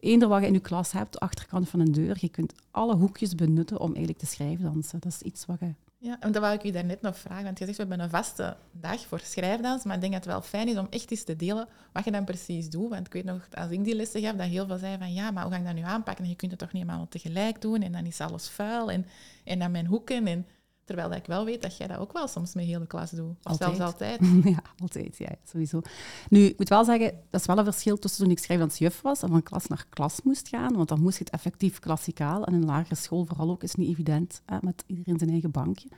eender 0.01 0.29
wat 0.29 0.41
je 0.41 0.47
in 0.47 0.53
je 0.53 0.61
klas 0.61 0.93
hebt, 0.93 1.13
de 1.13 1.19
achterkant 1.19 1.69
van 1.69 1.81
een 1.81 1.93
deur, 1.93 2.17
je 2.21 2.29
kunt 2.29 2.55
alle 2.71 2.97
hoekjes 2.97 3.35
benutten 3.35 3.81
om 3.81 3.89
eigenlijk 3.89 4.19
te 4.19 4.27
schrijfdansen. 4.27 5.01
Dat 5.01 5.13
is 5.13 5.23
iets 5.23 5.47
wat 5.47 5.61
je 5.61 5.75
ja, 6.03 6.17
en 6.21 6.33
dat 6.33 6.43
wou 6.43 6.55
ik 6.55 6.65
u 6.65 6.71
daarnet 6.71 7.01
nog 7.01 7.19
vragen, 7.19 7.45
want 7.45 7.59
je 7.59 7.65
zegt 7.65 7.77
we 7.77 7.83
hebben 7.83 8.05
een 8.05 8.11
vaste 8.11 8.57
dag 8.73 9.07
voor 9.07 9.21
schrijfdans, 9.21 9.85
maar 9.85 9.95
ik 9.95 10.01
denk 10.01 10.13
dat 10.13 10.25
het 10.25 10.33
wel 10.33 10.43
fijn 10.43 10.69
is 10.69 10.77
om 10.77 10.87
echt 10.91 11.11
eens 11.11 11.25
te 11.25 11.37
delen 11.37 11.69
wat 11.93 12.05
je 12.05 12.11
dan 12.11 12.25
precies 12.25 12.71
doet. 12.71 12.89
Want 12.89 13.07
ik 13.07 13.13
weet 13.13 13.25
nog, 13.25 13.49
als 13.55 13.71
ik 13.71 13.85
die 13.85 13.95
lessen 13.95 14.21
gaf, 14.21 14.37
dat 14.37 14.47
heel 14.47 14.67
veel 14.67 14.79
zeiden 14.79 15.01
van 15.01 15.13
ja, 15.13 15.31
maar 15.31 15.43
hoe 15.43 15.53
ga 15.53 15.59
ik 15.59 15.65
dat 15.65 15.75
nu 15.75 15.83
aanpakken? 15.83 16.25
En 16.25 16.31
je 16.31 16.37
kunt 16.37 16.51
het 16.51 16.61
toch 16.61 16.73
niet 16.73 16.89
allemaal 16.89 17.09
tegelijk 17.09 17.61
doen 17.61 17.83
en 17.83 17.93
dan 17.93 18.07
is 18.07 18.21
alles 18.21 18.49
vuil 18.49 18.91
en, 18.91 19.07
en 19.45 19.59
dan 19.59 19.71
mijn 19.71 19.87
hoeken. 19.87 20.27
En, 20.27 20.47
terwijl 20.85 21.09
dat 21.09 21.19
ik 21.19 21.27
wel 21.27 21.45
weet 21.45 21.63
dat 21.63 21.77
jij 21.77 21.87
dat 21.87 21.99
ook 21.99 22.13
wel 22.13 22.29
soms 22.29 22.55
met 22.55 22.65
heel 22.65 22.81
de 22.81 22.87
klas 22.87 23.11
doet. 23.11 23.31
Of 23.31 23.37
altijd. 23.43 23.77
zelfs 23.77 23.93
altijd. 23.93 24.21
ja, 24.55 24.63
altijd, 24.79 25.17
ja, 25.19 25.35
sowieso. 25.45 25.81
Nu, 26.29 26.45
ik 26.45 26.59
moet 26.59 26.69
wel 26.69 26.85
zeggen, 26.85 27.13
dat 27.31 27.41
is 27.41 27.47
wel 27.47 27.59
een 27.59 27.65
verschil 27.65 27.99
tussen 27.99 28.23
toen 28.23 28.33
ik 28.33 28.39
schrijfdansjuf 28.39 29.01
was 29.01 29.23
en 29.23 29.29
van 29.29 29.43
klas 29.43 29.67
naar 29.67 29.87
klas 29.89 30.23
moest 30.23 30.49
gaan, 30.49 30.77
want 30.77 30.89
dan 30.89 31.01
moest 31.01 31.19
je 31.19 31.25
het 31.25 31.33
effectief 31.33 31.79
klassikaal 31.79 32.45
en 32.45 32.55
in 32.55 32.61
een 32.61 32.67
lagere 32.67 32.95
school 32.95 33.25
vooral 33.25 33.51
ook 33.51 33.63
is 33.63 33.75
niet 33.75 33.89
evident, 33.89 34.43
hè, 34.47 34.57
met 34.61 34.85
iedereen 34.87 35.19
zijn 35.19 35.31
eigen 35.31 35.51
bankje 35.51 35.89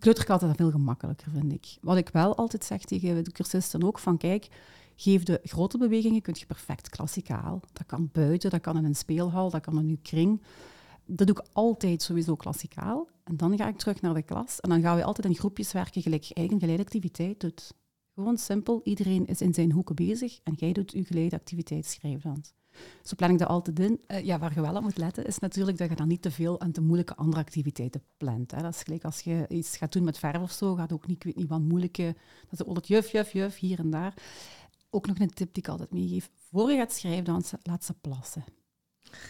kleuterklas 0.00 0.42
is 0.42 0.50
veel 0.56 0.70
gemakkelijker, 0.70 1.30
vind 1.30 1.52
ik. 1.52 1.76
Wat 1.80 1.96
ik 1.96 2.08
wel 2.08 2.36
altijd 2.36 2.64
zeg 2.64 2.80
tegen 2.84 3.24
de 3.24 3.32
cursisten 3.32 3.84
ook, 3.84 3.98
van 3.98 4.16
kijk, 4.16 4.48
geef 4.96 5.22
de 5.22 5.40
grote 5.42 5.78
bewegingen, 5.78 6.22
kun 6.22 6.34
je 6.38 6.46
perfect 6.46 6.88
klassikaal. 6.88 7.60
Dat 7.72 7.86
kan 7.86 8.08
buiten, 8.12 8.50
dat 8.50 8.60
kan 8.60 8.76
in 8.76 8.84
een 8.84 8.94
speelhal, 8.94 9.50
dat 9.50 9.60
kan 9.60 9.78
in 9.78 9.88
een 9.88 10.02
kring. 10.02 10.42
Dat 11.12 11.26
doe 11.26 11.36
ik 11.36 11.48
altijd 11.52 12.02
sowieso 12.02 12.36
klassikaal. 12.36 13.08
En 13.24 13.36
dan 13.36 13.56
ga 13.56 13.68
ik 13.68 13.76
terug 13.76 14.00
naar 14.00 14.14
de 14.14 14.22
klas 14.22 14.60
en 14.60 14.68
dan 14.68 14.80
gaan 14.80 14.96
we 14.96 15.04
altijd 15.04 15.26
in 15.26 15.36
groepjes 15.36 15.72
werken, 15.72 16.02
gelijk 16.02 16.22
je 16.22 16.34
eigen 16.34 16.60
geleidactiviteit 16.60 17.40
doet. 17.40 17.74
Gewoon 18.14 18.38
simpel, 18.38 18.80
iedereen 18.84 19.26
is 19.26 19.40
in 19.40 19.54
zijn 19.54 19.72
hoeken 19.72 19.94
bezig 19.94 20.40
en 20.42 20.54
jij 20.56 20.72
doet 20.72 20.92
je 20.92 21.04
geleide 21.04 21.36
activiteit 21.36 21.86
schrijfdans. 21.86 22.52
Zo 23.02 23.14
plan 23.16 23.30
ik 23.30 23.38
dat 23.38 23.48
altijd 23.48 23.78
in. 23.78 24.00
Uh, 24.08 24.24
ja, 24.24 24.38
waar 24.38 24.54
je 24.54 24.60
wel 24.60 24.76
op 24.76 24.82
moet 24.82 24.98
letten, 24.98 25.26
is 25.26 25.38
natuurlijk 25.38 25.78
dat 25.78 25.88
je 25.88 25.94
dan 25.94 26.08
niet 26.08 26.22
te 26.22 26.30
veel 26.30 26.60
en 26.60 26.72
te 26.72 26.80
moeilijke 26.80 27.16
andere 27.16 27.40
activiteiten 27.40 28.02
plant. 28.16 28.50
Hè. 28.50 28.62
Dat 28.62 28.74
is 28.74 28.82
gelijk 28.82 29.04
als 29.04 29.20
je 29.20 29.44
iets 29.48 29.76
gaat 29.76 29.92
doen 29.92 30.04
met 30.04 30.18
verf 30.18 30.42
of 30.42 30.52
zo, 30.52 30.74
gaat 30.74 30.92
ook 30.92 31.06
niet, 31.06 31.16
ik 31.16 31.24
weet 31.24 31.36
niet 31.36 31.48
wat 31.48 31.60
moeilijke... 31.60 32.16
Dat 32.48 32.60
is 32.60 32.66
altijd 32.66 32.86
juf, 32.86 33.12
juf, 33.12 33.32
juf, 33.32 33.58
hier 33.58 33.78
en 33.78 33.90
daar. 33.90 34.14
Ook 34.90 35.06
nog 35.06 35.18
een 35.18 35.30
tip 35.30 35.54
die 35.54 35.62
ik 35.62 35.68
altijd 35.68 35.92
meegeef. 35.92 36.30
Voor 36.50 36.70
je 36.70 36.76
gaat 36.76 36.92
schrijfdansen, 36.92 37.58
laat 37.62 37.84
ze 37.84 37.94
plassen. 37.94 38.44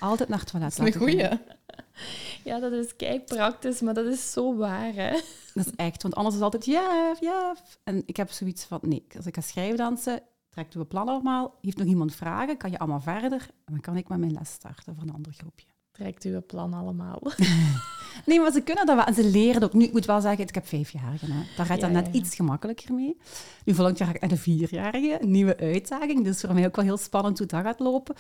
Altijd 0.01 0.29
naar 0.29 0.39
het 0.39 0.51
toilet 0.51 0.77
Dat 0.77 0.87
is 0.87 0.95
een 0.95 1.01
goeie. 1.01 1.29
Ja, 2.45 2.59
dat 2.59 2.73
is 2.73 2.97
kei 2.97 3.21
praktisch, 3.21 3.81
maar 3.81 3.95
dat 3.95 4.07
is 4.07 4.33
zo 4.33 4.57
waar, 4.57 4.93
hè? 4.95 5.11
Dat 5.55 5.67
is 5.67 5.73
echt, 5.77 6.03
want 6.03 6.15
anders 6.15 6.35
is 6.35 6.41
het 6.41 6.53
altijd 6.53 6.65
juf, 6.65 7.21
juf. 7.21 7.79
En 7.85 8.03
ik 8.07 8.17
heb 8.17 8.31
zoiets 8.31 8.65
van, 8.65 8.79
nee, 8.83 9.07
als 9.17 9.27
ik 9.27 9.35
ga 9.35 9.41
schrijfdansen, 9.41 10.23
trekt 10.51 10.75
we 10.75 10.85
plan 10.85 11.09
allemaal. 11.09 11.59
Heeft 11.61 11.77
nog 11.77 11.87
iemand 11.87 12.15
vragen? 12.15 12.57
Kan 12.57 12.71
je 12.71 12.79
allemaal 12.79 13.01
verder? 13.01 13.41
En 13.65 13.73
dan 13.73 13.81
kan 13.81 13.97
ik 13.97 14.09
met 14.09 14.19
mijn 14.19 14.33
les 14.33 14.51
starten 14.51 14.95
voor 14.95 15.03
een 15.03 15.15
ander 15.15 15.33
groepje. 15.33 15.67
Trekt 15.93 16.25
u 16.25 16.41
plan 16.41 16.75
allemaal? 16.75 17.23
nee, 18.27 18.41
maar 18.41 18.53
ze 18.53 18.63
kunnen 18.63 18.87
dat 18.87 18.97
wel. 18.97 19.05
En 19.05 19.15
ze 19.15 19.25
leren 19.25 19.63
ook. 19.63 19.73
Nu, 19.73 19.85
ik 19.85 19.93
moet 19.93 20.05
wel 20.05 20.21
zeggen, 20.21 20.49
ik 20.49 20.55
heb 20.55 20.67
vijfjarigen. 20.67 21.33
Hè. 21.33 21.43
Daar 21.57 21.67
gaat 21.67 21.81
ja, 21.81 21.89
dat 21.89 22.05
net 22.05 22.15
iets 22.15 22.35
gemakkelijker 22.35 22.95
mee. 22.95 23.17
Nu 23.65 23.75
volgend 23.75 23.99
jaar 23.99 24.09
ga 24.09 24.15
ik 24.15 24.21
naar 24.21 24.31
de 24.31 24.37
vierjarige. 24.37 25.19
Een 25.21 25.31
nieuwe 25.31 25.57
uitdaging. 25.57 26.25
Dus 26.25 26.41
voor 26.41 26.55
mij 26.55 26.67
ook 26.67 26.77
wel 26.77 26.85
heel 26.85 26.97
spannend 26.97 27.39
hoe 27.39 27.47
dat 27.47 27.63
gaat 27.63 27.79
lopen. 27.79 28.15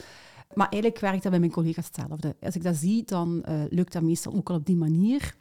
Maar 0.55 0.69
eigenlijk 0.69 1.03
werkt 1.03 1.23
dat 1.23 1.31
bij 1.31 1.41
mijn 1.41 1.53
collega's 1.53 1.87
hetzelfde. 1.87 2.37
Als 2.41 2.55
ik 2.55 2.63
dat 2.63 2.77
zie, 2.77 3.05
dan 3.05 3.45
uh, 3.49 3.63
lukt 3.69 3.93
dat 3.93 4.03
meestal 4.03 4.33
ook 4.35 4.51
al 4.51 4.57
op 4.57 4.67
die 4.67 4.77
manier. 4.77 5.37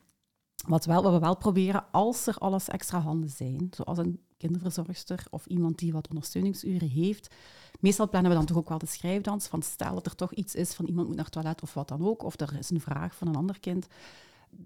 Wat, 0.68 0.86
wel, 0.86 1.04
wat 1.04 1.14
we 1.14 1.20
wel 1.20 1.38
proberen, 1.38 1.86
als 1.92 2.28
er 2.28 2.38
alles 2.38 2.68
extra 2.68 3.00
handen 3.00 3.30
zijn, 3.30 3.68
zoals 3.72 3.98
een 3.98 4.20
kinderverzorgster 4.38 5.24
of 5.30 5.46
iemand 5.46 5.78
die 5.78 5.92
wat 5.92 6.08
ondersteuningsuren 6.08 6.90
heeft, 6.90 7.36
meestal 7.80 8.10
plannen 8.10 8.32
we 8.32 8.38
dan 8.38 8.46
toch 8.46 8.58
ook 8.58 8.70
wel 8.70 8.78
de 8.78 8.86
schrijfdans. 8.86 9.48
Van 9.48 9.62
stel 9.62 9.94
dat 9.94 10.06
er 10.06 10.16
toch 10.16 10.34
iets 10.34 10.56
is 10.56 10.74
van 10.74 10.86
iemand 10.86 11.08
moet 11.08 11.16
naar 11.16 11.26
het 11.26 11.34
toilet 11.34 11.62
of 11.62 11.74
wat 11.74 11.88
dan 11.88 12.08
ook, 12.08 12.24
of 12.24 12.40
er 12.40 12.56
is 12.60 12.70
een 12.70 12.82
vraag 12.82 13.16
van 13.16 13.28
een 13.28 13.36
ander 13.36 13.60
kind, 13.60 13.88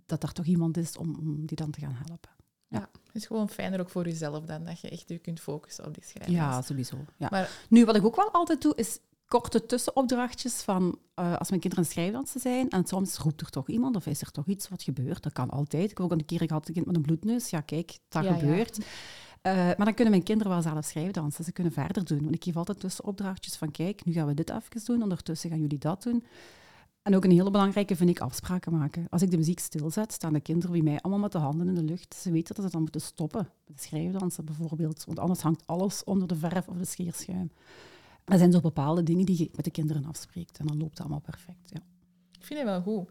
dat 0.06 0.24
er 0.24 0.32
toch 0.32 0.46
iemand 0.46 0.78
is 0.78 0.98
om, 0.98 1.16
om 1.20 1.46
die 1.46 1.58
dan 1.58 1.72
te 1.72 1.80
gaan 1.80 1.98
helpen. 2.06 2.32
Ja. 2.68 2.90
het 3.06 3.16
is 3.16 3.26
gewoon 3.26 3.50
fijner 3.50 3.80
ook 3.80 3.90
voor 3.90 4.04
jezelf 4.04 4.46
dan 4.46 4.64
dat 4.64 4.80
je 4.80 4.90
echt 4.90 5.10
je 5.10 5.18
kunt 5.18 5.40
focussen 5.40 5.86
op 5.86 5.94
die 5.94 6.04
schrijvers. 6.04 6.36
Ja, 6.36 6.62
sowieso. 6.62 6.98
Ja. 7.18 7.28
Maar, 7.32 7.66
nu, 7.70 7.86
wat 7.86 7.96
ik 7.96 8.06
ook 8.06 8.16
wel 8.16 8.32
altijd 8.32 8.62
doe, 8.62 8.76
is 8.76 9.00
korte 9.40 9.66
tussenopdrachtjes 9.66 10.62
van 10.62 10.98
uh, 11.20 11.38
als 11.38 11.50
mijn 11.50 11.62
kinderen 11.62 11.86
schrijfdansen 11.86 12.40
zijn 12.40 12.70
en 12.70 12.86
soms 12.86 13.18
roept 13.18 13.42
er 13.42 13.50
toch 13.50 13.70
iemand 13.70 13.96
of 13.96 14.06
is 14.06 14.22
er 14.22 14.32
toch 14.32 14.48
iets 14.48 14.70
wat 14.70 14.84
gebeurt. 14.84 15.24
Dat 15.24 15.34
kan 15.34 15.50
altijd. 15.50 15.92
Ik 15.92 15.98
heb 15.98 16.06
ook 16.06 16.12
een 16.12 16.26
keer 16.26 16.48
gehad 16.48 16.68
een 16.68 16.74
kind 16.74 16.86
met 16.86 16.96
een 16.96 17.02
bloedneus. 17.02 17.50
Ja, 17.50 17.62
kijk, 17.62 18.00
dat 18.10 18.26
gebeurt. 18.26 18.78
Uh, 18.78 18.84
maar 19.44 19.86
dan 19.86 19.94
kunnen 19.94 20.14
mijn 20.14 20.24
kinderen 20.24 20.52
wel 20.52 20.62
zelf 20.62 20.86
schrijfdansen. 20.86 21.44
Ze 21.44 21.52
kunnen 21.52 21.74
verder 21.74 22.06
doen. 22.06 22.22
Want 22.22 22.36
ik 22.36 22.44
geef 22.44 22.56
altijd 22.56 22.80
tussenopdrachtjes 22.80 23.56
van 23.56 23.72
kijk, 23.72 24.06
nu 24.06 24.14
gaan 24.14 24.28
we 24.28 24.34
dit 24.34 24.50
even 24.50 24.86
doen, 24.86 25.04
ondertussen 25.04 25.50
gaan 25.50 25.60
jullie 25.60 25.78
dat 25.78 26.04
doen. 26.04 26.24
En 27.02 27.16
ook 27.16 27.24
een 27.24 27.32
hele 27.32 27.52
belangrijke 27.52 27.96
vind 27.96 28.10
ik 28.10 28.20
afspraken 28.20 28.78
maken. 28.78 29.08
Als 29.10 29.22
ik 29.22 29.32
de 29.32 29.38
muziek 29.38 29.60
stilzet, 29.60 30.12
staan 30.12 30.34
de 30.34 30.40
kinderen 30.40 30.72
bij 30.72 30.82
mij 30.82 31.02
allemaal 31.02 31.22
met 31.22 31.32
de 31.32 31.38
handen 31.38 31.68
in 31.68 31.76
de 31.76 31.84
lucht. 31.84 32.16
Ze 32.16 32.32
weten 32.32 32.56
dat 32.56 32.66
ze 32.66 32.72
dan 32.72 32.82
moeten 32.82 33.02
stoppen 33.02 33.50
met 33.68 33.82
schrijfdansen 33.82 34.46
bijvoorbeeld. 34.46 35.04
Want 35.06 35.20
anders 35.20 35.42
hangt 35.42 35.64
alles 35.66 36.04
onder 36.04 36.28
de 36.28 36.36
verf 36.36 36.68
of 36.68 36.78
de 36.78 36.86
scheerschuim. 36.86 37.52
Er 38.26 38.38
zijn 38.38 38.52
zo 38.52 38.60
bepaalde 38.60 39.04
dingen 39.04 39.26
die 39.26 39.38
je 39.38 39.50
met 39.56 39.66
de 39.66 39.72
kinderen 39.72 40.06
afspreekt. 40.06 40.58
En 40.58 40.68
dan 40.68 40.78
loopt 40.78 40.90
het 40.90 41.00
allemaal 41.00 41.20
perfect. 41.20 41.70
Ja. 41.70 41.80
Ik 42.32 42.46
vind 42.46 42.60
het 42.60 42.68
wel 42.68 42.82
goed. 42.82 43.10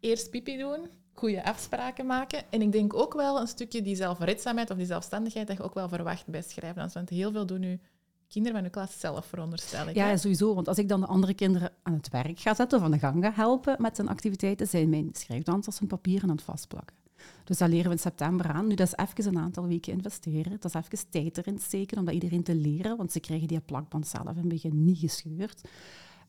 Eerst 0.00 0.30
pipi 0.30 0.58
doen, 0.58 0.88
goede 1.12 1.44
afspraken 1.44 2.06
maken. 2.06 2.50
En 2.50 2.62
ik 2.62 2.72
denk 2.72 2.94
ook 2.94 3.14
wel 3.14 3.40
een 3.40 3.46
stukje 3.46 3.82
die 3.82 3.96
zelfredzaamheid 3.96 4.70
of 4.70 4.76
die 4.76 4.86
zelfstandigheid 4.86 5.46
dat 5.46 5.56
je 5.56 5.62
ook 5.62 5.74
wel 5.74 5.88
verwacht 5.88 6.26
bij 6.26 6.42
schrijven. 6.42 6.90
Want 6.94 7.08
heel 7.08 7.32
veel 7.32 7.46
doen 7.46 7.60
nu 7.60 7.80
kinderen 8.28 8.56
van 8.58 8.64
de 8.66 8.70
klas 8.70 9.00
zelf, 9.00 9.26
veronderstel 9.26 9.88
ik. 9.88 9.94
Ja, 9.94 10.16
sowieso. 10.16 10.54
Want 10.54 10.68
als 10.68 10.78
ik 10.78 10.88
dan 10.88 11.00
de 11.00 11.06
andere 11.06 11.34
kinderen 11.34 11.72
aan 11.82 11.92
het 11.92 12.08
werk 12.08 12.40
ga 12.40 12.54
zetten 12.54 12.78
of 12.78 12.84
aan 12.84 12.90
de 12.90 12.98
gang 12.98 13.24
ga 13.24 13.32
helpen 13.32 13.76
met 13.78 13.96
hun 13.96 14.08
activiteiten, 14.08 14.66
zijn 14.66 14.88
mijn 14.88 15.08
schrijfdansers 15.12 15.78
hun 15.78 15.88
papieren 15.88 16.28
aan 16.28 16.36
het 16.36 16.44
vastplakken. 16.44 16.96
Dus 17.44 17.58
dat 17.58 17.68
leren 17.68 17.86
we 17.86 17.92
in 17.92 17.98
september 17.98 18.46
aan. 18.46 18.66
Nu, 18.66 18.74
dat 18.74 18.86
is 18.86 19.06
even 19.08 19.34
een 19.34 19.42
aantal 19.42 19.66
weken 19.66 19.92
investeren. 19.92 20.56
Dat 20.60 20.64
is 20.64 20.74
even 20.74 21.10
tijd 21.10 21.38
erin 21.38 21.58
steken 21.58 21.98
om 21.98 22.04
dat 22.04 22.14
iedereen 22.14 22.42
te 22.42 22.54
leren, 22.54 22.96
want 22.96 23.12
ze 23.12 23.20
krijgen 23.20 23.48
die 23.48 23.60
plakband 23.60 24.06
zelf 24.06 24.28
in 24.28 24.36
het 24.36 24.48
begin 24.48 24.84
niet 24.84 24.98
gescheurd. 24.98 25.60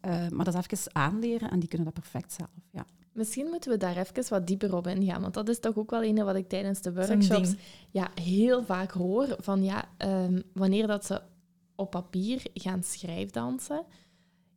Uh, 0.06 0.30
maar 0.30 0.46
dat 0.46 0.54
is 0.54 0.66
even 0.68 0.96
aanleren 0.96 1.52
en 1.52 1.60
die 1.60 1.70
kunnen 1.70 1.86
dat 1.94 2.00
perfect 2.00 2.34
zelf. 2.34 2.50
Ja. 2.72 2.86
Misschien 3.12 3.48
moeten 3.50 3.72
we 3.72 3.78
daar 3.78 3.98
even 3.98 4.30
wat 4.30 4.48
dieper 4.48 4.76
op 4.76 4.88
ingaan, 4.88 5.22
want 5.22 5.34
dat 5.34 5.50
is 5.50 5.60
toch 5.60 5.78
ook 5.78 5.92
wel 5.92 6.04
een 6.04 6.24
wat 6.24 6.36
ik 6.36 6.50
tijdens 6.50 6.82
de 6.82 6.94
workshops 6.94 7.54
ja, 7.92 8.12
heel 8.22 8.64
vaak 8.64 8.92
hoor. 8.92 9.36
Van 9.40 9.64
ja, 9.64 9.90
um, 9.98 10.44
wanneer 10.54 10.88
dat 10.88 11.06
ze 11.06 11.22
op 11.76 11.92
papier 11.92 12.42
gaan 12.54 12.84
schrijfdansen, 12.84 13.86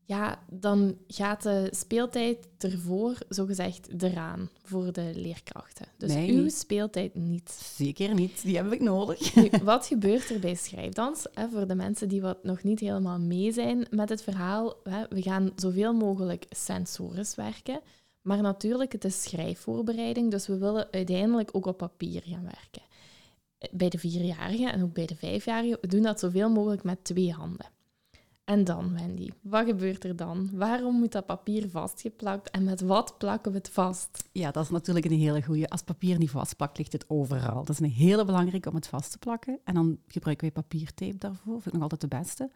ja, 0.06 0.38
dan 0.50 0.96
gaat 1.08 1.42
de 1.42 1.68
speeltijd 1.70 2.48
ervoor, 2.58 3.18
zogezegd, 3.28 4.02
eraan 4.02 4.50
voor 4.62 4.92
de 4.92 5.10
leerkrachten. 5.14 5.86
Dus 5.96 6.14
uw 6.14 6.48
speeltijd 6.48 7.14
niet. 7.14 7.50
Zeker 7.76 8.14
niet, 8.14 8.42
die 8.42 8.56
heb 8.56 8.72
ik 8.72 8.80
nodig. 8.80 9.34
Nu, 9.34 9.50
wat 9.62 9.86
gebeurt 9.86 10.30
er 10.30 10.40
bij 10.40 10.54
schrijfdans? 10.54 11.26
Hè, 11.32 11.48
voor 11.48 11.66
de 11.66 11.74
mensen 11.74 12.08
die 12.08 12.20
wat 12.20 12.44
nog 12.44 12.62
niet 12.62 12.80
helemaal 12.80 13.18
mee 13.18 13.52
zijn 13.52 13.86
met 13.90 14.08
het 14.08 14.22
verhaal, 14.22 14.74
hè, 14.82 15.04
we 15.08 15.22
gaan 15.22 15.52
zoveel 15.56 15.94
mogelijk 15.94 16.44
sensorisch 16.50 17.34
werken. 17.34 17.80
Maar 18.22 18.42
natuurlijk, 18.42 18.92
het 18.92 19.04
is 19.04 19.22
schrijfvoorbereiding, 19.22 20.30
dus 20.30 20.46
we 20.46 20.58
willen 20.58 20.88
uiteindelijk 20.90 21.48
ook 21.52 21.66
op 21.66 21.76
papier 21.76 22.22
gaan 22.24 22.44
werken. 22.44 22.82
Bij 23.70 23.88
de 23.88 23.98
vierjarigen 23.98 24.72
en 24.72 24.82
ook 24.82 24.92
bij 24.92 25.06
de 25.06 25.16
vijfjarigen, 25.16 25.78
we 25.80 25.86
doen 25.86 26.02
dat 26.02 26.20
zoveel 26.20 26.50
mogelijk 26.50 26.82
met 26.82 27.04
twee 27.04 27.32
handen. 27.32 27.74
En 28.46 28.64
dan, 28.64 28.92
Wendy, 28.94 29.30
wat 29.40 29.66
gebeurt 29.66 30.04
er 30.04 30.16
dan? 30.16 30.50
Waarom 30.52 30.98
moet 30.98 31.12
dat 31.12 31.26
papier 31.26 31.68
vastgeplakt 31.70 32.50
en 32.50 32.64
met 32.64 32.80
wat 32.80 33.18
plakken 33.18 33.52
we 33.52 33.59
het 33.59 33.68
vast? 33.68 34.28
Ja, 34.32 34.50
dat 34.50 34.64
is 34.64 34.70
natuurlijk 34.70 35.06
een 35.06 35.18
hele 35.18 35.42
goede. 35.42 35.68
Als 35.68 35.82
papier 35.82 36.18
niet 36.18 36.30
vastplakt, 36.30 36.78
ligt 36.78 36.92
het 36.92 37.04
overal. 37.09 37.64
Dat 37.64 37.68
is 37.68 37.78
een 37.78 37.90
hele 37.90 38.24
belangrijke 38.24 38.68
om 38.68 38.74
het 38.74 38.87
vast 38.87 39.11
te 39.11 39.18
plakken. 39.18 39.59
En 39.64 39.74
dan 39.74 39.98
gebruiken 40.09 40.52
wij 40.52 40.62
papiertape 40.62 41.18
daarvoor. 41.18 41.52
Vind 41.52 41.66
ik 41.66 41.72
nog 41.72 41.82
altijd 41.82 42.00
de 42.00 42.16
beste. 42.16 42.50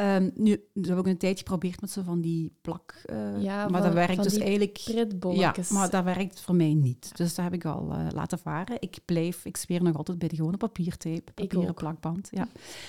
Um, 0.00 0.30
nu, 0.34 0.50
we 0.72 0.86
hebben 0.86 0.98
ook 0.98 1.06
een 1.06 1.16
tijdje 1.16 1.38
geprobeerd 1.38 1.80
met 1.80 1.90
zo 1.90 2.02
van 2.02 2.20
die 2.20 2.52
plak. 2.60 3.02
Uh, 3.10 3.42
ja, 3.42 3.68
maar 3.68 3.82
dat 3.82 3.92
werkt 3.92 4.22
dus 4.22 4.38
eigenlijk. 4.38 4.76
Ja, 4.76 5.54
maar 5.70 5.90
dat 5.90 6.04
werkt 6.04 6.40
voor 6.40 6.54
mij 6.54 6.74
niet. 6.74 7.16
Dus 7.16 7.34
dat 7.34 7.44
heb 7.44 7.54
ik 7.54 7.64
al 7.64 7.90
uh, 7.90 8.06
laten 8.14 8.38
varen. 8.38 8.76
Ik 8.80 8.98
blijf, 9.04 9.44
ik 9.44 9.56
zweer 9.56 9.82
nog 9.82 9.96
altijd 9.96 10.18
bij 10.18 10.28
de 10.28 10.36
gewone 10.36 10.56
papiertape, 10.56 11.32
papieren 11.34 11.74
plakband. 11.74 12.28
Ja. 12.30 12.48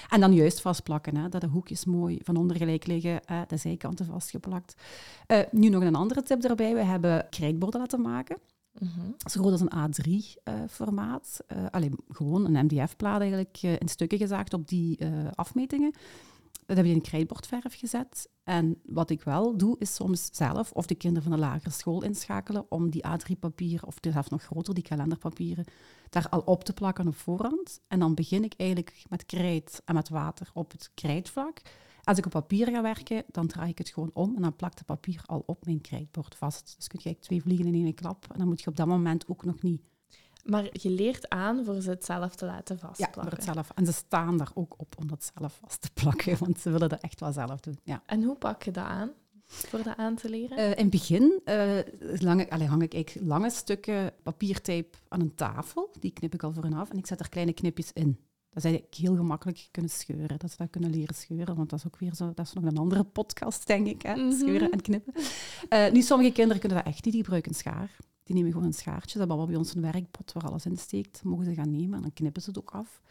En 0.10 0.19
dan 0.19 0.34
juist 0.34 0.62
vastplakken, 0.62 1.15
hè, 1.15 1.30
dat 1.30 1.41
de 1.41 1.48
hoekjes 1.48 1.86
mooi 1.86 2.19
van 2.24 2.36
onder 2.36 2.58
gelijk 2.58 2.88
liggen, 2.88 3.22
uh, 3.32 3.41
de 3.48 3.58
zijkanten 3.58 4.06
vastgeplakt. 4.06 4.82
nu 5.52 5.69
nog 5.69 5.84
een 5.84 5.95
andere 5.95 6.24
tip 6.24 6.43
erbij. 6.43 6.74
We 6.74 6.84
hebben 6.84 7.28
krijtborden 7.30 7.80
laten 7.80 8.02
maken. 8.02 8.38
Mm 8.80 8.89
-hmm. 8.95 9.15
Zo 9.30 9.41
groot 9.41 9.52
als 9.52 9.62
een 9.62 9.91
A3-formaat. 9.91 11.39
alleen 11.72 12.00
gewoon 12.10 12.56
een 12.56 12.65
MDF-plaat 12.65 13.19
eigenlijk 13.19 13.62
in 13.62 13.88
stukken 13.88 14.17
gezaagd 14.17 14.54
op 14.54 14.67
die 14.67 15.00
afmetingen. 15.36 15.93
Dat 16.69 16.77
heb 16.77 16.88
je 16.88 16.93
in 16.93 17.01
krijtbordverf 17.01 17.75
gezet. 17.75 18.29
En 18.43 18.82
wat 18.86 19.10
ik 19.10 19.23
wel 19.23 19.58
doe, 19.58 19.75
is 19.79 19.95
soms 19.95 20.29
zelf 20.32 20.71
of 20.71 20.86
de 20.86 20.95
kinderen 20.95 21.29
van 21.29 21.32
de 21.32 21.45
lagere 21.45 21.69
school 21.69 22.03
inschakelen 22.03 22.65
om 22.71 22.89
die 22.89 23.05
A3-papier, 23.08 23.86
of 23.86 23.97
zelfs 24.01 24.29
nog 24.29 24.43
groter, 24.43 24.73
die 24.73 24.84
kalenderpapieren, 24.84 25.65
daar 26.10 26.29
al 26.29 26.39
op 26.39 26.63
te 26.63 26.73
plakken 26.73 27.08
op 27.08 27.15
voorhand. 27.15 27.79
En 27.88 27.99
dan 27.99 28.13
begin 28.13 28.43
ik 28.43 28.53
eigenlijk 28.58 29.05
met 29.08 29.25
krijt 29.25 29.82
en 29.86 29.95
met 29.95 30.10
water 30.10 30.49
op 30.53 30.71
het 30.71 30.91
krijtvlak. 30.93 31.62
Als 32.03 32.17
ik 32.17 32.25
op 32.25 32.32
papier 32.32 32.67
ga 32.67 32.82
werken, 32.82 33.23
dan 33.32 33.47
draai 33.47 33.69
ik 33.69 33.77
het 33.77 33.89
gewoon 33.89 34.12
om 34.13 34.36
en 34.36 34.41
dan 34.41 34.55
plakt 34.55 34.77
het 34.77 34.88
papier 34.88 35.21
al 35.25 35.43
op 35.45 35.65
mijn 35.65 35.82
krijtbord 35.82 36.36
vast. 36.36 36.73
Dus 36.77 36.88
kun 36.88 36.99
je 37.03 37.19
twee 37.19 37.41
vliegen 37.41 37.65
in 37.65 37.73
één 37.73 37.93
klap. 37.93 38.25
En 38.32 38.38
dan 38.38 38.47
moet 38.47 38.62
je 38.62 38.69
op 38.69 38.75
dat 38.75 38.88
moment 38.88 39.27
ook 39.27 39.45
nog 39.45 39.62
niet 39.62 39.82
maar 40.43 40.67
je 40.71 40.89
leert 40.89 41.30
aan 41.30 41.65
voor 41.65 41.82
ze 41.82 41.89
het 41.89 42.06
zelf 42.06 42.36
te 42.36 42.45
laten 42.45 42.80
vastplakken. 42.80 43.21
Ja, 43.21 43.30
voor 43.30 43.38
het 43.38 43.47
zelf. 43.54 43.69
En 43.75 43.86
ze 43.86 43.91
staan 43.91 44.38
daar 44.38 44.52
ook 44.54 44.75
op 44.78 44.95
om 44.97 45.08
dat 45.08 45.32
zelf 45.38 45.60
vast 45.62 45.82
te 45.82 45.89
plakken, 45.93 46.38
want 46.39 46.60
ze 46.60 46.69
willen 46.69 46.89
dat 46.89 47.02
echt 47.02 47.19
wel 47.19 47.32
zelf 47.32 47.60
doen. 47.60 47.80
Ja. 47.84 48.02
En 48.06 48.23
hoe 48.23 48.36
pak 48.36 48.63
je 48.63 48.71
dat 48.71 48.86
aan? 48.86 49.12
Voor 49.45 49.84
dat 49.84 49.97
aan 49.97 50.15
te 50.15 50.30
leren? 50.30 50.60
Uh, 50.60 50.69
in 50.69 50.75
het 50.78 50.89
begin 50.89 51.41
uh, 51.45 52.49
allez, 52.49 52.67
hang 52.67 52.82
ik 52.82 52.93
eigenlijk 52.93 53.15
lange 53.21 53.49
stukken 53.49 54.13
papiertape 54.23 54.97
aan 55.08 55.19
een 55.21 55.36
tafel. 55.36 55.91
Die 55.99 56.12
knip 56.12 56.34
ik 56.34 56.43
al 56.43 56.54
voor 56.54 56.75
af 56.75 56.89
en 56.89 56.97
ik 56.97 57.08
zet 57.08 57.19
er 57.19 57.30
kleine 57.30 57.54
knipjes 57.54 57.91
in. 57.93 58.19
Dat 58.49 58.63
eigenlijk 58.63 58.95
heel 58.95 59.15
gemakkelijk 59.15 59.67
kunnen 59.71 59.91
scheuren. 59.91 60.39
Dat 60.39 60.52
ze 60.52 60.58
dat 60.58 60.69
kunnen 60.69 60.89
leren 60.89 61.15
scheuren, 61.15 61.56
want 61.56 61.69
dat 61.69 61.80
is 61.80 61.86
ook 61.86 61.97
weer 61.97 62.15
zo, 62.15 62.32
dat 62.34 62.45
is 62.45 62.54
nog 62.54 62.63
een 62.63 62.78
andere 62.78 63.04
podcast, 63.04 63.67
denk 63.67 63.88
ik, 63.88 64.02
hè? 64.02 64.15
Mhm. 64.15 64.32
scheuren 64.32 64.71
en 64.71 64.82
knippen. 64.82 65.13
Uh, 65.69 65.91
nu, 65.91 66.02
sommige 66.02 66.32
kinderen 66.32 66.60
kunnen 66.60 66.78
dat 66.78 66.88
echt 66.88 67.06
niet, 67.06 67.13
die 67.13 67.23
gebruiken 67.23 67.54
schaar. 67.54 67.97
Die 68.29 68.37
nemen 68.37 68.53
gewoon 68.53 68.67
een 68.67 68.73
schaartje. 68.73 69.19
Dat 69.19 69.27
hebben 69.27 69.45
we 69.45 69.51
bij 69.51 69.55
ons 69.55 69.75
een 69.75 69.81
werkpot 69.81 70.33
waar 70.33 70.43
alles 70.43 70.65
in 70.65 70.77
steekt. 70.77 71.23
mogen 71.23 71.45
ze 71.45 71.53
gaan 71.53 71.71
nemen 71.71 71.95
en 71.95 72.01
dan 72.01 72.13
knippen 72.13 72.41
ze 72.41 72.49
het 72.49 72.59
ook 72.59 72.71
af. 72.71 73.01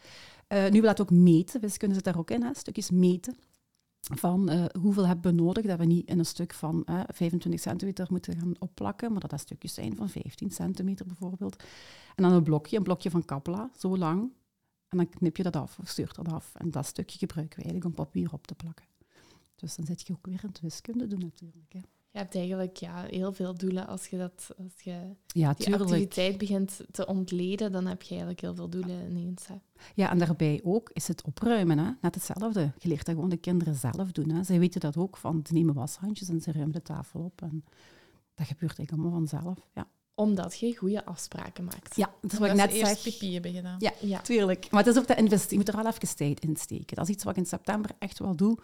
Uh, 0.47 0.63
nu 0.63 0.81
wil 0.81 0.89
dat 0.89 1.01
ook 1.01 1.11
meten. 1.11 1.77
Kunnen 1.77 1.97
ze 1.97 2.03
daar 2.03 2.17
ook 2.17 2.31
in, 2.31 2.43
hè, 2.43 2.53
stukjes 2.53 2.89
meten. 2.89 3.35
Van 3.99 4.51
uh, 4.51 4.65
hoeveel 4.81 5.07
hebben 5.07 5.35
we 5.35 5.41
nodig, 5.41 5.65
dat 5.65 5.77
we 5.77 5.85
niet 5.85 6.07
in 6.07 6.19
een 6.19 6.25
stuk 6.25 6.53
van 6.53 6.83
uh, 6.89 7.01
25 7.07 7.61
centimeter 7.61 8.07
moeten 8.09 8.39
gaan 8.39 8.53
opplakken, 8.59 9.11
maar 9.11 9.21
dat 9.21 9.29
dat 9.29 9.39
stukjes 9.39 9.73
zijn 9.73 9.95
van 9.95 10.09
15 10.09 10.51
centimeter 10.51 11.05
bijvoorbeeld. 11.05 11.63
En 12.15 12.23
dan 12.23 12.31
een 12.31 12.43
blokje, 12.43 12.77
een 12.77 12.83
blokje 12.83 13.09
van 13.09 13.25
Kapla, 13.25 13.69
zo 13.77 13.97
lang. 13.97 14.31
En 14.87 14.97
dan 14.97 15.09
knip 15.09 15.37
je 15.37 15.43
dat 15.43 15.55
af 15.55 15.79
of 15.79 15.87
stuurt 15.89 16.15
dat 16.15 16.27
af. 16.27 16.55
En 16.55 16.71
dat 16.71 16.85
stukje 16.85 17.17
gebruiken 17.17 17.57
we 17.57 17.63
eigenlijk 17.63 17.97
om 17.97 18.05
papier 18.05 18.33
op 18.33 18.47
te 18.47 18.55
plakken. 18.55 18.85
Dus 19.55 19.75
dan 19.75 19.85
zit 19.85 20.07
je 20.07 20.13
ook 20.13 20.25
weer 20.25 20.39
in 20.43 20.49
het 20.49 20.59
wiskunde 20.59 21.07
doen 21.07 21.19
natuurlijk. 21.19 21.73
Hè. 21.73 21.79
Je 22.11 22.17
hebt 22.19 22.35
eigenlijk 22.35 22.77
ja, 22.77 23.03
heel 23.09 23.33
veel 23.33 23.53
doelen. 23.57 23.87
Als 23.87 24.07
je, 24.07 24.17
dat, 24.17 24.49
als 24.57 24.81
je 24.83 24.91
Ja, 25.27 25.53
die 25.53 25.63
tuurlijk. 25.65 25.83
activiteit 25.83 26.37
begint 26.37 26.79
te 26.91 27.05
ontleden, 27.07 27.71
dan 27.71 27.85
heb 27.85 28.01
je 28.01 28.09
eigenlijk 28.09 28.41
heel 28.41 28.55
veel 28.55 28.69
doelen 28.69 29.09
ineens. 29.09 29.47
Hè. 29.47 29.55
Ja, 29.95 30.09
en 30.09 30.17
daarbij 30.17 30.59
ook 30.63 30.89
is 30.93 31.07
het 31.07 31.23
opruimen. 31.23 31.77
Hè? 31.77 31.91
Net 32.01 32.15
hetzelfde. 32.15 32.71
Je 32.77 32.87
leert 32.87 33.05
dat 33.05 33.15
gewoon 33.15 33.29
de 33.29 33.37
kinderen 33.37 33.75
zelf 33.75 34.11
doen. 34.11 34.29
Hè? 34.29 34.43
Zij 34.43 34.59
weten 34.59 34.79
dat 34.79 34.97
ook 34.97 35.17
van, 35.17 35.41
ze 35.47 35.53
nemen 35.53 35.73
washandjes 35.73 36.29
en 36.29 36.41
ze 36.41 36.51
ruimen 36.51 36.73
de 36.73 36.81
tafel 36.81 37.19
op. 37.19 37.41
En 37.41 37.63
dat 38.35 38.47
gebeurt 38.47 38.77
eigenlijk 38.77 38.91
allemaal 38.91 39.11
vanzelf. 39.27 39.57
Ja, 39.73 39.87
Omdat 40.15 40.59
je 40.59 40.75
goede 40.77 41.05
afspraken 41.05 41.63
maakt. 41.63 41.95
ja 41.95 42.13
dat 42.21 42.31
is 42.31 42.39
wat 42.39 42.49
ik 42.49 42.55
net 42.55 42.71
eerst 42.71 43.01
zeg. 43.01 43.13
pipi 43.13 43.33
hebben 43.33 43.53
gedaan. 43.53 43.75
Ja, 43.79 43.91
Ja. 44.01 44.21
tuurlijk. 44.21 44.71
Maar 44.71 44.83
het 44.83 44.93
is 44.95 45.01
ook 45.01 45.07
dat 45.07 45.17
investeren. 45.17 45.49
Je 45.51 45.57
moet 45.65 45.67
er 45.75 45.83
wel 45.83 45.91
even 45.93 46.15
tijd 46.15 46.39
in 46.39 46.55
steken. 46.55 46.95
Dat 46.95 47.07
is 47.07 47.13
iets 47.15 47.23
wat 47.23 47.33
ik 47.33 47.39
in 47.39 47.47
september 47.47 47.91
echt 47.99 48.19
wel 48.19 48.35
doe. 48.35 48.57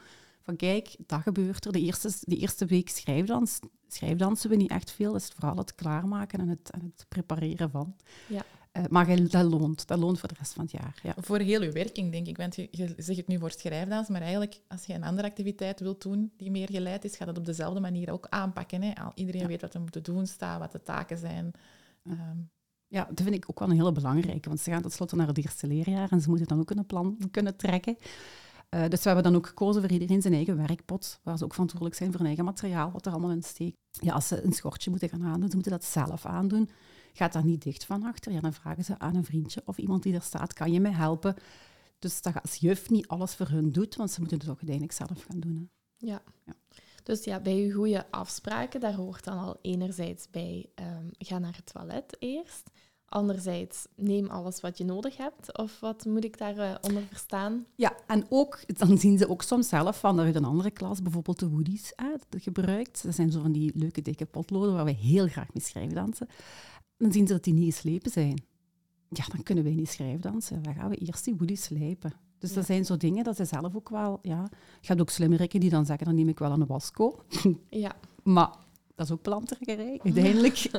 Van 0.46 0.56
kijk, 0.56 0.96
dat 1.06 1.22
gebeurt 1.22 1.66
er. 1.66 1.72
De 1.72 1.80
eerste, 1.80 2.12
de 2.22 2.38
eerste 2.38 2.66
week 2.66 2.90
schrijfdans, 2.90 3.60
schrijfdansen 3.88 4.50
we 4.50 4.56
niet 4.56 4.70
echt 4.70 4.92
veel. 4.92 5.12
Dat 5.12 5.22
is 5.22 5.28
vooral 5.28 5.58
het 5.58 5.76
klaarmaken 5.76 6.40
en 6.40 6.48
het, 6.48 6.70
en 6.72 6.82
het 6.96 7.06
prepareren 7.10 7.70
van. 7.72 7.96
Ja. 8.28 8.44
Eh, 8.72 8.84
maar 8.90 9.30
dat 9.30 9.44
loont. 9.44 9.88
Dat 9.88 10.00
loont 10.00 10.20
voor 10.20 10.28
de 10.30 10.36
rest 10.38 10.54
van 10.54 10.64
het 10.64 10.72
jaar. 10.72 11.00
Ja. 11.04 11.14
Voor 11.18 11.40
heel 11.40 11.62
je 11.64 11.72
werking, 11.72 12.12
denk 12.12 12.28
ik. 12.28 12.38
Want 12.38 12.56
je, 12.56 12.68
je 12.72 12.94
zegt 12.98 13.18
het 13.20 13.28
nu 13.28 13.40
voor 13.40 13.52
schrijfdans, 13.52 14.08
maar 14.08 14.22
eigenlijk, 14.22 14.62
als 14.68 14.86
je 14.86 14.94
een 14.94 15.04
andere 15.04 15.28
activiteit 15.28 15.80
wilt 15.80 16.02
doen 16.02 16.32
die 16.38 16.52
meer 16.52 16.70
geleid 16.72 17.04
is, 17.06 17.16
gaat 17.16 17.28
het 17.28 17.38
op 17.38 17.46
dezelfde 17.46 17.80
manier 17.80 18.12
ook 18.12 18.28
aanpakken. 18.30 18.82
Hè? 18.82 18.94
Al- 18.96 19.12
Iedereen 19.16 19.42
Ja. 19.42 19.48
weet 19.48 19.62
wat 19.62 19.74
we 19.74 19.80
moeten 19.80 20.04
doen, 20.04 20.28
staan, 20.28 20.60
wat 20.60 20.72
de 20.72 20.82
taken 20.82 21.18
zijn. 21.18 21.52
Ehm, 22.06 22.38
Ja, 22.88 23.06
dat 23.06 23.22
vind 23.22 23.36
ik 23.36 23.46
ook 23.50 23.60
wel 23.60 23.70
een 23.70 23.76
hele 23.76 23.92
belangrijke, 23.92 24.48
want 24.50 24.62
ze 24.62 24.72
gaan 24.72 24.82
tenslotte 24.82 25.16
naar 25.16 25.28
het 25.28 25.38
eerste 25.38 25.68
leerjaar 25.68 26.12
en 26.12 26.22
ze 26.22 26.30
moeten 26.30 26.48
dan 26.48 26.60
ook 26.60 26.70
een 26.72 26.86
plan 26.86 27.18
kunnen 27.32 27.56
trekken. 27.58 27.96
Eh, 28.76 28.90
dus 28.90 29.00
we 29.00 29.06
hebben 29.06 29.24
dan 29.24 29.36
ook 29.36 29.48
gekozen 29.48 29.82
voor 29.82 29.92
iedereen 29.92 30.22
zijn 30.22 30.34
eigen 30.34 30.58
werkpot, 30.58 31.20
waar 31.24 31.38
ze 31.38 31.44
ook 31.44 31.52
verantwoordelijk 31.52 31.98
zijn 31.98 32.10
voor 32.10 32.20
hun 32.20 32.28
eigen 32.28 32.46
materiaal, 32.46 32.92
wat 32.92 33.06
er 33.06 33.12
allemaal 33.12 33.32
in 33.32 33.44
steekt. 33.44 33.78
Ja, 33.92 34.14
als 34.14 34.28
ze 34.28 34.44
een 34.44 34.54
schortje 34.54 34.90
moeten 34.90 35.10
gaan 35.10 35.24
aandoen, 35.24 35.50
ze 35.50 35.56
moeten 35.56 35.72
dat 35.72 35.84
zelf 35.84 36.26
aandoen. 36.26 36.70
Gaat 37.14 37.34
dat 37.34 37.44
niet 37.44 37.64
dicht 37.64 37.86
van 37.86 38.04
achter, 38.04 38.32
ja, 38.32 38.40
dan 38.40 38.54
vragen 38.54 38.84
ze 38.84 39.00
aan 39.00 39.16
een 39.16 39.26
vriendje 39.26 39.62
of 39.66 39.78
iemand 39.78 40.04
die 40.04 40.14
er 40.14 40.22
staat, 40.22 40.54
kan 40.54 40.72
je 40.72 40.80
mij 40.80 40.92
helpen? 40.92 41.36
Dus 42.00 42.22
dat 42.22 42.42
als 42.42 42.56
juf 42.56 42.90
niet 42.90 43.08
alles 43.08 43.36
voor 43.36 43.48
hun 43.48 43.72
doet, 43.72 43.96
want 43.96 44.12
ze 44.12 44.20
moeten 44.20 44.38
het 44.38 44.50
ook 44.50 44.58
uiteindelijk 44.58 44.98
zelf 44.98 45.24
gaan 45.24 45.40
doen. 45.40 45.56
Hè. 45.56 46.08
Ja. 46.08 46.22
Ja. 46.46 46.54
Dus 47.04 47.24
ja, 47.24 47.40
bij 47.40 47.56
je 47.56 47.72
goede 47.72 48.12
afspraken, 48.12 48.80
daar 48.80 48.96
hoort 48.96 49.24
dan 49.24 49.38
al 49.38 49.60
enerzijds 49.62 50.30
bij, 50.30 50.70
ehm, 50.76 51.08
ga 51.12 51.40
naar 51.40 51.56
het 51.56 51.74
toilet 51.74 52.16
eerst. 52.20 52.70
Anderzijds, 53.10 53.86
neem 53.96 54.28
alles 54.30 54.62
wat 54.62 54.78
je 54.78 54.86
nodig 54.86 55.18
hebt. 55.18 55.58
Of 55.58 55.80
wat 55.80 56.06
moet 56.06 56.24
ik 56.24 56.38
daaronder 56.38 56.78
onder 56.82 57.04
verstaan? 57.08 57.66
Ja, 57.76 57.94
en 58.08 58.26
ook, 58.30 58.78
dan 58.78 58.98
zien 58.98 59.18
ze 59.18 59.30
ook 59.30 59.42
soms 59.42 59.68
zelf 59.70 60.00
van 60.00 60.20
uit 60.20 60.36
een 60.36 60.46
andere 60.46 60.72
klas 60.72 61.02
bijvoorbeeld 61.02 61.40
de 61.40 61.50
woodies 61.50 61.96
uit, 61.96 62.26
gebruikt. 62.30 63.04
Dat 63.04 63.16
zijn 63.16 63.32
zo 63.32 63.42
van 63.42 63.52
die 63.52 63.72
leuke 63.76 64.02
dikke 64.02 64.26
potloden 64.26 64.74
waar 64.74 64.86
we 64.86 64.92
heel 64.92 65.28
graag 65.28 65.54
mee 65.54 65.64
schrijfdansen. 65.64 66.28
Dan 66.98 67.12
zien 67.12 67.28
ze 67.28 67.34
dat 67.34 67.44
die 67.44 67.54
niet 67.54 67.74
geslepen 67.74 68.12
zijn. 68.12 68.44
Ja, 69.10 69.26
dan 69.32 69.44
kunnen 69.44 69.64
wij 69.64 69.74
niet 69.74 69.90
schrijfdansen. 69.90 70.64
Dan 70.64 70.74
gaan 70.74 70.90
we 70.90 70.96
eerst 70.96 71.24
die 71.24 71.36
woodies 71.36 71.64
slijpen. 71.64 72.14
Dus 72.40 72.50
Ja. 72.50 72.56
dat 72.56 72.66
zijn 72.66 72.86
zo 72.86 72.98
dingen 72.98 73.24
dat 73.24 73.36
ze 73.36 73.46
zelf 73.46 73.76
ook 73.76 73.90
wel... 73.90 74.20
Ja, 74.22 74.48
je 74.82 74.88
hebt 74.88 75.02
ook 75.02 75.10
slimmerikken 75.10 75.60
die 75.60 75.70
dan 75.70 75.86
zeggen, 75.86 76.06
dan 76.06 76.16
neem 76.16 76.30
ik 76.30 76.40
wel 76.40 76.52
een 76.52 76.66
wasco. 76.66 77.24
Ja, 77.70 77.96
Maar 78.24 78.56
dat 78.96 79.06
is 79.06 79.12
ook 79.12 79.22
plantrekkerij, 79.22 80.00
uiteindelijk. 80.04 80.70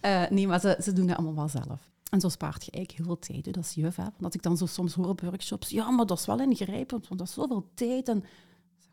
Eh, 0.00 0.28
nee, 0.30 0.46
maar 0.46 0.60
ze, 0.60 0.92
doen 0.92 1.06
dat 1.06 1.16
allemaal 1.16 1.34
wel 1.34 1.48
zelf. 1.48 1.90
En 2.10 2.20
zo 2.20 2.28
spaart 2.28 2.64
je 2.64 2.70
eigenlijk 2.70 3.06
heel 3.06 3.16
veel 3.16 3.34
tijd 3.34 3.46
hè, 3.46 3.60
als 3.60 3.74
juf. 3.74 3.96
Hè? 3.96 4.04
Want 4.18 4.34
ik 4.34 4.42
dan 4.42 4.56
zo 4.56 4.66
soms 4.66 4.94
hoor 4.94 5.08
op 5.08 5.20
workshops, 5.20 5.68
ja, 5.68 5.90
maar 5.90 6.06
dat 6.06 6.18
is 6.18 6.26
wel 6.26 6.40
ingrijpend, 6.40 7.08
want 7.08 7.20
dat 7.20 7.28
is 7.28 7.34
zoveel 7.34 7.70
tijd. 7.74 8.08
En, 8.08 8.24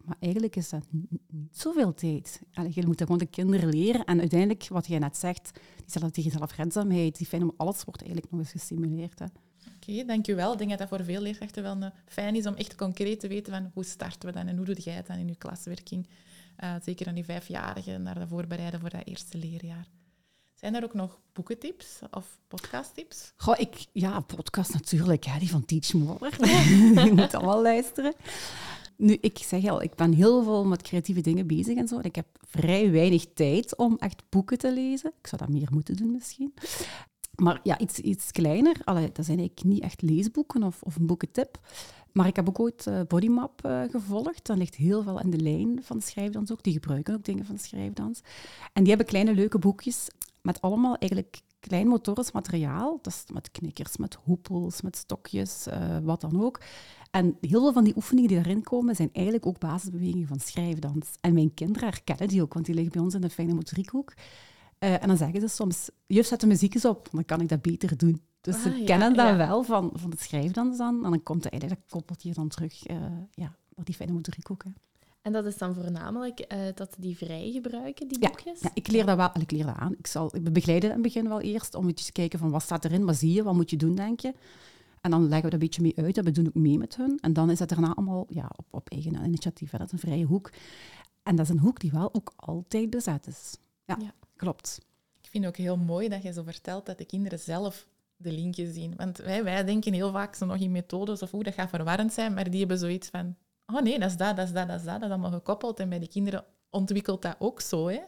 maar 0.05 0.17
eigenlijk 0.19 0.55
is 0.55 0.69
dat 0.69 0.85
niet 0.91 1.57
zoveel 1.57 1.93
tijd. 1.93 2.41
Je 2.69 2.85
moet 2.85 2.97
dat 2.97 3.07
gewoon 3.07 3.17
de 3.17 3.25
kinderen 3.25 3.69
leren. 3.69 4.05
En 4.05 4.19
uiteindelijk, 4.19 4.67
wat 4.67 4.87
jij 4.87 4.99
net 4.99 5.17
zegt, 5.17 5.59
die, 5.85 6.11
die 6.11 6.31
zelfredzaamheid, 6.31 7.17
die 7.17 7.27
fijn 7.27 7.43
om 7.43 7.53
alles 7.57 7.83
wordt 7.83 8.01
eigenlijk 8.01 8.31
nog 8.31 8.39
eens 8.41 8.51
gestimuleerd. 8.51 9.19
Hè? 9.19 9.25
Oké, 9.75 10.05
dankjewel. 10.05 10.51
Ik 10.51 10.57
denk 10.57 10.69
dat 10.69 10.79
dat 10.79 10.87
voor 10.87 11.03
veel 11.03 11.21
leerkrachten 11.21 11.63
wel 11.63 11.81
eh, 11.81 11.89
fijn 12.05 12.35
is 12.35 12.45
om 12.45 12.53
echt 12.53 12.75
concreet 12.75 13.19
te 13.19 13.27
weten 13.27 13.53
van 13.53 13.71
hoe 13.73 13.83
starten 13.83 14.29
we 14.29 14.35
dan 14.35 14.47
en 14.47 14.57
hoe 14.57 14.65
doe 14.65 14.79
jij 14.79 14.93
het 14.93 15.07
dan 15.07 15.17
in 15.17 15.27
je 15.27 15.35
klaswerking. 15.35 16.07
Eh, 16.55 16.75
zeker 16.83 17.07
aan 17.07 17.15
die 17.15 17.25
vijfjarigen, 17.25 18.03
naar 18.03 18.19
de 18.19 18.27
voorbereiden 18.27 18.79
voor 18.79 18.89
dat 18.89 19.05
eerste 19.05 19.37
leerjaar. 19.37 19.87
Zijn 20.59 20.75
er 20.75 20.83
ook 20.83 20.93
nog 20.93 21.19
boekentips 21.33 21.99
of 22.11 22.39
podcasttips? 22.47 23.33
Goh, 23.35 23.59
ik, 23.59 23.85
ja, 23.91 24.19
podcast 24.19 24.73
natuurlijk, 24.73 25.25
hè, 25.25 25.39
die 25.39 25.49
van 25.49 25.65
Teach 25.65 25.93
More. 25.93 26.29
je 27.05 27.11
moet 27.15 27.33
allemaal 27.33 27.61
luisteren. 27.61 28.13
Nu, 28.95 29.17
ik 29.21 29.37
zeg 29.37 29.65
al, 29.65 29.81
ik 29.81 29.95
ben 29.95 30.13
heel 30.13 30.43
veel 30.43 30.65
met 30.65 30.81
creatieve 30.81 31.21
dingen 31.21 31.47
bezig 31.47 31.77
en 31.77 31.87
zo. 31.87 31.97
En 31.97 32.03
ik 32.03 32.15
heb 32.15 32.27
vrij 32.41 32.91
weinig 32.91 33.25
tijd 33.33 33.75
om 33.75 33.97
echt 33.99 34.23
boeken 34.29 34.57
te 34.57 34.73
lezen. 34.73 35.13
Ik 35.19 35.27
zou 35.27 35.41
dat 35.41 35.49
meer 35.53 35.67
moeten 35.71 35.95
doen 35.95 36.11
misschien. 36.11 36.53
Maar 37.35 37.59
ja, 37.63 37.79
iets, 37.79 37.99
iets 37.99 38.31
kleiner. 38.31 38.75
Allee, 38.83 39.11
dat 39.11 39.25
zijn 39.25 39.39
eigenlijk 39.39 39.67
niet 39.69 39.83
echt 39.83 40.01
leesboeken 40.01 40.63
of, 40.63 40.81
of 40.81 40.95
een 40.95 41.05
boekentip. 41.05 41.59
Maar 42.11 42.27
ik 42.27 42.35
heb 42.35 42.47
ook 42.49 42.59
ooit 42.59 42.87
eh, 42.87 43.01
Bodymap 43.07 43.65
eh, 43.65 43.81
gevolgd. 43.91 44.45
Dat 44.45 44.57
ligt 44.57 44.75
heel 44.75 45.03
veel 45.03 45.19
in 45.19 45.29
de 45.29 45.39
lijn 45.39 45.79
van 45.83 46.01
schrijfdans 46.01 46.51
ook. 46.51 46.63
Die 46.63 46.73
gebruiken 46.73 47.13
ook 47.13 47.23
dingen 47.23 47.45
van 47.45 47.57
schrijfdans. 47.57 48.21
En 48.73 48.81
die 48.81 48.87
hebben 48.87 49.07
kleine 49.07 49.33
leuke 49.33 49.59
boekjes 49.59 50.07
met 50.47 50.61
allemaal 50.61 50.95
eigenlijk 50.97 51.41
klein 51.59 51.87
motorisch 51.87 52.31
materiaal. 52.31 52.99
Dat 53.01 53.13
is 53.13 53.23
met 53.33 53.51
knikkers, 53.51 53.97
met 53.97 54.17
hoepels, 54.23 54.81
met 54.81 54.95
stokjes, 54.95 55.67
eh, 55.67 55.97
wat 56.03 56.21
dan 56.21 56.43
ook. 56.43 56.61
En 57.11 57.37
heel 57.41 57.61
veel 57.61 57.73
van 57.73 57.83
die 57.83 57.95
oefeningen 57.95 58.29
die 58.29 58.37
daarin 58.37 58.63
komen, 58.63 58.95
zijn 58.95 59.09
eigenlijk 59.13 59.45
ook 59.45 59.59
basisbewegingen 59.59 60.27
van 60.27 60.39
schrijfdans. 60.39 61.07
En 61.21 61.33
mijn 61.33 61.53
kinderen 61.53 61.89
herkennen 61.89 62.27
die 62.27 62.41
ook, 62.41 62.53
want 62.53 62.65
die 62.65 62.75
liggen 62.75 62.93
bij 62.93 63.01
ons 63.01 63.13
in 63.13 63.21
de 63.21 63.29
fijne 63.29 63.53
motoriekhoek. 63.53 64.13
Eh, 64.79 65.01
en 65.01 65.07
dan 65.07 65.17
zeggen 65.17 65.41
ze 65.41 65.47
soms, 65.47 65.89
juf, 66.05 66.25
zet 66.25 66.39
de 66.39 66.47
muziek 66.47 66.73
eens 66.73 66.85
op, 66.85 67.09
dan 67.11 67.25
kan 67.25 67.41
ik 67.41 67.49
dat 67.49 67.61
beter 67.61 67.97
doen. 67.97 68.21
Dus 68.41 68.61
ze 68.61 68.69
Ah, 68.69 68.77
ja, 68.77 68.85
kennen 68.85 69.15
dat 69.15 69.27
ja. 69.27 69.37
wel 69.37 69.63
van, 69.63 69.89
van 69.93 70.09
het 70.09 70.21
schrijfdans 70.21 70.77
dan. 70.77 71.03
En 71.05 71.09
dan 71.09 71.23
komt 71.23 71.49
eigenlijk, 71.49 71.81
dat 71.81 71.91
koppelt 71.91 72.23
je 72.23 72.33
dan 72.33 72.47
terug 72.47 72.85
eh, 72.85 72.95
ja, 73.33 73.55
naar 73.75 73.85
die 73.85 73.95
fijne 73.95 74.13
motoriekhoek. 74.13 74.63
Hè. 74.63 74.69
En 75.27 75.33
dat 75.33 75.45
is 75.45 75.57
dan 75.57 75.73
voornamelijk 75.73 76.39
eh, 76.39 76.59
dat 76.75 76.93
ze 76.93 77.01
die 77.01 77.17
vrij 77.17 77.51
gebruiken, 77.51 78.07
die 78.07 78.17
Ja, 78.21 78.27
boekjes? 78.29 78.59
Ja, 78.61 78.71
ik 78.73 78.87
leer 78.87 79.05
dat 79.05 79.17
wel, 79.17 79.29
ik 79.41 79.51
leer 79.51 79.65
dat 79.65 79.75
aan. 79.75 79.93
Ik, 79.97 80.07
zal, 80.07 80.35
ik 80.35 80.53
begeleid 80.53 80.81
het 80.83 80.91
in 80.91 80.97
het 80.97 81.01
begin 81.13 81.27
wel 81.27 81.41
eerst 81.41 81.75
om 81.75 81.87
eens 81.87 82.05
te 82.05 82.11
kijken 82.11 82.39
van 82.39 82.49
wat 82.49 82.61
staat 82.61 82.85
erin, 82.85 83.05
wat 83.05 83.15
zie 83.15 83.33
je, 83.33 83.43
wat 83.43 83.53
moet 83.53 83.69
je 83.69 83.77
doen, 83.77 83.95
denk 83.95 84.19
je. 84.19 84.33
En 85.01 85.11
dan 85.11 85.21
leggen 85.21 85.41
we 85.43 85.49
dat 85.49 85.53
een 85.53 85.59
beetje 85.59 85.81
mee 85.81 85.97
uit 85.97 86.17
en 86.17 86.23
we 86.23 86.31
doen 86.31 86.47
ook 86.47 86.53
mee 86.53 86.77
met 86.77 86.95
hun. 86.95 87.17
En 87.21 87.33
dan 87.33 87.49
is 87.49 87.59
het 87.59 87.69
daarna 87.69 87.93
allemaal 87.95 88.25
ja, 88.29 88.51
op, 88.55 88.65
op 88.71 88.89
eigen 88.89 89.25
initiatief. 89.25 89.71
Hè. 89.71 89.77
Dat 89.77 89.87
is 89.87 89.93
een 89.93 89.99
vrije 90.09 90.25
hoek. 90.25 90.51
En 91.23 91.35
dat 91.35 91.45
is 91.45 91.51
een 91.51 91.59
hoek 91.59 91.79
die 91.79 91.91
wel 91.91 92.13
ook 92.13 92.33
altijd 92.35 92.89
bezet 92.89 93.27
is. 93.27 93.57
Ja, 93.85 93.97
Ja. 93.99 94.13
klopt. 94.35 94.79
Ik 95.21 95.29
vind 95.29 95.43
het 95.43 95.53
ook 95.53 95.59
heel 95.59 95.77
mooi 95.77 96.09
dat 96.09 96.23
je 96.23 96.33
zo 96.33 96.43
vertelt 96.43 96.85
dat 96.85 96.97
de 96.97 97.05
kinderen 97.05 97.39
zelf 97.39 97.87
de 98.17 98.31
linkjes 98.31 98.73
zien. 98.73 98.93
Want 98.95 99.17
wij, 99.17 99.43
wij 99.43 99.63
denken 99.63 99.93
heel 99.93 100.11
vaak 100.11 100.35
zo 100.35 100.45
nog 100.45 100.57
in 100.57 100.71
methodes 100.71 101.21
of 101.21 101.31
hoe 101.31 101.43
dat 101.43 101.53
gaat 101.53 101.69
verwarrend 101.69 102.13
zijn, 102.13 102.33
maar 102.33 102.49
die 102.49 102.59
hebben 102.59 102.77
zoiets 102.77 103.07
van, 103.09 103.35
oh 103.73 103.81
nee, 103.81 103.99
dat 103.99 104.09
is 104.09 104.17
dat, 104.17 104.35
dat 104.35 104.47
is 104.47 104.53
dat, 104.53 104.67
dat 104.67 104.79
is 104.79 104.85
dat. 104.85 104.93
Dat 104.93 105.03
is 105.03 105.09
allemaal 105.09 105.31
gekoppeld. 105.31 105.79
En 105.79 105.89
bij 105.89 105.99
de 105.99 106.07
kinderen 106.07 106.45
ontwikkelt 106.69 107.21
dat 107.21 107.35
ook 107.39 107.61
zo, 107.61 107.87
hè? 107.87 107.99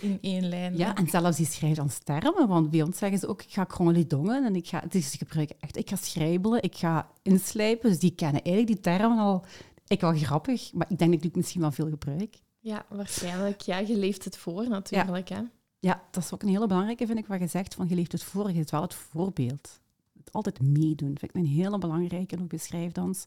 In 0.00 0.18
één 0.20 0.48
lijn. 0.48 0.76
Ja, 0.76 0.96
en 0.96 1.08
zelfs 1.08 1.36
die 1.36 1.46
schrijfdanstermen, 1.46 2.48
want 2.48 2.70
bij 2.70 2.82
ons 2.82 2.98
zeggen 2.98 3.18
ze 3.18 3.26
ook, 3.26 3.42
ik 3.42 3.52
ga 3.52 3.64
chronolidongen 3.68 4.44
en 4.44 4.56
ik 4.56 4.68
ga, 4.68 4.82
dus 4.88 5.10
ze 5.10 5.18
gebruiken 5.18 5.56
echt, 5.60 5.76
ik 5.76 5.88
ga 5.88 5.96
schrijbelen, 5.96 6.62
ik 6.62 6.76
ga 6.76 7.10
inslijpen. 7.22 7.90
Dus 7.90 7.98
die 7.98 8.14
kennen 8.14 8.42
eigenlijk 8.42 8.66
die 8.66 8.80
termen 8.80 9.18
al. 9.18 9.44
Ik 9.86 10.00
wel 10.00 10.14
grappig, 10.14 10.72
maar 10.72 10.86
ik 10.90 10.98
denk 10.98 11.10
dat 11.10 11.20
ik 11.20 11.26
het 11.26 11.36
misschien 11.36 11.60
wel 11.60 11.72
veel 11.72 11.88
gebruik. 11.88 12.36
Ja, 12.60 12.84
waarschijnlijk. 12.88 13.60
Ja, 13.60 13.78
je 13.78 13.96
leeft 13.96 14.24
het 14.24 14.36
voor 14.36 14.68
natuurlijk. 14.68 15.28
Hè? 15.28 15.40
Ja, 15.78 16.02
dat 16.10 16.22
is 16.22 16.32
ook 16.32 16.42
een 16.42 16.48
hele 16.48 16.66
belangrijke, 16.66 17.06
vind 17.06 17.18
ik, 17.18 17.26
wat 17.26 17.40
je 17.40 17.46
zegt, 17.46 17.74
van 17.74 17.88
je 17.88 17.94
leeft 17.94 18.12
het 18.12 18.22
voor, 18.22 18.50
je 18.50 18.56
hebt 18.56 18.70
wel 18.70 18.82
het 18.82 18.94
voorbeeld. 18.94 19.80
Het 20.18 20.32
altijd 20.32 20.62
meedoen, 20.62 21.18
vind 21.18 21.34
ik 21.34 21.34
een 21.34 21.46
hele 21.46 21.78
belangrijke, 21.78 22.36
en 22.36 22.42
ook 22.42 22.48
bij 22.48 22.58
schrijfdans. 22.58 23.24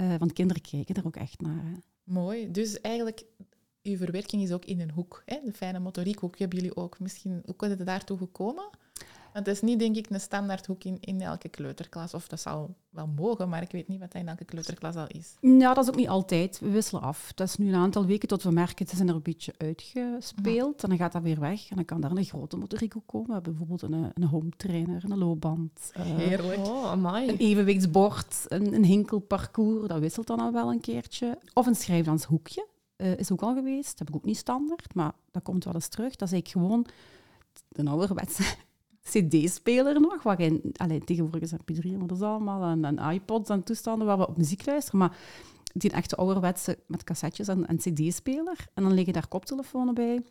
Eh, 0.00 0.14
want 0.18 0.32
kinderen 0.32 0.62
kijken 0.62 0.94
er 0.94 1.06
ook 1.06 1.16
echt 1.16 1.40
naar. 1.40 1.78
Mooi. 2.04 2.50
Dus 2.50 2.80
eigenlijk, 2.80 3.24
uw 3.82 3.96
verwerking 3.96 4.42
is 4.42 4.52
ook 4.52 4.64
in 4.64 4.80
een 4.80 4.90
hoek. 4.90 5.22
Hè? 5.24 5.40
De 5.44 5.52
fijne 5.52 5.78
motoriekhoek 5.78 6.38
hebben 6.38 6.58
jullie 6.58 6.76
ook. 6.76 7.00
Misschien, 7.00 7.42
hoe 7.44 7.54
is 7.58 7.68
het 7.68 7.86
daartoe 7.86 8.18
gekomen? 8.18 8.70
Want 9.32 9.46
het 9.46 9.54
is 9.54 9.60
niet, 9.62 9.78
denk 9.78 9.96
ik, 9.96 10.10
een 10.10 10.20
standaardhoek 10.20 10.84
in, 10.84 10.98
in 11.00 11.20
elke 11.20 11.48
kleuterklas. 11.48 12.14
Of 12.14 12.28
dat 12.28 12.40
zou 12.40 12.68
wel 12.90 13.06
mogen, 13.06 13.48
maar 13.48 13.62
ik 13.62 13.70
weet 13.72 13.88
niet 13.88 13.98
wat 14.00 14.12
dat 14.12 14.22
in 14.22 14.28
elke 14.28 14.44
kleuterklas 14.44 14.94
al 14.96 15.06
is. 15.06 15.34
Ja, 15.40 15.74
dat 15.74 15.84
is 15.84 15.90
ook 15.90 15.96
niet 15.96 16.08
altijd. 16.08 16.58
We 16.58 16.70
wisselen 16.70 17.02
af. 17.02 17.32
Dat 17.34 17.48
is 17.48 17.56
nu 17.56 17.68
een 17.68 17.74
aantal 17.74 18.06
weken 18.06 18.28
tot 18.28 18.42
we 18.42 18.50
merken, 18.50 18.86
ze 18.88 18.96
zijn 18.96 19.08
er 19.08 19.14
een 19.14 19.22
beetje 19.22 19.54
uitgespeeld. 19.58 20.82
En 20.82 20.88
dan 20.88 20.98
gaat 20.98 21.12
dat 21.12 21.22
weer 21.22 21.40
weg. 21.40 21.70
En 21.70 21.76
dan 21.76 21.84
kan 21.84 22.00
daar 22.00 22.10
een 22.10 22.24
grote 22.24 22.56
motoriek 22.56 22.94
komen. 23.06 23.26
We 23.26 23.32
hebben 23.32 23.56
bijvoorbeeld 23.56 23.92
een, 23.92 24.10
een 24.14 24.28
home 24.28 24.50
trainer, 24.56 25.04
een 25.04 25.18
loopband. 25.18 25.90
eh, 25.92 26.02
Heerlijk. 26.02 26.66
Oh, 26.66 26.86
amai. 26.86 27.28
Een 27.28 27.36
evenwichtsbord, 27.36 28.44
een, 28.48 28.74
een 28.74 28.84
hinkelparcours, 28.84 29.88
dat 29.88 29.98
wisselt 29.98 30.26
dan 30.26 30.40
al 30.40 30.52
wel 30.52 30.70
een 30.70 30.80
keertje. 30.80 31.38
Of 31.54 31.66
een 31.66 31.74
schrijfdanshoekje, 31.74 32.66
eh 32.96 33.16
is 33.18 33.30
ook 33.32 33.42
al 33.42 33.54
geweest. 33.54 33.88
Dat 33.90 33.98
heb 33.98 34.08
ik 34.08 34.14
ook 34.14 34.24
niet 34.24 34.36
standaard, 34.36 34.94
maar 34.94 35.12
dat 35.30 35.42
komt 35.42 35.64
wel 35.64 35.74
eens 35.74 35.88
terug. 35.88 36.16
Dat 36.16 36.28
is 36.28 36.34
eigenlijk 36.34 36.66
gewoon 36.66 36.86
een 37.72 37.88
ouderwetse 37.88 38.42
cd-speler 39.10 40.00
nog, 40.00 40.22
waarin, 40.22 40.74
tegenwoordig 41.04 41.40
is 41.40 41.52
mp3, 41.52 41.98
maar 41.98 42.06
dat 42.06 42.16
is 42.16 42.22
allemaal, 42.22 42.84
en, 42.84 42.98
iPods 42.98 43.50
en 43.50 43.62
toestanden 43.62 44.06
waar 44.06 44.18
we 44.18 44.28
op 44.28 44.36
muziek 44.36 44.66
luisteren, 44.66 44.98
maar 45.00 45.16
die 45.72 45.90
echte 45.90 46.16
ouderwetse 46.16 46.78
met 46.86 47.04
cassettes 47.04 47.48
en, 47.48 47.66
en 47.66 47.76
cd-speler. 47.76 48.66
En 48.74 48.82
dan 48.82 48.92
liggen 48.92 49.12
daar 49.12 49.28
koptelefoons 49.28 49.92
bij, 49.92 50.22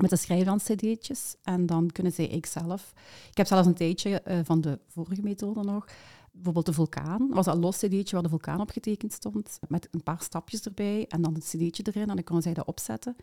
met 0.00 0.10
de 0.10 0.16
schrijfhand-cd'tjes. 0.16 1.36
En 1.42 1.66
dan 1.66 1.90
kunnen 1.92 2.12
zij 2.12 2.26
ik 2.26 2.46
zelf... 2.46 2.92
Ik 3.30 3.36
heb 3.36 3.46
zelfs 3.46 3.66
een 3.66 3.74
tijdje 3.74 4.22
uh, 4.28 4.38
van 4.42 4.60
de 4.60 4.78
vorige 4.88 5.22
methode 5.22 5.62
nog, 5.62 5.86
bijvoorbeeld 6.32 6.66
de 6.66 6.72
vulkaan. 6.72 7.28
was 7.30 7.44
dat 7.44 7.54
een 7.54 7.60
los 7.60 7.76
cd'tje 7.76 8.12
waar 8.12 8.22
de 8.22 8.28
vulkaan 8.28 8.60
op 8.60 8.70
getekend 8.70 9.12
stond, 9.12 9.58
met 9.68 9.88
een 9.90 10.02
paar 10.02 10.22
stapjes 10.22 10.62
erbij 10.62 11.06
en 11.08 11.22
dan 11.22 11.34
het 11.34 11.44
cd'tje 11.44 11.82
erin. 11.86 12.08
En 12.08 12.14
dan 12.14 12.24
kunnen 12.24 12.42
zij 12.42 12.54
dat 12.54 12.66
opzetten. 12.66 13.16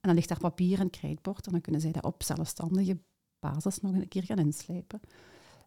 En 0.00 0.12
dan 0.12 0.14
ligt 0.14 0.28
daar 0.28 0.38
papier 0.38 0.80
en 0.80 0.90
krijtbord 0.90 1.46
en 1.46 1.52
dan 1.52 1.60
kunnen 1.60 1.80
zij 1.80 1.92
dat 1.92 2.04
op 2.04 2.22
zelfstandige 2.22 2.98
basis 3.40 3.80
nog 3.80 3.92
een 3.94 4.08
keer 4.08 4.22
gaan 4.22 4.38
inslijpen. 4.38 5.00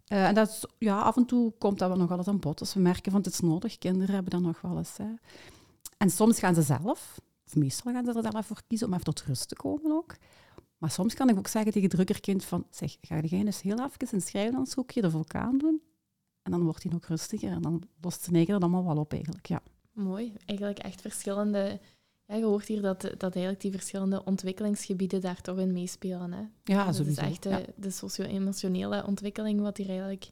Uh, 0.07 0.27
en 0.27 0.35
dat 0.35 0.65
ja, 0.77 1.01
af 1.01 1.15
en 1.15 1.25
toe 1.25 1.53
komt 1.57 1.79
dat 1.79 1.89
wel 1.89 1.97
nog 1.97 2.09
wel 2.09 2.25
aan 2.25 2.39
bod. 2.39 2.59
Als 2.59 2.73
we 2.73 2.79
merken 2.79 3.11
van 3.11 3.21
het 3.21 3.33
is 3.33 3.39
nodig, 3.39 3.77
kinderen 3.77 4.13
hebben 4.13 4.31
dat 4.31 4.41
nog 4.41 4.61
wel 4.61 4.77
eens. 4.77 4.97
Hè. 4.97 5.13
En 5.97 6.09
soms 6.09 6.39
gaan 6.39 6.55
ze 6.55 6.61
zelf, 6.61 7.19
of 7.45 7.55
meestal 7.55 7.93
gaan 7.93 8.05
ze 8.05 8.13
er 8.13 8.31
zelf 8.31 8.45
voor 8.45 8.61
kiezen 8.67 8.87
om 8.87 8.93
even 8.93 9.05
tot 9.05 9.21
rust 9.21 9.47
te 9.47 9.55
komen 9.55 9.91
ook. 9.91 10.15
Maar 10.77 10.91
soms 10.91 11.13
kan 11.13 11.29
ik 11.29 11.37
ook 11.37 11.47
zeggen 11.47 11.71
tegen 11.71 11.89
drukkerkind 11.89 12.45
van, 12.45 12.65
zeg, 12.69 12.97
ga 13.01 13.19
jij 13.19 13.45
eens 13.45 13.61
heel 13.61 13.83
even 13.83 14.07
een 14.11 14.21
schrijfdanshoekje 14.21 15.01
de 15.01 15.09
vulkaan 15.09 15.57
doen? 15.57 15.81
En 16.41 16.51
dan 16.51 16.63
wordt 16.63 16.83
hij 16.83 16.93
ook 16.93 17.05
rustiger 17.05 17.51
en 17.51 17.61
dan 17.61 17.83
lost 18.01 18.21
zijn 18.21 18.35
eigen 18.35 18.53
dat 18.53 18.61
allemaal 18.61 18.85
wel 18.85 18.97
op 18.97 19.13
eigenlijk, 19.13 19.47
ja. 19.47 19.61
Mooi. 19.91 20.33
Eigenlijk 20.45 20.79
echt 20.79 21.01
verschillende 21.01 21.79
ja, 22.29 22.35
je 22.35 22.45
hoort 22.45 22.67
hier 22.67 22.81
dat, 22.81 23.01
dat 23.01 23.33
eigenlijk 23.33 23.61
die 23.61 23.71
verschillende 23.71 24.23
ontwikkelingsgebieden 24.23 25.21
daar 25.21 25.41
toch 25.41 25.57
in 25.57 25.73
meespelen. 25.73 26.31
Hè? 26.31 26.43
Ja, 26.63 26.85
dat 26.85 26.95
sowieso. 26.95 27.21
is 27.21 27.27
echt 27.27 27.43
de, 27.43 27.65
de 27.75 27.89
socio-emotionele 27.89 29.05
ontwikkeling 29.05 29.61
wat 29.61 29.77
hier 29.77 29.89
eigenlijk 29.89 30.29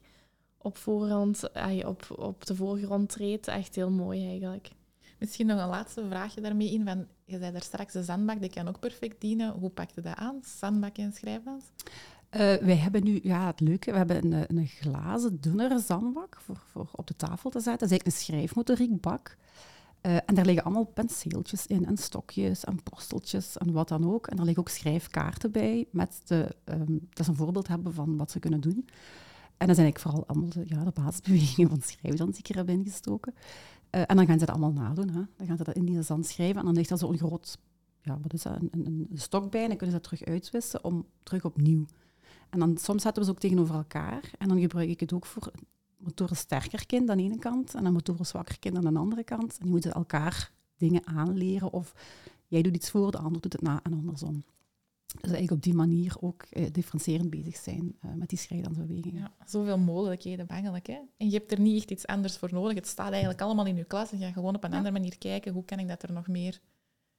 op, 0.58 0.76
voorhand, 0.76 1.50
op, 1.84 2.06
op 2.18 2.46
de 2.46 2.54
voorgrond 2.54 3.08
treedt. 3.08 3.48
Echt 3.48 3.74
heel 3.74 3.90
mooi 3.90 4.28
eigenlijk. 4.28 4.70
Misschien 5.18 5.46
nog 5.46 5.60
een 5.60 5.68
laatste 5.68 6.04
vraagje 6.08 6.40
daarmee 6.40 6.72
in. 6.72 6.84
Van, 6.84 7.06
je 7.24 7.38
zei 7.38 7.52
daar 7.52 7.62
straks, 7.62 7.92
de 7.92 8.02
zandbak 8.02 8.40
die 8.40 8.50
kan 8.50 8.68
ook 8.68 8.80
perfect 8.80 9.20
dienen. 9.20 9.52
Hoe 9.52 9.70
pak 9.70 9.90
je 9.90 10.00
dat 10.00 10.14
aan, 10.14 10.40
zandbak 10.58 10.96
en 10.96 11.12
schrijfdans? 11.12 11.64
Uh, 12.30 12.54
wij 12.54 12.76
hebben 12.76 13.04
nu, 13.04 13.20
ja, 13.22 13.46
het 13.46 13.60
leuke, 13.60 13.90
we 13.90 13.96
hebben 13.96 14.32
een, 14.32 14.56
een 14.56 14.66
glazen, 14.66 15.40
dunnere 15.40 15.78
zandbak 15.78 16.36
voor, 16.40 16.62
voor 16.66 16.88
op 16.92 17.06
de 17.06 17.16
tafel 17.16 17.50
te 17.50 17.60
zetten. 17.60 17.88
Dat 17.88 17.90
is 17.90 17.90
eigenlijk 17.90 18.06
een 18.06 18.24
schrijfmotoriekbak. 18.24 19.36
Uh, 20.08 20.16
en 20.26 20.34
daar 20.34 20.44
liggen 20.44 20.64
allemaal 20.64 20.84
penseeltjes 20.84 21.66
in 21.66 21.86
en 21.86 21.96
stokjes 21.96 22.64
en 22.64 22.78
borsteltjes 22.90 23.56
en 23.56 23.72
wat 23.72 23.88
dan 23.88 24.12
ook. 24.12 24.26
En 24.26 24.38
er 24.38 24.44
liggen 24.44 24.62
ook 24.62 24.68
schrijfkaarten 24.68 25.50
bij 25.52 25.86
met 25.90 26.20
de, 26.24 26.56
um, 26.64 27.08
dat 27.10 27.24
ze 27.24 27.30
een 27.30 27.36
voorbeeld 27.36 27.68
hebben 27.68 27.94
van 27.94 28.16
wat 28.16 28.30
ze 28.30 28.38
kunnen 28.38 28.60
doen. 28.60 28.88
En 29.56 29.66
dat 29.66 29.76
zijn 29.76 29.86
eigenlijk 29.86 29.98
vooral 29.98 30.26
allemaal 30.26 30.48
de, 30.48 30.62
ja, 30.66 30.84
de 30.84 31.00
basisbewegingen 31.02 31.70
van 31.70 31.80
schrijven 31.82 32.26
die 32.26 32.38
ik 32.38 32.48
er 32.48 32.56
heb 32.56 32.68
ingestoken. 32.68 33.34
Uh, 33.34 34.02
en 34.06 34.16
dan 34.16 34.26
gaan 34.26 34.38
ze 34.38 34.44
dat 34.44 34.54
allemaal 34.54 34.82
nadoen. 34.82 35.08
Hè. 35.08 35.22
Dan 35.36 35.46
gaan 35.46 35.56
ze 35.56 35.64
dat 35.64 35.74
in 35.74 35.84
die 35.84 36.02
zand 36.02 36.26
schrijven 36.26 36.58
en 36.58 36.64
dan 36.64 36.74
ligt 36.74 36.90
er 36.90 36.98
zo'n 36.98 37.18
groot, 37.18 37.58
ja, 38.02 38.18
wat 38.22 38.32
is 38.32 38.42
dat, 38.42 38.56
een, 38.60 38.68
een, 38.70 39.06
een, 39.10 39.18
stok 39.18 39.50
bij 39.50 39.62
en 39.62 39.68
dan 39.68 39.76
kunnen 39.76 39.94
ze 39.96 40.00
dat 40.02 40.10
terug 40.10 40.34
uitwissen 40.34 40.84
om 40.84 41.06
terug 41.22 41.44
opnieuw. 41.44 41.84
En 42.50 42.58
dan 42.58 42.76
soms 42.76 43.02
zetten 43.02 43.22
we 43.22 43.28
ze 43.28 43.34
ook 43.34 43.40
tegenover 43.40 43.74
elkaar 43.74 44.30
en 44.38 44.48
dan 44.48 44.60
gebruik 44.60 44.88
ik 44.88 45.00
het 45.00 45.12
ook 45.12 45.26
voor 45.26 45.50
motoren 45.98 46.36
sterker 46.36 46.86
kind 46.86 47.10
aan 47.10 47.16
de 47.16 47.22
ene 47.22 47.38
kant 47.38 47.74
en 47.74 47.84
een 47.84 47.92
motoren 47.92 48.26
zwakker 48.26 48.58
kind 48.58 48.76
aan 48.76 48.94
de 48.94 49.00
andere 49.00 49.24
kant. 49.24 49.52
En 49.52 49.62
die 49.62 49.70
moeten 49.70 49.92
elkaar 49.92 50.52
dingen 50.76 51.06
aanleren 51.06 51.72
of 51.72 51.94
jij 52.46 52.62
doet 52.62 52.74
iets 52.74 52.90
voor, 52.90 53.10
de 53.10 53.18
ander 53.18 53.40
doet 53.40 53.52
het 53.52 53.62
na 53.62 53.80
en 53.82 53.92
andersom. 53.92 54.44
Dus 55.06 55.30
eigenlijk 55.30 55.50
op 55.50 55.62
die 55.62 55.74
manier 55.74 56.16
ook 56.20 56.42
eh, 56.42 56.72
differentiërend 56.72 57.30
bezig 57.30 57.56
zijn 57.56 57.96
uh, 58.04 58.12
met 58.12 58.28
die 58.28 58.38
schrijdansbewegingen. 58.38 59.20
Ja, 59.20 59.46
zoveel 59.46 59.78
mogelijkheden 59.78 60.48
eigenlijk. 60.48 60.86
Hè? 60.86 60.98
En 61.16 61.30
je 61.30 61.36
hebt 61.36 61.52
er 61.52 61.60
niet 61.60 61.76
echt 61.76 61.90
iets 61.90 62.06
anders 62.06 62.36
voor 62.36 62.52
nodig. 62.52 62.74
Het 62.74 62.86
staat 62.86 63.10
eigenlijk 63.10 63.40
allemaal 63.40 63.66
in 63.66 63.76
je 63.76 63.84
klas 63.84 64.12
en 64.12 64.18
je 64.18 64.24
gaat 64.24 64.32
gewoon 64.32 64.54
op 64.54 64.64
een 64.64 64.72
andere 64.72 64.92
manier 64.92 65.18
kijken 65.18 65.52
hoe 65.52 65.64
kan 65.64 65.78
ik 65.78 65.88
dat 65.88 66.02
er 66.02 66.12
nog 66.12 66.28
meer 66.28 66.60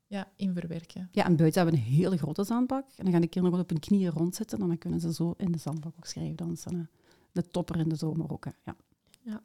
ja, 0.08 0.32
in 0.36 0.54
verwerken. 0.54 1.10
Ja, 1.12 1.26
en 1.26 1.36
buiten 1.36 1.62
hebben 1.62 1.80
we 1.80 1.86
een 1.86 1.94
hele 1.94 2.18
grote 2.18 2.44
zandbak. 2.44 2.86
En 2.96 3.04
dan 3.04 3.12
gaan 3.12 3.22
de 3.22 3.28
kinderen 3.28 3.58
gewoon 3.58 3.60
op 3.60 3.70
hun 3.70 3.80
knieën 3.80 4.12
rondzitten 4.12 4.60
en 4.60 4.68
dan 4.68 4.78
kunnen 4.78 5.00
ze 5.00 5.14
zo 5.14 5.34
in 5.38 5.52
de 5.52 5.58
zandbak 5.58 5.94
ook 5.98 6.06
schrijfdansen 6.06 6.90
de 7.42 7.48
topper 7.48 7.80
in 7.80 7.90
de 7.90 7.96
zomer. 7.96 8.38
Ja. 8.64 8.76
ja. 9.22 9.44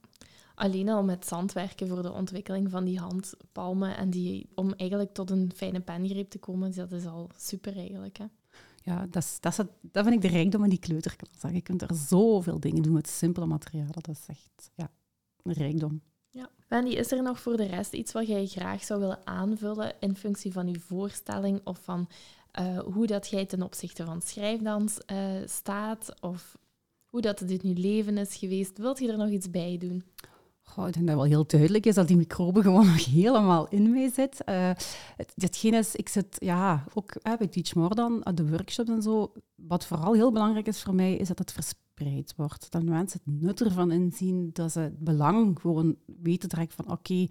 Alleen 0.55 0.89
al 0.89 1.05
met 1.05 1.27
zandwerken 1.27 1.89
voor 1.89 2.03
de 2.03 2.13
ontwikkeling 2.13 2.71
van 2.71 2.85
die 2.85 2.99
handpalmen 2.99 3.97
en 3.97 4.11
die, 4.11 4.49
om 4.55 4.73
eigenlijk 4.73 5.13
tot 5.13 5.31
een 5.31 5.53
fijne 5.55 5.81
pengreep 5.81 6.31
te 6.31 6.39
komen, 6.39 6.75
dat 6.75 6.93
is 6.93 7.07
al 7.07 7.31
super 7.37 7.77
eigenlijk. 7.77 8.17
Hè? 8.17 8.25
Ja, 8.83 9.07
dat, 9.07 9.23
is, 9.23 9.41
dat, 9.41 9.53
is 9.53 9.59
het, 9.59 9.69
dat 9.81 10.05
vind 10.05 10.25
ik 10.25 10.31
de 10.31 10.37
rijkdom 10.37 10.65
in 10.65 10.71
die 10.71 10.79
kleuterklas. 10.79 11.53
Je 11.53 11.61
kunt 11.61 11.83
er 11.83 11.95
zoveel 11.95 12.61
dingen 12.61 12.83
doen 12.83 12.93
met 12.93 13.09
simpele 13.09 13.47
materialen. 13.47 13.93
Dat 13.93 14.09
is 14.09 14.25
echt 14.27 14.71
ja, 14.75 14.91
een 15.43 15.53
rijkdom. 15.53 16.01
Ja. 16.31 16.51
Wendy, 16.69 16.91
is 16.91 17.13
er 17.13 17.23
nog 17.23 17.41
voor 17.41 17.57
de 17.57 17.67
rest 17.67 17.93
iets 17.93 18.13
wat 18.13 18.27
jij 18.27 18.47
graag 18.47 18.85
zou 18.85 19.01
willen 19.01 19.27
aanvullen 19.27 19.93
in 20.01 20.17
functie 20.17 20.53
van 20.53 20.69
je 20.69 20.81
voorstelling 20.81 21.61
of 21.65 21.79
van 21.83 22.09
uh, 22.61 22.79
hoe 22.79 23.07
dat 23.07 23.29
jij 23.29 23.47
ten 23.47 23.63
opzichte 23.63 24.05
van 24.05 24.23
schrijfdans 24.23 24.99
uh, 25.13 25.19
staat? 25.45 26.21
Of 26.21 26.59
hoe 27.15 27.23
dat 27.23 27.43
dit 27.47 27.63
nu 27.63 27.73
leven 27.73 28.19
is 28.19 28.35
geweest. 28.35 28.79
Wilt 28.79 28.99
je 28.99 29.11
er 29.13 29.19
nog 29.19 29.29
iets 29.29 29.51
bij 29.51 29.79
doen? 29.79 30.03
Ik 30.77 30.93
denk 30.93 31.07
dat 31.07 31.15
wel 31.17 31.25
heel 31.25 31.47
duidelijk 31.47 31.87
is 31.87 31.95
dat 31.95 32.09
die 32.09 32.17
microbe 32.17 32.63
gewoon 32.63 32.87
nog 32.93 33.05
helemaal 33.05 33.69
in 33.69 33.91
mij 33.91 34.11
zit. 34.11 34.43
Uh, 34.49 34.71
hetgeen 35.35 35.75
is, 35.75 35.95
ik 35.95 36.09
zit 36.09 36.37
ja, 36.39 36.85
ook 36.95 37.23
bij 37.23 37.47
Teach 37.47 37.75
More 37.75 37.95
dan, 37.95 38.27
de 38.35 38.49
workshops 38.49 38.91
en 38.91 39.03
zo. 39.03 39.33
Wat 39.55 39.87
vooral 39.87 40.13
heel 40.13 40.33
belangrijk 40.33 40.67
is 40.67 40.83
voor 40.83 40.95
mij, 40.95 41.15
is 41.17 41.29
dat 41.29 41.39
het 41.39 41.53
verspreid 41.53 42.35
wordt. 42.37 42.71
Dat 42.71 42.83
mensen 42.83 43.21
het 43.25 43.43
nut 43.43 43.61
ervan 43.61 43.93
inzien, 43.93 44.51
dat 44.53 44.73
ze 44.73 44.81
het 44.81 44.99
belang 44.99 45.61
gewoon 45.61 45.97
weten 46.23 46.49
trekken 46.49 46.77
van 46.77 46.93
oké, 46.93 47.27